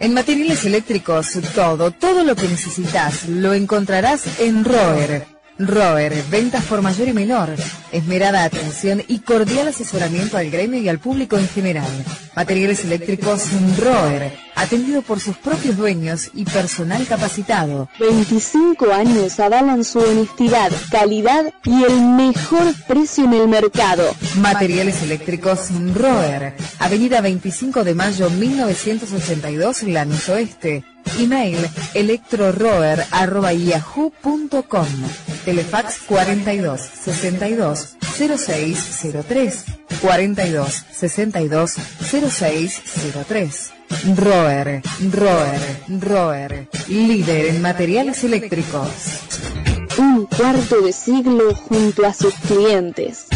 [0.00, 5.39] En materiales eléctricos, todo, todo lo que necesitas lo encontrarás en Roer.
[5.60, 7.50] Roer, ventas por mayor y menor,
[7.92, 11.86] esmerada atención y cordial asesoramiento al gremio y al público en general.
[12.34, 17.90] Materiales eléctricos Roer, atendido por sus propios dueños y personal capacitado.
[17.98, 24.14] 25 años avalan su honestidad, calidad y el mejor precio en el mercado.
[24.36, 30.84] Materiales eléctricos Roer, Avenida 25 de Mayo 1982, Lanús Oeste.
[31.18, 31.58] Email
[31.94, 34.86] electroroer.yahoo.com
[35.44, 39.64] Telefax 42 62 0603
[40.00, 43.72] 42 62 0603
[44.16, 44.82] Roer,
[45.12, 45.60] Roer,
[46.00, 48.88] Roer, líder en materiales eléctricos.
[49.98, 53.26] Un cuarto de siglo junto a sus clientes.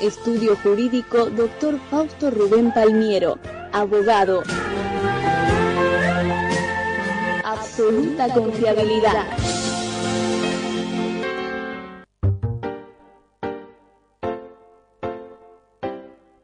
[0.00, 1.78] Estudio Jurídico Dr.
[1.90, 3.38] Fausto Rubén Palmiero,
[3.72, 4.42] abogado.
[7.44, 9.24] Absoluta confiabilidad.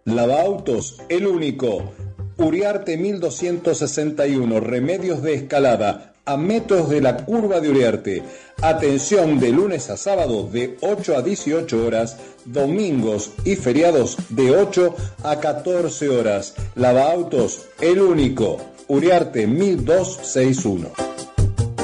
[0.04, 1.92] Lavautos, el único.
[2.36, 8.22] Uriarte 1261, Remedios de Escalada, a metros de la curva de Uriarte.
[8.62, 14.94] Atención de lunes a sábado de 8 a 18 horas, domingos y feriados de 8
[15.24, 16.54] a 14 horas.
[16.76, 18.58] Lavautos, el único.
[18.86, 20.90] Uriarte 1261.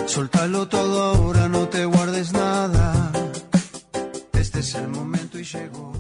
[0.07, 3.11] Soltalo todo ahora, no te guardes nada.
[4.33, 5.93] Este es el momento y llegó.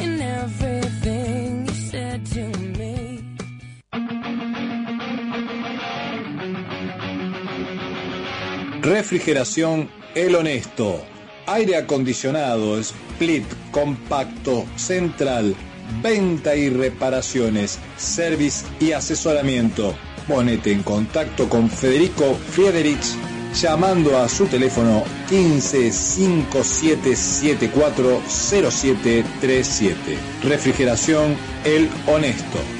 [8.83, 11.18] Refrigeración El Honesto.
[11.51, 15.57] Aire acondicionado, split, compacto, central,
[16.03, 19.95] venta y reparaciones, service y asesoramiento.
[20.27, 23.17] Ponete en contacto con Federico Friedrich
[23.55, 30.19] llamando a su teléfono 15 5774 0737.
[30.43, 31.35] Refrigeración
[31.65, 32.78] El Honesto.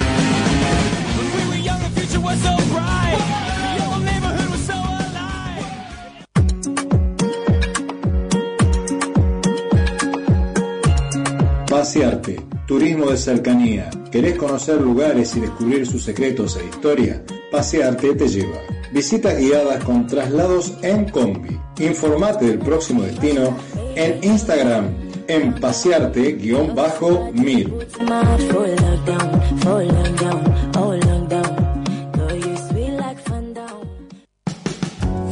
[11.99, 13.91] Pasearte, turismo de cercanía.
[14.13, 17.25] ¿Querés conocer lugares y descubrir sus secretos e historia?
[17.51, 18.57] Pasearte te lleva.
[18.93, 21.59] Visitas guiadas con traslados en combi.
[21.81, 23.57] Informate del próximo destino
[23.97, 24.95] en Instagram
[25.27, 27.75] en pasearte-mil.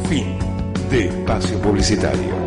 [0.09, 0.37] Fin
[0.91, 2.46] de espacio publicitario.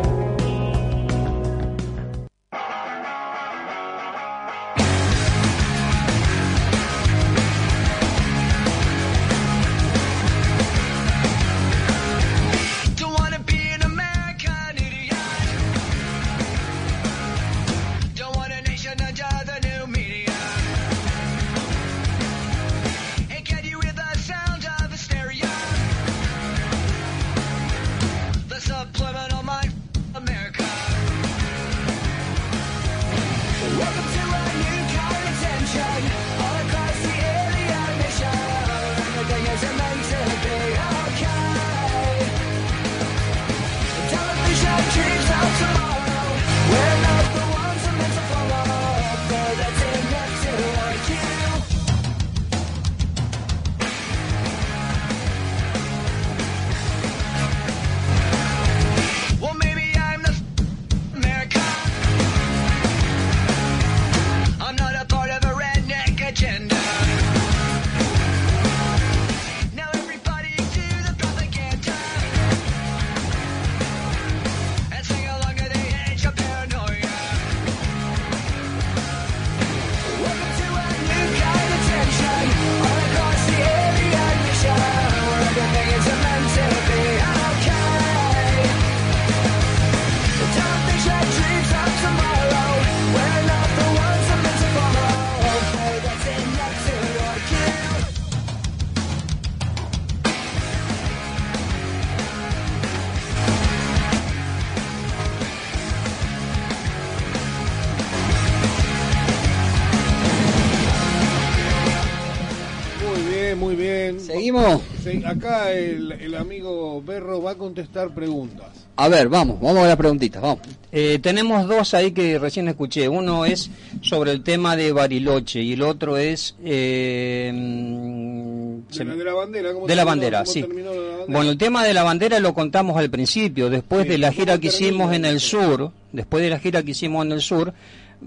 [115.31, 118.67] Acá el, el amigo Berro va a contestar preguntas.
[118.95, 120.59] A ver, vamos, vamos a las preguntitas, vamos.
[120.91, 123.07] Eh, tenemos dos ahí que recién escuché.
[123.07, 123.69] Uno es
[124.01, 129.33] sobre el tema de Bariloche y el otro es eh, mm, De la, de la
[129.33, 130.61] bandera, ¿cómo de la bandera, cómo sí.
[130.61, 131.25] terminó la bandera?
[131.27, 134.39] Bueno, el tema de la bandera lo contamos al principio, después Sí, de la ¿cómo
[134.39, 137.73] gira que hicimos en el sur, después de la gira que hicimos en el sur,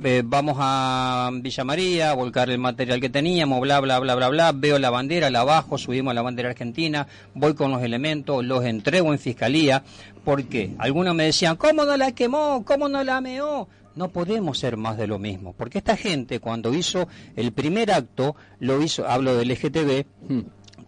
[0.02, 4.28] eh, vamos a Villa María, a volcar el material que teníamos, bla, bla, bla, bla,
[4.28, 8.64] bla, veo la bandera, la bajo, subimos la bandera argentina, voy con los elementos, los
[8.64, 9.84] entrego en fiscalía,
[10.24, 12.64] porque algunos me decían, ¿cómo no la quemó?
[12.64, 13.68] ¿Cómo no la meó?
[13.94, 17.06] No podemos ser más de lo mismo, porque esta gente cuando hizo
[17.36, 20.06] el primer acto, lo hizo, hablo del LGTB,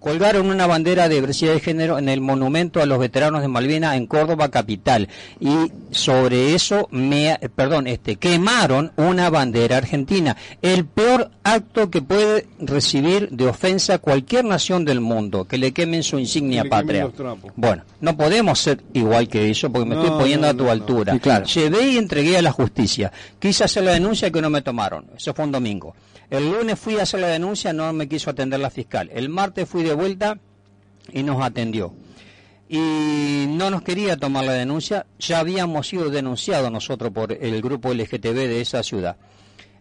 [0.07, 3.97] colgaron una bandera de diversidad de género en el monumento a los veteranos de Malvinas
[3.97, 5.09] en Córdoba capital.
[5.41, 10.37] Y sobre eso me eh, perdón este quemaron una bandera argentina.
[10.63, 15.47] El peor acto que puede recibir de ofensa cualquier nación del mundo.
[15.47, 17.11] Que le quemen su insignia Que patria.
[17.57, 20.59] bueno no podemos ser igual que eso porque me No, estoy poniendo no, a tu
[20.59, 20.71] no, no.
[20.71, 21.15] altura.
[21.15, 21.47] Sí, claro.
[21.47, 23.11] llevé y entregué a la justicia.
[23.41, 25.07] Quise hacer la denuncia que no me tomaron.
[25.17, 25.97] Eso fue un domingo
[26.31, 29.11] el lunes fui a hacer la denuncia, no me quiso atender la fiscal.
[29.13, 30.39] El martes fui de vuelta
[31.13, 31.95] y nos atendió.
[32.69, 37.95] Y no nos quería tomar la denuncia, ya habíamos sido denunciados nosotros por el grupo
[37.95, 39.17] LGTB de esa ciudad.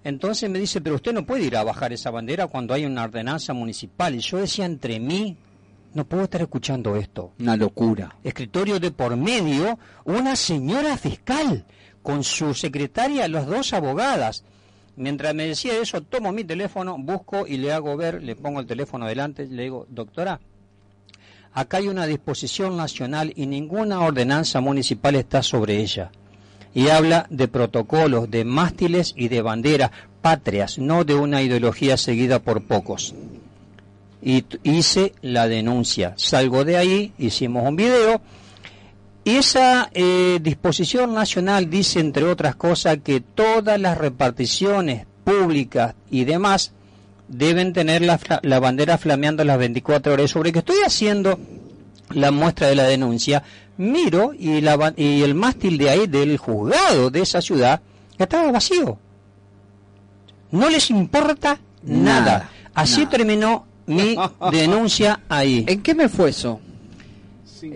[0.04, 3.04] Entonces me dice, pero usted no puede ir a bajar esa bandera cuando hay una
[3.04, 4.14] ordenanza municipal.
[4.14, 5.36] Y yo decía entre mí,
[5.96, 7.32] no puedo estar escuchando esto.
[7.40, 8.16] Una locura.
[8.24, 11.66] Escritorio de por medio, una señora fiscal
[12.04, 14.44] con su secretaria, las dos abogadas.
[14.98, 18.66] Mientras me decía eso, tomo mi teléfono, busco y le hago ver, le pongo el
[18.66, 20.40] teléfono delante, le digo, doctora,
[21.54, 26.12] acá hay una disposición nacional y ninguna ordenanza municipal está sobre ella.
[26.74, 29.92] Y habla de protocolos, de mástiles y de banderas
[30.22, 33.16] patrias, no de una ideología seguida por pocos.
[34.22, 36.14] Y hice la denuncia.
[36.18, 38.22] Salgo de ahí, hicimos un video.
[39.26, 46.26] Y esa eh, disposición nacional dice, entre otras cosas, que todas las reparticiones públicas y
[46.26, 46.74] demás
[47.28, 50.30] deben tener la, la bandera flameando las 24 horas.
[50.30, 51.40] Sobre que estoy haciendo
[52.12, 53.42] la muestra de la denuncia,
[53.78, 57.82] miro y, la, y el mástil de ahí, del juzgado de esa ciudad,
[58.20, 59.00] estaba vacío.
[60.52, 62.20] No les importa nada.
[62.22, 63.10] Nada, Así nada.
[63.10, 64.16] terminó mi
[64.52, 65.66] denuncia ahí.
[65.68, 66.60] ¿En qué mes fue eso?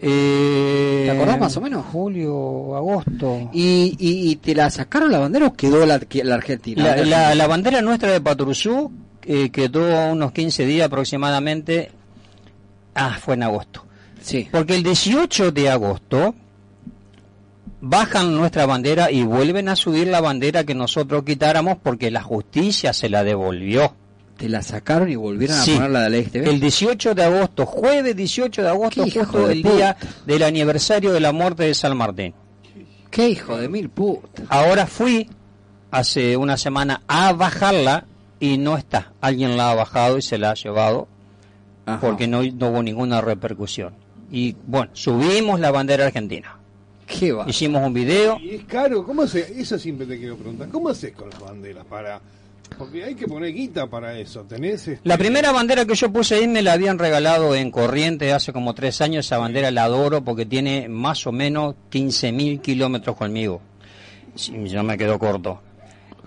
[0.02, 1.86] Eh, ¿Te acordás más o menos?
[1.92, 3.50] Julio, agosto.
[3.54, 6.96] ¿Y, y, y te la sacaron la bandera o quedó la, Argentina?
[6.96, 8.92] La, la- la bandera nuestra de Patrusú
[9.24, 11.92] eh, quedó unos 15 días aproximadamente.
[12.96, 13.86] Ah, fue en agosto.
[14.22, 14.48] Sí.
[14.52, 16.36] Porque el 18 de agosto
[17.82, 22.92] bajan nuestra bandera y vuelven a subir la bandera que nosotros quitáramos porque la justicia
[22.94, 23.94] se la devolvió.
[24.40, 25.72] Te la sacaron y volvieron Sí.
[25.72, 26.48] a ponerla de la XTV.
[26.50, 29.76] El 18 de agosto, jueves 18 de agosto, justo de el puta.
[29.76, 32.34] día del aniversario de la muerte de San Martín.
[33.12, 34.46] Qué hijo de mil putas.
[34.50, 35.30] Ahora fui
[35.92, 38.06] hace una semana a bajarla
[38.40, 39.12] y no está.
[39.20, 41.08] Alguien la ha bajado y se la ha llevado
[42.00, 43.94] porque no, no hubo ninguna repercusión.
[44.32, 46.56] Y bueno, subimos la bandera argentina.
[47.08, 47.50] ¿Qué va?
[47.50, 48.38] Hicimos un video.
[48.40, 49.50] Y es caro, ¿cómo haces?
[49.50, 50.70] Eso siempre te quiero preguntar.
[50.70, 52.22] ¿Cómo haces con las banderas para...?
[52.80, 54.42] Porque hay que poner guita para eso.
[54.44, 58.32] ¿Tenés este- La primera bandera que yo puse ahí me la habían regalado en Corriente
[58.34, 59.26] hace como tres años.
[59.26, 63.62] Esa bandera la adoro porque tiene más o menos 15.000 kilómetros conmigo.
[64.36, 65.62] Ya me quedó corto.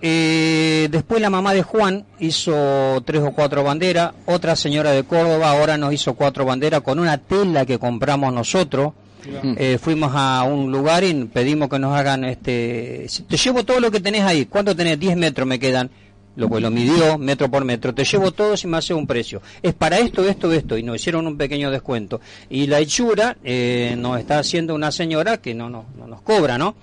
[0.05, 4.11] Eh, después la mamá de Juan hizo tres o cuatro banderas.
[4.25, 8.93] Otra señora de Córdoba ahora nos hizo cuatro banderas con una tela que compramos nosotros.
[9.57, 13.89] Eh, fuimos a un lugar y pedimos que nos hagan este te llevo todo lo
[13.89, 14.99] que tenés ahí ¿cuánto tenés?
[14.99, 15.89] 10 metros me quedan
[16.35, 19.41] lo pues lo midió metro por metro te llevo todo y me hace un precio.
[19.61, 22.19] Es para esto, esto, esto y nos hicieron un pequeño descuento.
[22.49, 26.57] Y la hechura eh, nos está haciendo una señora que no, no, no nos cobra
[26.57, 26.75] ¿no?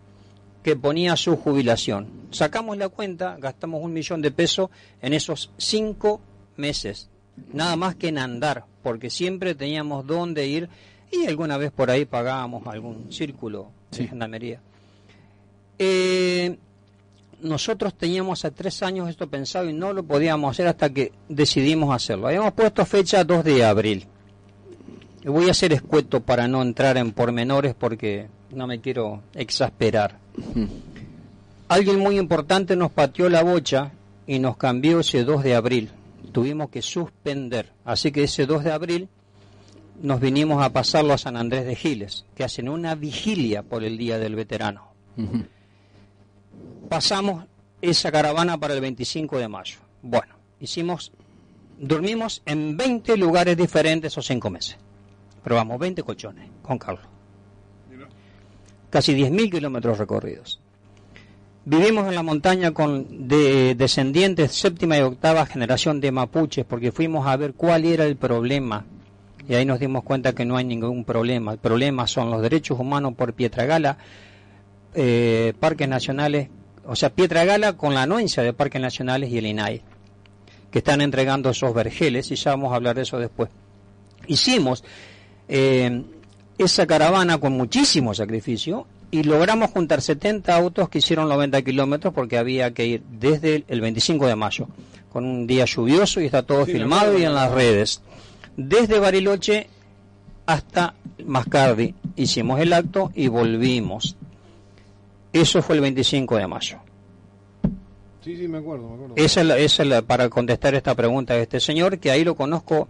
[0.62, 2.08] que ponía su jubilación.
[2.30, 4.68] Sacamos la cuenta, gastamos un millón de pesos
[5.00, 6.20] en esos cinco
[6.56, 7.08] meses,
[7.52, 10.68] nada más que en andar, porque siempre teníamos dónde ir
[11.10, 14.60] y alguna vez por ahí pagábamos algún círculo de gendarmería.
[15.78, 16.58] Eh,
[17.42, 21.94] nosotros teníamos hace tres años esto pensado y no lo podíamos hacer hasta que decidimos
[21.94, 22.28] hacerlo.
[22.28, 24.06] Habíamos puesto fecha 2 de abril.
[25.24, 30.18] Voy a ser escueto para no entrar en pormenores porque no me quiero exasperar.
[31.68, 33.92] Alguien muy importante nos pateó la bocha
[34.26, 35.90] y nos cambió ese 2 de abril.
[36.32, 37.72] Tuvimos que suspender.
[37.84, 39.08] Así que ese 2 de abril
[40.02, 43.98] nos vinimos a pasarlo a San Andrés de Giles, que hacen una vigilia por el
[43.98, 44.88] Día del Veterano.
[46.88, 47.44] Pasamos
[47.82, 49.78] esa caravana para el 25 de mayo.
[50.02, 51.12] Bueno, hicimos,
[51.78, 54.76] dormimos en 20 lugares diferentes esos cinco meses.
[55.44, 57.04] Probamos 20 colchones con Carlos.
[58.90, 60.60] Casi 10.000 kilómetros recorridos.
[61.64, 67.26] Vivimos en la montaña con de, descendientes séptima y octava generación de mapuches porque fuimos
[67.26, 68.84] a ver cuál era el problema
[69.48, 71.52] y ahí nos dimos cuenta que no hay ningún problema.
[71.52, 73.98] El problema son los derechos humanos por Pietragala,
[74.94, 76.48] eh, parques nacionales,
[76.86, 79.82] o sea, Pietragala con la anuencia de parques nacionales y el INAI,
[80.70, 83.50] que están entregando esos vergeles y ya vamos a hablar de eso después.
[84.26, 84.84] Hicimos
[85.48, 86.02] eh,
[86.58, 92.38] esa caravana con muchísimo sacrificio y logramos juntar 70 autos que hicieron 90 kilómetros porque
[92.38, 94.68] había que ir desde el- el 25 de mayo,
[95.12, 98.02] con un día lluvioso y está todo Sí, filmado y en las redes.
[98.68, 99.68] Desde Bariloche
[100.44, 104.16] hasta Mascardi hicimos el acto y volvimos.
[105.32, 106.76] Eso fue el 25 de mayo.
[108.22, 109.14] Sí, sí, me acuerdo, me acuerdo.
[109.16, 112.22] Esa es, la- esa es la- para contestar esta pregunta de este señor, que ahí
[112.22, 112.88] lo conozco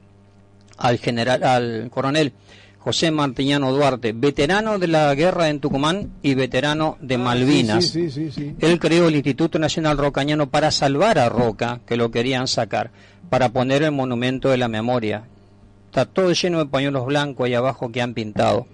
[0.76, 2.32] al general, al coronel
[2.78, 7.76] José Martiñano Duarte, veterano de la guerra en Tucumán y veterano de Malvinas.
[7.76, 8.56] Ah, Sí, sí, sí, sí.
[8.58, 12.90] Él creó el Instituto Nacional Rocañano para salvar a Roca, que lo querían sacar,
[13.28, 15.24] para poner el monumento de la memoria.
[15.90, 18.68] Está todo lleno de pañuelos blancos ahí abajo que han pintado,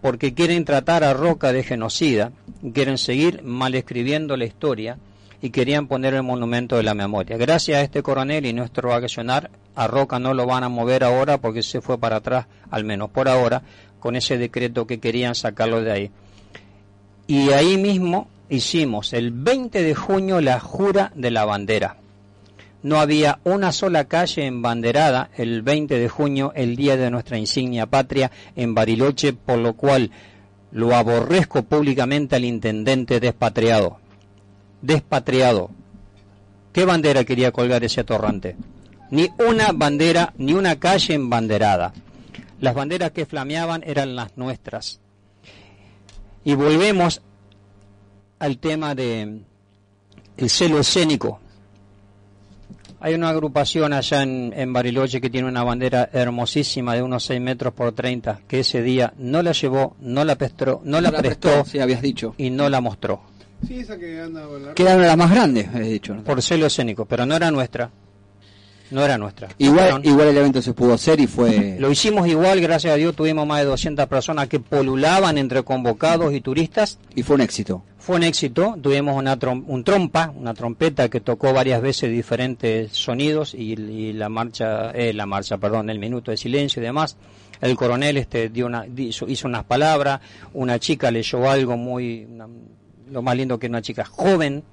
[0.00, 2.32] porque quieren tratar a Roca de genocida,
[2.74, 4.98] quieren seguir mal escribiendo la historia
[5.40, 7.36] y querían poner el monumento de la memoria.
[7.36, 11.38] Gracias a este coronel y nuestro accionar, a Roca no lo van a mover ahora
[11.38, 13.62] porque se fue para atrás, al menos por ahora,
[14.00, 16.10] con ese decreto que querían sacarlo de ahí.
[17.28, 21.99] Y ahí mismo hicimos el 20 de junio la jura de la bandera.
[22.82, 27.86] No había una sola calle embanderada el 20 de junio, el día de nuestra insignia
[27.86, 30.10] patria, en Bariloche, por lo cual
[30.72, 33.98] lo aborrezco públicamente al intendente despatriado.
[34.80, 35.70] Despatriado.
[36.72, 38.56] ¿Qué bandera quería colgar ese atorrante?
[39.10, 41.92] Ni una bandera, ni una calle embanderada.
[42.60, 45.00] Las banderas que flameaban eran las nuestras.
[46.44, 47.20] Y volvemos
[48.38, 49.40] al tema de
[50.36, 51.40] el celo escénico.
[53.02, 57.40] Hay una agrupación allá en, en Bariloche que tiene una bandera hermosísima de unos 6
[57.40, 61.16] metros por 30, que ese día no la llevó, no la prestó, no la No
[61.16, 62.34] la prestó, prestó, sí, habías dicho.
[62.36, 63.22] y no la mostró.
[63.66, 66.14] Sí, esa que anda con la Que era una de las más grandes, he dicho.
[66.14, 66.22] ¿no?
[66.24, 67.90] Por celo escénico, pero no era nuestra.
[68.90, 69.48] No era nuestra.
[69.58, 71.76] Igual, igual el evento se pudo hacer y fue...
[71.78, 76.32] Lo hicimos igual, gracias a Dios tuvimos más de 200 personas que polulaban entre convocados
[76.34, 76.98] y turistas.
[77.14, 77.82] Y fue un éxito.
[77.98, 82.90] Fue un éxito, tuvimos una trom- un trompa, una trompeta que tocó varias veces diferentes
[82.92, 87.16] sonidos y, y la marcha, eh, la marcha, perdón, el minuto de silencio y demás.
[87.60, 90.20] El coronel este dio una, hizo, hizo unas palabras,
[90.54, 92.48] una chica leyó algo muy, una-
[93.10, 94.64] lo más lindo que una chica joven.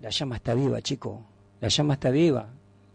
[0.00, 1.24] La llama está viva, chico,
[1.60, 2.46] la llama está viva.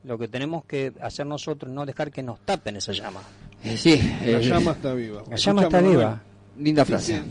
[0.07, 3.21] Lo que tenemos que hacer nosotros es no dejar que nos tapen esa llama.
[3.63, 5.21] Eh, sí, La eh, llama está viva.
[5.29, 6.21] La llama está viva.
[6.57, 7.21] Linda Dice, frase.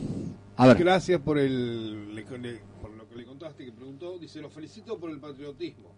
[0.59, 0.77] A ver.
[0.79, 4.19] Gracias por el le- le- por lo que le contaste que preguntó.
[4.19, 5.89] Dice, lo felicito por el patriotismo.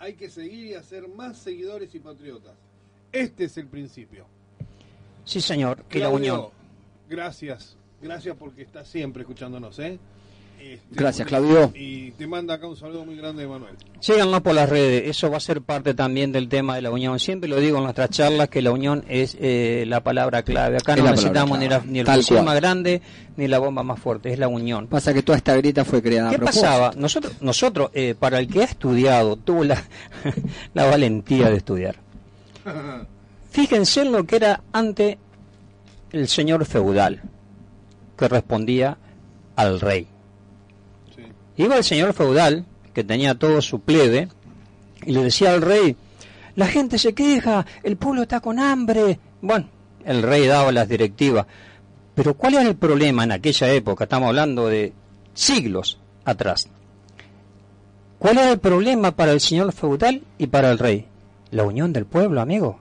[0.00, 2.54] Hay que seguir y hacer más seguidores y patriotas.
[3.12, 4.26] Este es el principio.
[5.24, 6.48] Sí, señor, y la unión.
[7.08, 7.76] Gracias.
[8.02, 9.98] Gracias porque está siempre escuchándonos, ¿eh?
[10.60, 11.72] Este, Gracias, Claudio.
[11.74, 13.74] Y te manda acá un saludo muy grande de Manuel.
[14.00, 17.18] Síganos por las redes, eso va a ser parte también del tema de la unión.
[17.20, 20.76] Siempre lo digo en nuestras charlas que la unión es eh, la palabra clave.
[20.78, 23.00] Acá Es no necesitamos ni, la- ni el fusil más grande
[23.36, 24.88] ni la bomba más fuerte, es la unión.
[24.88, 26.64] Pasa que toda esta grieta fue creada a ¿Qué propósito.
[26.66, 26.92] pasaba?
[26.96, 29.80] Nosotros, nosotros eh, para el que ha estudiado, tuvo la,
[30.74, 31.96] la valentía de estudiar.
[33.50, 35.18] Fíjense en lo que era ante
[36.12, 37.22] el señor feudal,
[38.16, 38.98] que respondía
[39.56, 40.06] al rey.
[41.58, 42.64] Iba el señor feudal,
[42.94, 44.28] que tenía todo su plebe,
[45.04, 45.96] y le decía al rey,
[46.54, 49.18] la gente se queja, el pueblo está con hambre.
[49.42, 49.68] Bueno,
[50.04, 51.46] el rey daba las directivas.
[52.14, 54.04] Pero ¿cuál era el problema en aquella época?
[54.04, 54.92] Estamos hablando de
[55.34, 56.68] siglos atrás.
[58.20, 61.06] ¿Cuál era el problema para el señor feudal y para el rey?
[61.50, 62.78] La unión del pueblo, amigo.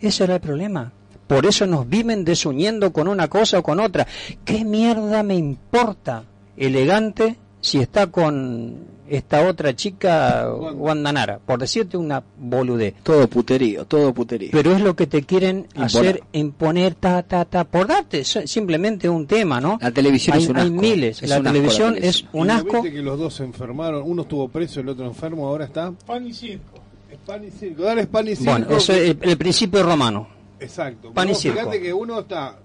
[0.00, 0.92] Ese era el problema.
[1.26, 4.06] Por eso nos viven desuniendo con una cosa o con otra.
[4.44, 6.24] ¿Qué mierda me importa
[6.56, 11.38] elegante si está con esta otra chica Guandanara?
[11.44, 12.94] Por decirte una boludez.
[13.02, 14.50] Todo puterío, todo puterío.
[14.52, 15.84] Pero es lo que te quieren Imponer.
[15.84, 19.78] hacer imponer, ta, ta, ta, por darte simplemente un tema, ¿no?
[19.80, 20.80] La televisión hay, es un hay asco.
[20.80, 21.22] miles.
[21.22, 22.82] Es la un asco la televisión es un ¿Y no asco.
[22.82, 24.02] que los dos se enfermaron?
[24.04, 25.90] Uno estuvo preso, el otro enfermo, ahora está.
[26.06, 26.78] Pan y circo.
[27.10, 27.82] Es pan y circo.
[27.82, 28.50] Dale, es pan y circo.
[28.52, 30.28] Bueno, eso es el, el principio romano.
[30.60, 31.12] Exacto.
[31.12, 31.58] pan y circo.
[31.58, 32.56] Fíjate que uno está.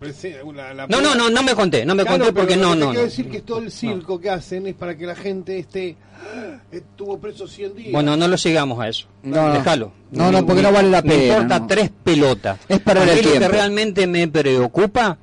[0.00, 2.86] La- la- No, no, no, no me conté, no me Claro, conté porque no, no.
[2.86, 3.04] quiero no.
[3.06, 5.96] decir que todo el circo que hacen es para que la gente esté.
[6.20, 7.92] "Ah, Estuvo preso 100 días.
[7.92, 9.06] Bueno, no lo sigamos a eso.
[9.22, 9.54] No, no.
[9.54, 9.92] Déjalo.
[10.10, 11.66] No, no, porque no vale la Me pena, importa no.
[11.66, 12.58] tres pelotas.
[12.68, 15.18] Es perder A mí el lo que realmente me preocupa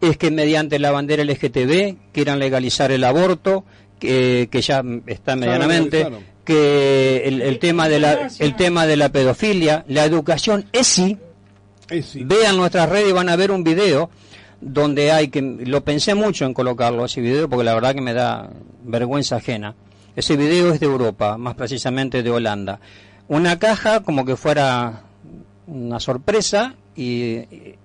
[0.00, 3.64] es que mediante la bandera LGTB quieran legalizar el aborto,
[3.98, 6.06] que, que ya está medianamente,
[6.44, 11.16] que el, el tema de la el tema de la pedofilia, la educación ESI,
[11.88, 12.24] Sí.
[12.24, 14.10] vean nuestras redes y van a ver un video
[14.60, 18.14] donde hay que lo pensé mucho en colocarlo ese video porque la verdad que me
[18.14, 18.50] da
[18.82, 19.74] vergüenza ajena.
[20.16, 22.80] Ese video es de Europa, más precisamente de Holanda.
[23.28, 25.02] Una caja como que fuera
[25.66, 27.78] una sorpresa y eh,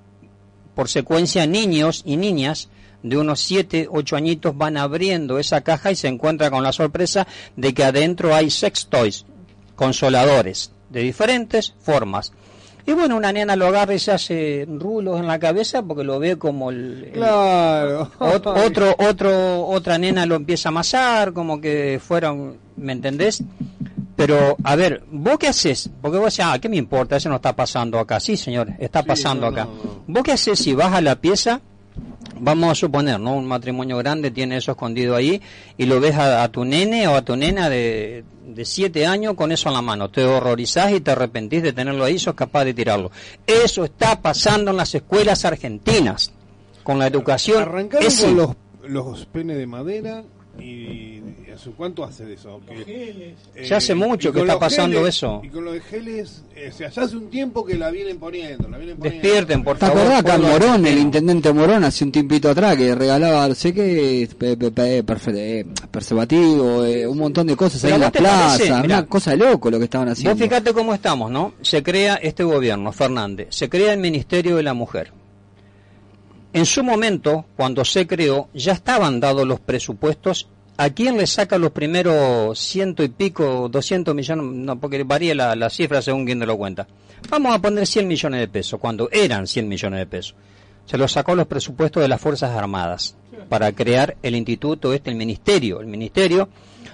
[0.76, 2.70] por secuencia niños y niñas
[3.04, 7.28] de unos 7, 8 añitos van abriendo esa caja y se encuentra con la sorpresa
[7.56, 9.26] de que adentro hay sex toys,
[9.76, 12.34] consoladores de diferentes formas.
[12.86, 16.18] Y bueno, una nena lo agarra y se hace rulos en la cabeza porque lo
[16.20, 18.10] ve como el, Claro.
[18.20, 23.44] Ot- otro, otro, otra nena lo empieza a amasar, como que fueron, ¿me entendés?
[24.16, 25.90] Pero, a ver, ¿vos qué haces?
[26.02, 27.16] Porque vos decís, ah, ¿qué me importa?
[27.16, 28.20] Eso no está pasando acá.
[28.20, 29.68] Sí, señor, está pasando acá.
[30.08, 31.62] ¿Vos qué haces si vas a la pieza?
[32.40, 33.36] Vamos a suponer, ¿no?
[33.36, 35.42] Un matrimonio grande tiene eso escondido ahí
[35.78, 39.36] y lo ves a, a tu nene o a tu nena de, de siete años
[39.36, 40.10] con eso en la mano.
[40.10, 43.12] Te horrorizás y te arrepentís de tenerlo ahí, sos capaz de tirarlo.
[43.46, 46.32] Eso está pasando en las escuelas argentinas.
[46.84, 47.62] Con la educación.
[47.62, 48.56] Arrancaron con los,
[48.88, 50.24] los penes de madera
[50.62, 52.62] y, y ¿hace cuánto hace de eso?
[52.68, 55.42] Que, eh, Ya hace mucho que está pasando geles- eso.
[55.44, 58.18] Y con los de geles, eh, o sea, ya hace un tiempo que la vienen
[58.20, 59.22] poniendo, la vienen poniendo.
[59.22, 60.02] Despierten, por ¿Te favor.
[60.02, 63.74] acordás acá pueblo Morón, el intendente Morón, hace un tiempito atrás que regalaba, no sé
[63.74, 68.00] qué, pe- pe- pe- perfe- eh, preservativo, eh, un montón de cosas ahí en ¿a
[68.06, 68.66] la te parece?
[68.68, 68.98] plaza, Mirá.
[69.00, 70.36] una cosa de loco lo que estaban haciendo.
[70.36, 71.54] Vos fíjate cómo estamos, ¿no?
[71.62, 75.12] Se crea este gobierno, Fernández, se crea el Ministerio de la Mujer.
[76.52, 80.48] En su momento, cuando se creó, ya estaban dados los presupuestos.
[80.78, 84.46] ¿A quién le saca los primeros ciento y pico, 200 millones?
[84.46, 86.88] No, porque varía la, la cifra según quien lo cuenta.
[87.30, 90.36] Vamos a poner 100 millones de pesos, cuando eran 100 millones de pesos.
[90.86, 93.16] Se los sacó los presupuestos de las Fuerzas Armadas
[93.48, 96.50] para crear el instituto, este, el ministerio, el Ministerio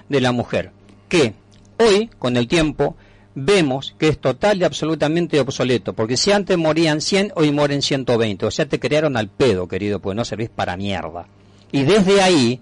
[0.08, 0.72] de la Mujer.
[1.08, 1.34] Que
[1.78, 2.96] hoy, con el tiempo,
[3.36, 8.46] vemos que es total y absolutamente obsoleto, porque si antes morían 100, hoy mueren 120,
[8.46, 11.28] o sea, te crearon al pedo, querido, pues no servís para mierda.
[11.70, 12.60] Y desde ahí,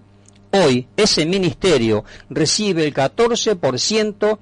[0.51, 4.37] hoy, ese ministerio recibe el 14%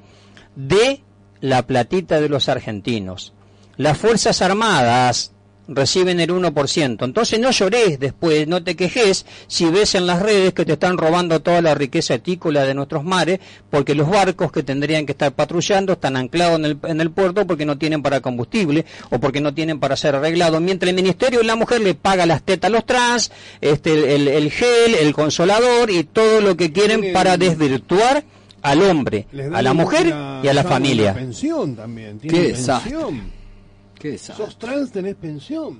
[0.55, 1.03] de
[1.39, 3.33] la platita de los argentinos.
[3.77, 5.32] Las Fuerzas Armadas
[5.67, 7.05] reciben el 1%.
[7.05, 10.97] Entonces no llores después, no te quejes si ves en las redes que te están
[10.97, 15.31] robando toda la riqueza etícola de nuestros mares, porque los barcos que tendrían que estar
[15.31, 19.39] patrullando están anclados en el, en el puerto porque no tienen para combustible o porque
[19.41, 20.59] no tienen para ser arreglados.
[20.61, 23.31] Mientras el Ministerio de la Mujer le paga las tetas a los trans,
[23.61, 28.23] este, el, el gel, el consolador y todo lo que quieren para desvirtuar
[28.61, 31.11] al hombre, a la mujer una- y a la familia.
[31.11, 32.19] una pensión también.
[32.19, 33.42] Pensión.
[34.03, 34.45] Qué desastre.
[34.45, 35.79] Sos trans, tenés pensión.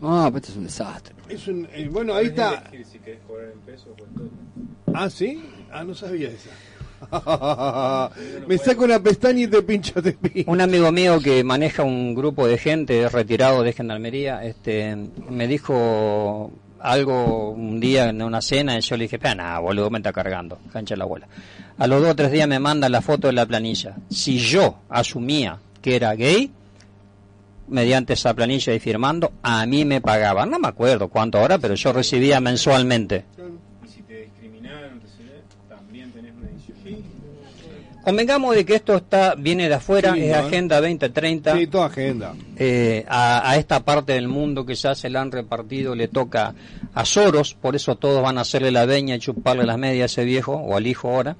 [0.00, 1.14] Ah, pero esto es un desastre.
[1.28, 2.70] Es un, eh, bueno, ahí está.
[2.70, 4.38] Si querés cobrar en pesos o en dólares.
[4.94, 5.42] Ah, ¿sí?
[5.72, 6.50] Ah, no sabía esa.
[8.46, 10.48] Me saco una pestaña y te pincho, te pincho.
[10.48, 14.94] Un amigo mío que maneja un grupo de gente retirado de Gendarmería, este,
[15.28, 19.90] me dijo algo un día en una cena y yo le dije, espera, nada, boludo,
[19.90, 21.26] me está cargando, cancha la abuela.
[21.78, 23.96] A los dos o tres días me manda la foto de la planilla.
[24.08, 26.52] Si yo asumía que era gay,
[27.70, 30.50] mediante esa planilla y firmando, a mí me pagaban.
[30.50, 33.24] No me acuerdo cuánto ahora, pero yo recibía mensualmente.
[33.84, 37.02] Y si te discriminaron, te sé, también tenés una edición.
[38.02, 40.34] Convengamos de que esto está viene de afuera, es.
[40.34, 41.56] Agenda 2030.
[41.56, 42.34] Sí, toda agenda.
[42.56, 46.54] eh, a, a esta parte del mundo que ya se la han repartido le toca
[46.94, 50.06] a Soros, por eso todos van a hacerle la veña y chuparle las medias a
[50.06, 51.36] ese viejo o al hijo ahora.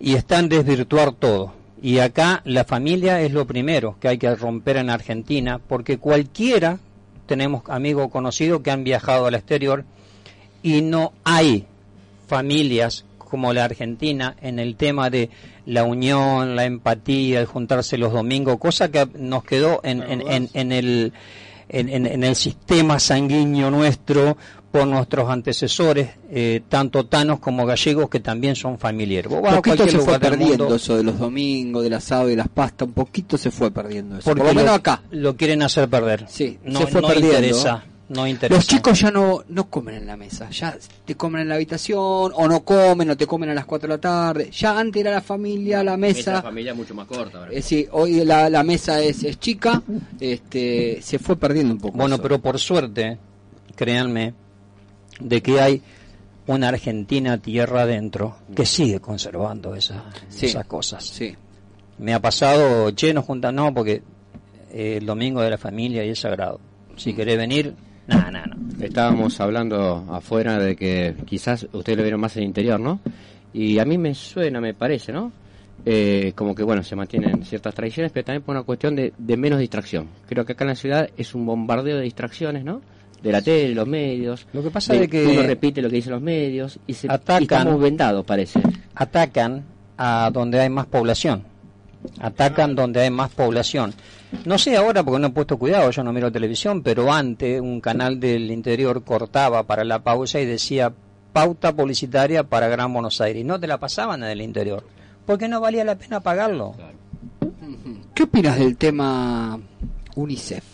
[0.00, 1.52] Y están desvirtuar todo.
[1.80, 6.78] Y acá la familia es lo primero que hay que romper en Argentina, porque cualquiera,
[7.26, 9.84] tenemos amigos conocidos que han viajado al exterior
[10.62, 11.66] y no hay
[12.26, 15.30] familias como la Argentina en el tema de
[15.66, 20.48] la unión, la empatía, el juntarse los domingos, cosa que nos quedó en, en, en,
[20.54, 21.12] en el,
[21.68, 24.36] en, en- en el sistema sanguíneo nuestro
[24.70, 29.30] por nuestros antecesores, eh, tanto tanos como gallegos, que también son familiares.
[29.30, 31.94] Vos vas Un a poquito cualquier se fue perdiendo mundo, eso de los domingos, del
[31.94, 34.24] asado y las pastas, un poquito se fue perdiendo eso.
[34.24, 35.02] porque Por lo menos acá.
[35.10, 36.26] lo quieren hacer perder.
[36.28, 37.36] Sí, no, se fue no perdiendo.
[37.38, 37.84] interesa.
[38.10, 38.56] No interesa.
[38.56, 40.74] Los chicos ya no, no comen en la mesa, ya
[41.04, 41.98] te comen en la habitación,
[42.34, 44.50] o no comen, o te comen a las 4 de la tarde.
[44.50, 46.42] Ya antes era la familia, la Esa mesa.
[46.42, 47.40] familia mucho más corta.
[47.40, 47.48] ¿verdad?
[47.54, 49.82] Es decir, hoy la, la mesa es, es chica,
[50.20, 51.98] este, se fue perdiendo un poco.
[51.98, 52.22] Bueno, eso.
[52.22, 53.18] pero por suerte,
[53.76, 54.32] créanme,
[55.20, 55.82] de que hay
[56.46, 60.46] una Argentina tierra adentro que sigue conservando esa- Sí.
[60.46, 61.04] esas cosas.
[61.04, 61.34] Sí.
[61.98, 64.02] Me ha pasado, che, nos juntamos, no, porque
[64.72, 66.60] eh, el domingo de la familia y es sagrado.
[66.96, 67.74] Si querés venir,
[68.06, 68.84] nada, nada, no.
[68.84, 73.00] Estábamos hablando afuera de que quizás ustedes lo vieron más en el interior, ¿no?
[73.52, 75.32] Y a mí me suena, me parece, ¿no?
[75.84, 79.36] Eh, como que, bueno, se mantienen ciertas tradiciones, pero también por una cuestión de, de
[79.36, 80.08] menos distracción.
[80.28, 82.80] Creo que acá en la ciudad es un bombardeo de distracciones, ¿no?
[83.22, 84.46] De la tele, los medios.
[84.52, 87.10] Lo que pasa es que uno repite lo que dicen los medios y, se, y
[87.10, 87.42] Atacan.
[87.42, 88.60] estamos vendados, parece.
[88.94, 89.64] atacan
[89.96, 91.42] a donde hay más población.
[92.20, 93.92] Atacan donde hay más población.
[94.44, 97.80] No sé ahora porque no he puesto cuidado, yo no miro televisión, pero antes un
[97.80, 100.92] canal del interior cortaba para la pausa y decía
[101.32, 103.40] pauta publicitaria para Gran Buenos Aires.
[103.40, 104.84] Y no te la pasaban en el interior,
[105.26, 106.74] porque no valía la pena pagarlo.
[108.14, 109.58] ¿Qué opinas del tema
[110.14, 110.64] UNICEF?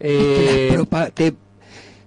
[0.00, 0.76] Eh,
[1.14, 1.34] Te,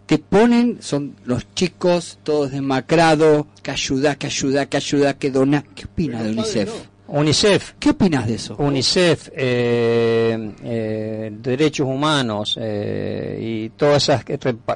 [0.05, 5.63] te, ponen, son los chicos todos demacrados, que ayuda, que ayuda, que ayuda, que dona.
[5.76, 6.69] ¿Qué opinas de UNICEF?
[7.07, 7.73] UNICEF.
[7.80, 8.55] ¿Qué opinas de eso?
[8.57, 14.23] UNICEF, eh, eh, Derechos Humanos eh, y todas esas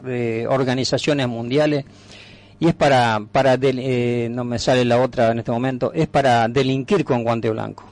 [0.07, 1.85] eh, organizaciones mundiales,
[2.59, 6.07] y es para, para del- eh, no me sale la otra en este momento, es
[6.07, 7.83] para delinquir con guante blanco.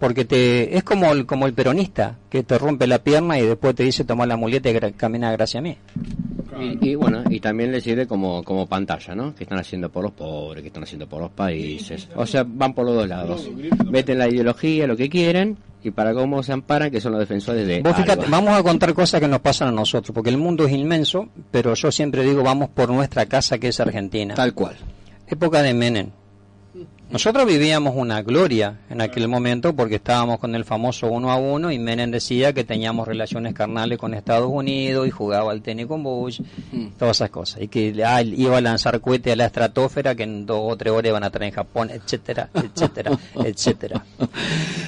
[0.00, 3.74] Porque te, es como el, como el peronista, que te rompe la pierna y después
[3.74, 5.76] te dice toma la muleta y camina gracias a mí.
[6.58, 9.34] Y, y bueno, y también le sirve como, como pantalla, ¿no?
[9.34, 12.08] Que están haciendo por los pobres, que están haciendo por los países.
[12.16, 13.46] O sea, van por los dos lados.
[13.90, 17.66] Meten la ideología, lo que quieren, y para cómo se amparan, que son los defensores
[17.66, 17.82] de.
[17.82, 18.30] Vos fíjate, algo.
[18.30, 21.74] vamos a contar cosas que nos pasan a nosotros, porque el mundo es inmenso, pero
[21.74, 24.34] yo siempre digo vamos por nuestra casa que es Argentina.
[24.34, 24.76] Tal cual.
[25.26, 26.10] Época de Menem.
[27.10, 31.72] Nosotros vivíamos una gloria en aquel momento porque estábamos con el famoso uno a uno
[31.72, 36.04] y Menem decía que teníamos relaciones carnales con Estados Unidos y jugaba al tenis con
[36.04, 36.40] Bush,
[36.96, 37.62] todas esas cosas.
[37.62, 40.92] Y que ah, iba a lanzar cohetes a la estratosfera que en dos o tres
[40.92, 43.10] horas iban a traer en Japón, etcétera, etcétera,
[43.44, 44.04] etcétera.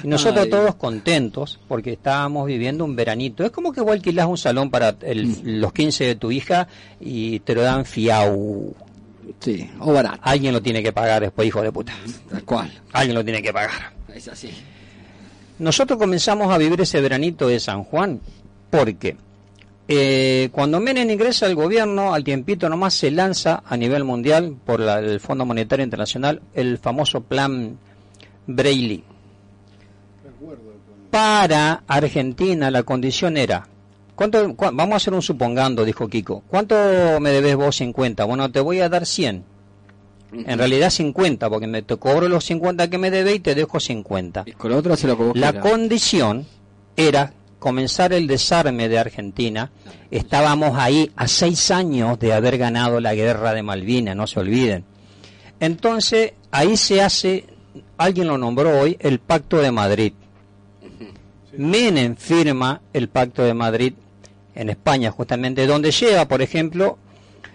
[0.04, 0.50] Y nosotros Ay.
[0.50, 3.44] todos contentos porque estábamos viviendo un veranito.
[3.44, 6.68] Es como que vos alquilás un salón para el- los 15 de tu hija
[7.00, 8.76] y te lo dan fiau.
[9.40, 10.18] Sí, o barato.
[10.22, 11.92] Alguien lo tiene que pagar después, hijo de puta.
[12.30, 12.72] Tal cual.
[12.92, 13.92] Alguien lo tiene que pagar.
[14.14, 14.50] Es así.
[15.58, 18.20] Nosotros comenzamos a vivir ese veranito de San Juan
[18.70, 19.16] porque
[19.88, 24.80] eh, cuando Menem ingresa al gobierno, al tiempito nomás se lanza a nivel mundial por
[24.80, 27.78] la- el Fondo Monetario Internacional el famoso plan
[28.46, 29.04] Braille.
[31.10, 33.66] Para Argentina la condición era,
[34.14, 36.74] ¿cuánto, cua- vamos a hacer un supongando, dijo Kiko, ¿cuánto
[37.20, 38.24] me debes vos 50?
[38.24, 39.44] Bueno, te voy a dar 100.
[40.34, 43.78] En realidad 50, porque me te cobro los 50 que me debe y te dejo
[43.78, 44.46] 50.
[44.56, 46.46] Con lo otro se lo que vos La condición
[46.96, 49.70] era comenzar el desarme de Argentina.
[50.10, 54.84] Estábamos ahí a seis años de haber ganado la guerra de Malvinas, no se olviden.
[55.60, 57.44] Entonces, ahí se hace,
[57.98, 60.12] alguien lo nombró hoy, el Pacto de Madrid.
[61.56, 63.92] Menem firma el Pacto de Madrid
[64.54, 66.98] en España, justamente, donde lleva, por ejemplo,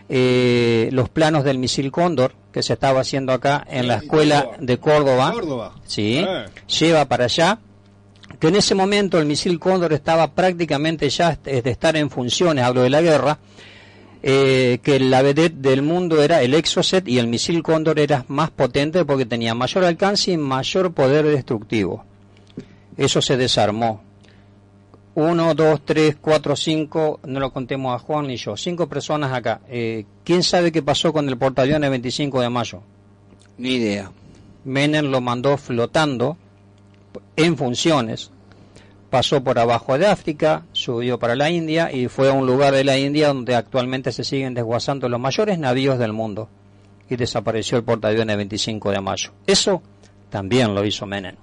[0.09, 4.77] eh, los planos del misil Cóndor, que se estaba haciendo acá en la escuela de
[4.79, 5.31] Córdoba.
[5.33, 5.75] Córdoba.
[5.85, 6.45] Sí, Eh.
[6.79, 7.59] lleva para allá.
[8.39, 12.81] Que en ese momento el misil Cóndor estaba prácticamente ya de estar en funciones, hablo
[12.83, 13.39] de la guerra,
[14.21, 18.49] eh, que la vedette del mundo era el Exocet y el misil Cóndor era más
[18.51, 22.03] potente porque tenía mayor alcance y mayor poder destructivo.
[22.97, 24.03] Eso se desarmó.
[25.19, 29.61] Uno, dos, tres, cuatro, cinco, no lo contemos a Juan ni yo, cinco personas acá.
[29.67, 32.83] Eh, ¿Quién sabe qué pasó con el portaaviones 25 de mayo?
[33.57, 34.11] Ni idea.
[34.63, 36.37] Menem lo mandó flotando
[37.35, 38.29] en funciones.
[39.09, 42.83] Pasó por abajo de África, subió para la India y fue a un lugar de
[42.83, 46.47] la India donde actualmente se siguen desguazando los mayores navíos del mundo.
[47.09, 49.31] Y desapareció el portaaviones 25 de mayo.
[49.47, 49.81] Eso
[50.29, 51.37] también lo hizo Menem.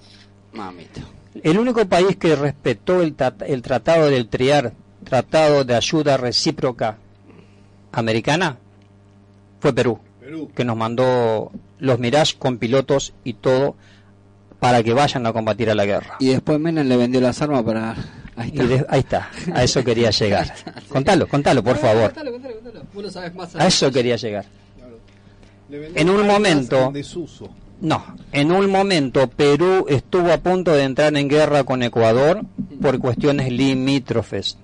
[0.53, 1.01] Mamita.
[1.43, 3.15] El único país que respetó el,
[3.47, 4.73] el tratado del Triar,
[5.05, 6.97] tratado de ayuda recíproca
[7.93, 8.57] americana,
[9.61, 10.51] fue Perú, Perú.
[10.55, 13.77] que nos mandó los Mirage con pilotos y todo
[14.61, 16.17] para que vayan a combatir a la guerra.
[16.21, 17.95] Y después Menem le vendió las armas para...
[18.37, 20.53] Ahí Y de- ahí está, a eso quería llegar.
[20.89, 22.07] Contalo, contalo, por favor.
[22.07, 22.85] Contalo, contalo, contalo.
[22.93, 24.45] Vos lo sabés más A eso quería llegar.
[25.71, 27.49] En un momento, en desuso.
[27.81, 32.43] No, en un momento Perú estuvo a punto de entrar en guerra con Ecuador
[32.81, 34.57] por cuestiones limítrofes.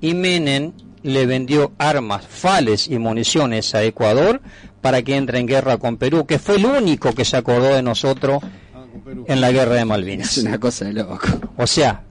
[0.00, 0.72] Y Menem
[1.02, 4.40] le vendió armas, fales y municiones a Ecuador
[4.80, 7.82] para que entre en guerra con Perú, que fue el único que se acordó de
[7.82, 8.42] nosotros
[9.26, 10.36] en la guerra de Malvinas.
[10.38, 11.20] Es una cosa de loco.
[11.56, 12.02] O sea,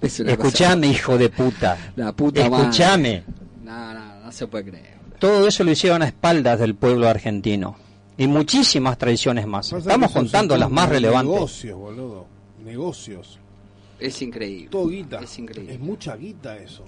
[0.00, 1.76] Es escuchame, hijo de puta.
[1.96, 2.64] La puta madre.
[2.64, 3.24] Escuchame.
[3.64, 4.96] No, no, no se puede creer.
[5.18, 7.76] Todo eso lo hicieron a espaldas del pueblo argentino.
[8.18, 9.66] Y muchísimas traiciones más.
[9.70, 11.32] Pasa Estamos contando las más relevantes.
[11.34, 12.26] Negocios, boludo.
[12.64, 13.38] Negocios.
[14.00, 14.68] Es increíble.
[14.70, 15.20] Todo guita.
[15.20, 15.74] Es increíble.
[15.74, 16.84] Es mucha guita eso.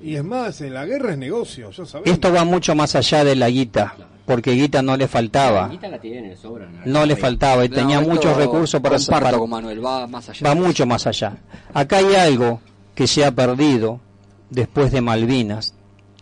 [0.00, 2.12] Y es más, en la guerra es negocio, ya sabemos.
[2.12, 3.94] Esto va mucho más allá de la guita,
[4.26, 5.70] porque guita no le faltaba.
[5.80, 6.68] la tiene, sobra.
[6.84, 10.28] No le faltaba y No, tenía muchos recursos para comparto para- con Manuel, va más
[10.28, 10.46] allá.
[10.46, 11.38] Va mucho más allá.
[11.72, 12.60] Acá hay algo
[12.94, 14.00] que se ha perdido
[14.50, 15.72] después de Malvinas,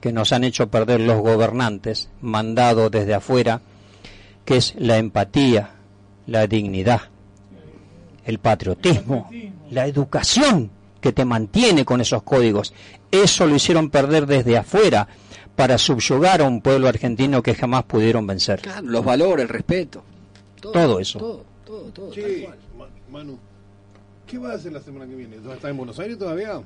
[0.01, 3.61] que nos han hecho perder los gobernantes, mandado desde afuera,
[4.45, 5.71] que es la empatía,
[6.27, 7.03] la dignidad,
[8.25, 9.31] el patriotismo,
[9.71, 10.71] la educación
[11.01, 12.73] que te mantiene con esos códigos.
[13.11, 15.09] Eso lo hicieron perder desde afuera
[15.57, 18.61] para subyugar a un pueblo argentino que jamás pudieron vencer.
[18.61, 20.03] Claro, los valores, el respeto.
[20.61, 21.19] Todo eso.
[21.19, 22.13] Todo, todo, todo.
[22.15, 22.47] Sí,
[22.79, 23.39] Ma- Manu.
[24.27, 25.37] ¿Qué va a hacer la semana que viene?
[25.53, 26.61] ¿Está en Buenos Aires todavía?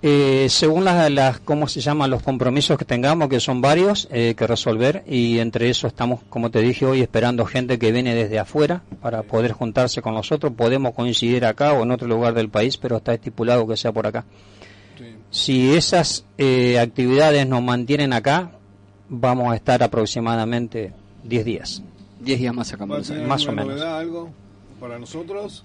[0.00, 2.10] Eh, según las, las, ¿cómo se llaman?
[2.10, 6.50] Los compromisos que tengamos, que son varios, eh, que resolver, y entre eso estamos, como
[6.50, 10.52] te dije hoy, esperando gente que viene desde afuera para poder juntarse con nosotros.
[10.56, 14.06] Podemos coincidir acá o en otro lugar del país, pero está estipulado que sea por
[14.06, 14.24] acá.
[15.30, 18.52] Si esas eh, actividades nos mantienen acá,
[19.08, 20.92] vamos a estar aproximadamente
[21.24, 21.82] 10 días.
[22.20, 22.86] 10 días más acá.
[22.86, 23.66] ¿Va a tener Más o menos.
[23.66, 24.30] novedad, algo
[24.80, 25.64] para nosotros?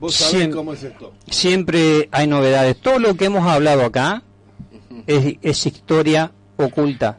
[0.00, 1.12] ¿Vos sabés Siem- cómo es esto?
[1.30, 2.76] Siempre hay novedades.
[2.80, 4.22] Todo lo que hemos hablado acá
[5.06, 7.18] es, es historia oculta.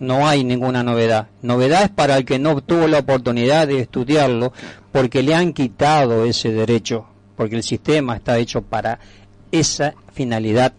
[0.00, 1.28] No hay ninguna novedad.
[1.42, 4.52] Novedad es para el que no tuvo la oportunidad de estudiarlo
[4.92, 7.06] porque le han quitado ese derecho,
[7.36, 9.00] porque el sistema está hecho para
[9.50, 10.72] esa finalidad.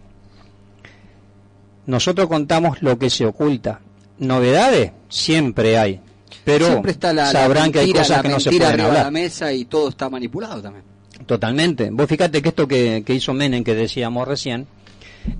[1.86, 3.80] Nosotros contamos lo que se oculta.
[4.18, 6.00] Novedades siempre hay,
[6.44, 8.88] pero Siempre está la, la sabrán que hay cosas que no se pueden arriba de
[8.90, 9.04] hablar.
[9.06, 10.84] la mesa y todo está manipulado también.
[11.30, 11.90] Totalmente.
[11.92, 14.66] Vos fíjate que esto que, hizo Menem, que decíamos recién,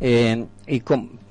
[0.00, 0.80] eh, y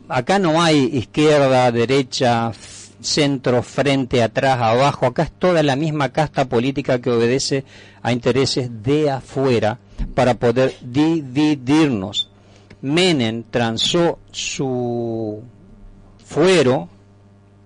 [0.10, 2.52] acá no hay izquierda, derecha,
[3.00, 5.06] centro, frente, atrás, abajo.
[5.06, 7.64] Acá es toda la misma casta política que obedece
[8.02, 9.80] a intereses de afuera
[10.14, 12.30] para poder dividirnos.
[12.82, 15.42] Menem transó su
[16.26, 16.90] fuero,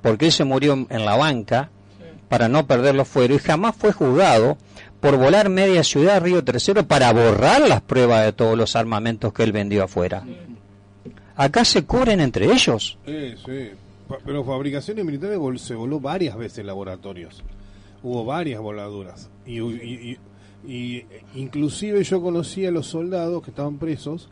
[0.04, 1.72] porque él se murió en la banca,
[2.30, 4.60] para no perder los fueros, y jamás fue juzgado
[5.04, 9.44] por volar media ciudad Río Tercero para borrar las pruebas de todos los armamentos que
[9.44, 10.24] él vendió afuera.
[11.36, 12.98] Acá se cubren entre ellos.
[13.06, 13.72] Sí, sí.
[14.26, 17.44] Pero fabricaciones militares se voló varias veces en laboratorios.
[18.02, 19.30] Hubo varias voladuras.
[19.46, 20.18] Y, y-
[20.66, 21.06] y-
[21.36, 24.30] inclusive yo conocí a los soldados que estaban presos,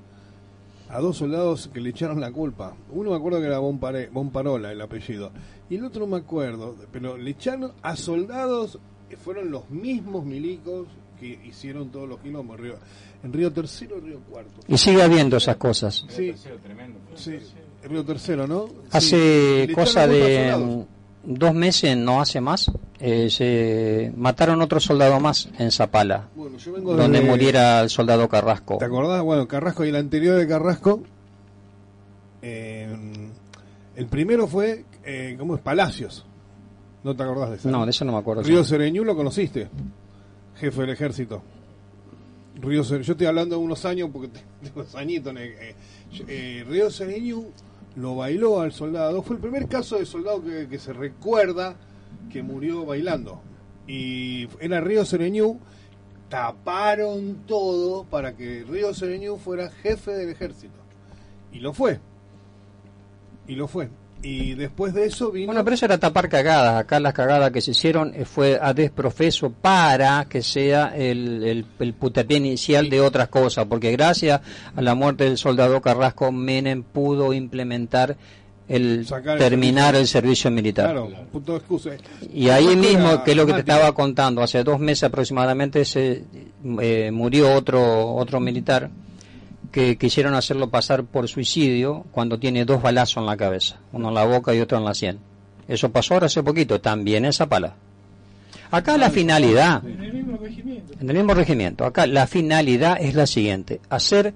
[0.89, 2.75] a dos soldados que le echaron la culpa.
[2.91, 5.31] Uno me acuerdo que era Bonpare- Bonparola el apellido.
[5.69, 6.75] Y el otro me acuerdo.
[6.93, 8.77] Pero le echaron a soldados
[9.17, 10.87] fueron los mismos milicos
[11.19, 12.75] que hicieron todos los quilombos en Río,
[13.23, 14.51] en Río Tercero y Río Cuarto.
[14.67, 16.03] Y sigue habiendo esas cosas.
[16.09, 16.33] Sí,
[17.15, 17.31] sí,
[17.83, 18.67] Río Tercero, ¿no?
[18.91, 20.85] Hace cosa de
[21.23, 26.71] dos meses, no hace más, eh, se mataron otro soldado más en Zapala, Bueno, yo
[26.73, 28.77] vengo donde desde- muriera el soldado Carrasco.
[28.79, 29.21] ¿Te acordás?
[29.21, 31.03] Bueno, Carrasco y el anterior de Carrasco.
[32.41, 32.87] eh,
[33.95, 35.61] el primero fue, eh, ¿cómo es?
[35.61, 36.25] Palacios.
[37.03, 37.69] ¿No te acordás de eso?
[37.71, 38.43] No, de eso no me acuerdo.
[38.43, 39.69] Río Sereñú lo conociste.
[40.57, 41.41] Jefe del ejército.
[42.61, 44.27] Río Sere- Yo estoy hablando de unos años porque
[44.63, 45.35] tengo unos añitos.
[45.37, 45.75] eh, eh,
[46.27, 47.47] eh, Río Sereñú
[47.95, 49.23] lo bailó al soldado.
[49.23, 51.75] Fue el primer caso de soldado que, que se recuerda
[52.31, 53.41] que murió bailando.
[53.87, 55.59] Y era Río Sereñú.
[56.29, 60.75] Taparon todo para que Río Sereñú fuera jefe del ejército.
[61.51, 61.99] Y lo fue.
[63.47, 63.89] Y lo fue.
[64.23, 65.47] Y después de eso vino.
[65.47, 66.75] Bueno, pero eso era tapar cagadas.
[66.79, 71.65] Acá las cagadas que se hicieron eh, fue a desprofeso para que sea el, el,
[71.79, 74.41] el putapié inicial de otras cosas, porque gracias
[74.75, 78.15] a la muerte del soldado Carrasco, Menem pudo implementar
[78.67, 79.99] el Sacar el terminar servicio.
[80.01, 80.85] el servicio militar.
[80.85, 81.89] Claro, punto de excusa.
[82.33, 86.23] Y ahí mismo, que es lo que te estaba contando, hace dos meses aproximadamente se
[86.79, 88.89] eh, murió otro otro militar
[89.71, 94.15] que quisieron hacerlo pasar por suicidio cuando tiene dos balazos en la cabeza, uno en
[94.15, 95.19] la boca y otro en la sien.
[95.67, 97.75] Eso pasó ahora hace poquito, también en Zapala.
[98.71, 100.93] Acá la finalidad, En el mismo regimiento.
[100.99, 104.33] en el mismo regimiento, acá la finalidad es la siguiente, hacer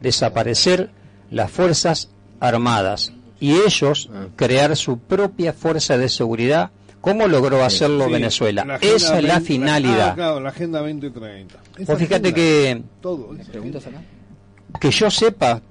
[0.00, 0.90] desaparecer
[1.30, 2.08] las fuerzas
[2.40, 6.70] armadas y ellos crear su propia fuerza de seguridad,
[7.00, 8.62] como logró hacerlo Sí, Venezuela.
[8.62, 10.08] agenda Esa es la 20 finalidad.
[10.10, 11.54] ah, claro, la Agenda 2030.
[11.78, 13.34] Esa Vos fíjate agenda, que Todo.
[13.38, 14.02] esa ¿Preguntas acá?
[14.80, 15.62] Que yo sepa,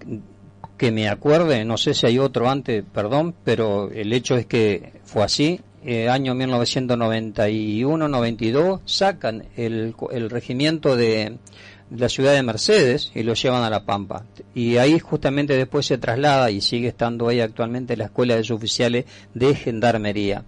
[0.78, 4.94] que me acuerde, no sé si hay otro antes, perdón, pero el hecho es que
[5.06, 5.60] fue así.
[5.84, 11.38] Eh, año 1991-92 sacan el, el regimiento de,
[11.90, 14.26] de la ciudad de Mercedes y lo llevan a La Pampa.
[14.53, 19.06] Y ahí justamente después se traslada y sigue estando ahí actualmente la Escuela de Suboficiales
[19.34, 20.44] de Gendarmería.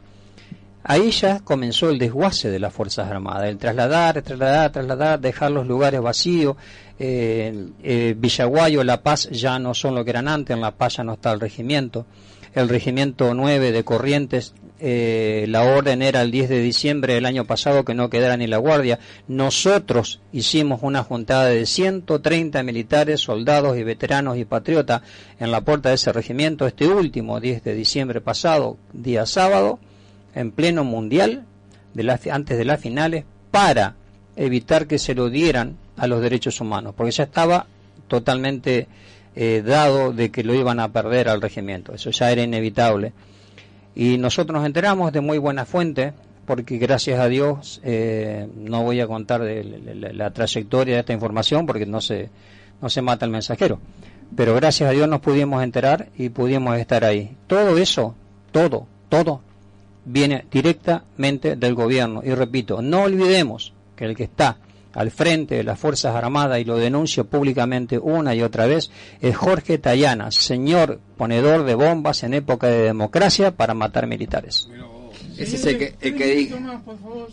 [0.92, 5.68] Ahí ya comenzó el desguace de las Fuerzas Armadas, el trasladar, trasladar, trasladar, dejar los
[5.68, 6.58] lugares vacíos.
[6.98, 10.98] Eh, eh, Villaguayo, La Paz ya no son lo que eran antes, en La Paz
[10.98, 12.08] ya no está el regimiento.
[12.56, 17.46] El regimiento 9 de Corrientes, eh, la orden era el 10 de diciembre del año
[17.46, 18.98] pasado que no quedara ni la guardia.
[19.28, 25.04] Nosotros hicimos una juntada de 130 militares, soldados y veteranos y patriotas
[25.40, 29.78] en la puerta de ese regimiento este último 10 de diciembre pasado, día sábado
[30.40, 31.44] en pleno mundial
[31.94, 33.96] de antes de las finales para
[34.36, 37.68] evitar que se lo dieran a los derechos humanos, porque ya estaba
[38.08, 38.88] totalmente
[39.36, 43.14] eh, dado de que lo iban a perder al regimiento, eso ya era inevitable.
[43.96, 46.14] Y nosotros nos enteramos de muy buena fuente,
[46.46, 51.00] porque gracias a Dios eh, no voy a contar de la, la- la trayectoria de
[51.02, 52.30] esta información porque no se,
[52.82, 53.80] no se mata el mensajero.
[54.36, 57.36] Pero gracias a Dios nos pudimos enterar y pudimos estar ahí.
[57.48, 58.16] Todo eso,
[58.52, 59.42] todo, todo,
[60.12, 62.22] viene directamente del gobierno.
[62.24, 64.58] Y repito, no olvidemos que el que está
[64.94, 68.90] al frente de las Fuerzas Armadas y lo denuncio públicamente una y otra vez
[69.22, 74.68] es Jorge Tayana, señor ponedor de bombas en época de democracia para matar militares.
[75.38, 76.56] Ese es el que, el que dije.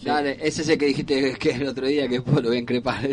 [0.04, 3.08] Dale, ese es el que dijiste que el otro día que lo voy a increpar.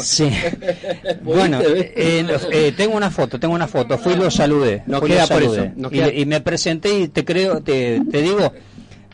[0.00, 0.30] Sí.
[1.22, 3.96] Bueno, eh, los- eh, tengo una foto, tengo una foto.
[3.98, 4.82] Fui y lo saludé.
[4.86, 8.00] Nos queda por eso, nos Y, queda- le- y me presenté y te creo, te,
[8.10, 8.52] te digo,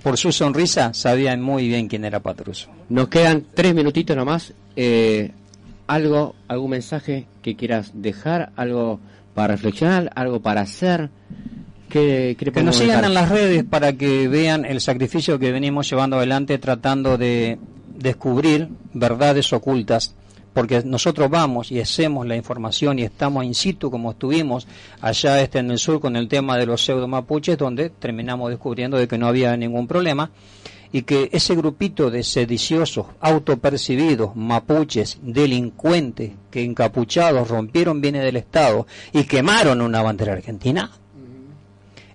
[0.02, 2.68] por su sonrisa sabían muy bien quién era Patruso.
[2.89, 4.52] Nos quedan tres minutitos nomás.
[4.76, 5.32] Eh,
[5.86, 9.01] algo, algún mensaje que quieras dejar, algo
[9.35, 11.10] para reflexionar, algo para hacer.
[11.89, 16.16] ¿Qué, Que nos sigan en las redes para que vean el sacrificio que venimos llevando
[16.18, 17.59] adelante tratando de
[17.97, 20.14] descubrir verdades ocultas,
[20.59, 24.66] porque nosotros vamos y hacemos la información y estamos in situ como estuvimos
[25.01, 28.97] allá este en el sur con el tema de los pseudo mapuches, donde terminamos descubriendo
[28.97, 30.32] de que no había ningún problema
[30.90, 38.85] y que ese grupito de sediciosos, autopercibidos, mapuches, delincuentes, que encapuchados rompieron bienes del Estado
[39.12, 40.90] y quemaron una bandera argentina,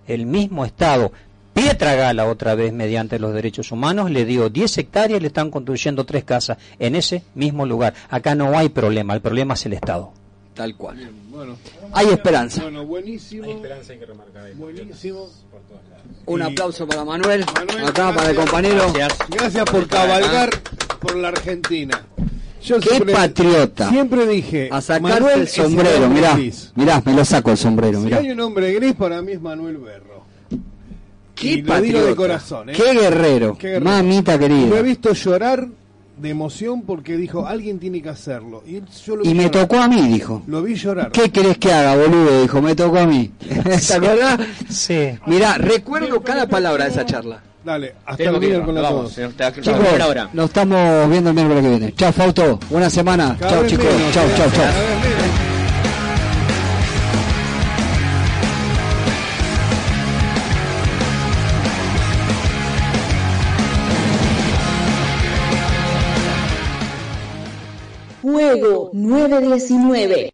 [0.06, 1.14] el mismo Estado,
[1.54, 5.52] Pietra Gala otra vez mediante los derechos humanos, le dio 10 hectáreas y le están
[5.52, 7.94] construyendo tres casas en ese mismo lugar.
[8.10, 10.12] Acá no hay problema, el problema es el Estado.
[10.56, 11.10] Tal cual.
[11.30, 11.56] Bueno,
[11.94, 12.62] Hay esperanza.
[12.64, 13.44] Bueno, buenísimo.
[13.46, 14.54] Hay esperanza, hay que remarcar ahí.
[14.54, 15.28] Buenísimo.
[16.26, 18.86] Un Y- aplauso para Manuel, Manuel, acá para el compañero.
[19.30, 20.50] Gracias por cabalgar
[21.00, 22.04] por la Argentina.
[22.64, 23.90] Yo Qué siempre- patriota.
[23.90, 26.72] Siempre dije, A sacarse Manuel el sombrero, mirá, gris.
[26.76, 28.20] mirá, me lo saco el sombrero, Si mirá.
[28.20, 30.12] hay un hombre gris, para mí es Manuel Berro.
[31.36, 32.70] Qué lo digo de corazón.
[32.70, 32.74] ¿eh?
[32.76, 33.86] qué guerrero, Qué guerrero.
[33.86, 34.82] mamita Lo he querida.
[34.82, 35.68] visto llorar
[36.18, 38.64] de emoción porque dijo, alguien tiene que hacerlo.
[38.68, 39.62] Y, yo lo Y vi me llorar.
[39.68, 40.44] tocó a mí, dijo.
[40.48, 41.12] Lo vi llorar.
[41.12, 42.42] ¿Qué querés que haga, boludo?
[42.44, 43.32] Dijo, me tocó a mí.
[43.40, 44.40] ¿Te acordás?
[44.70, 45.10] Sí.
[45.26, 47.42] Mirá, recuerdo cada palabra de esa charla.
[47.66, 50.30] Dale, hasta el miércoles vamos, está- Chicos, nos vemos ahora.
[50.34, 51.94] nos estamos viendo el miércoles que viene.
[51.96, 52.60] Chao, Fausto.
[52.70, 53.38] Buena semana.
[53.40, 53.86] Chao, chicos.
[53.86, 55.53] menos, Chao, chao, chao.
[68.54, 70.32] Fuego 919.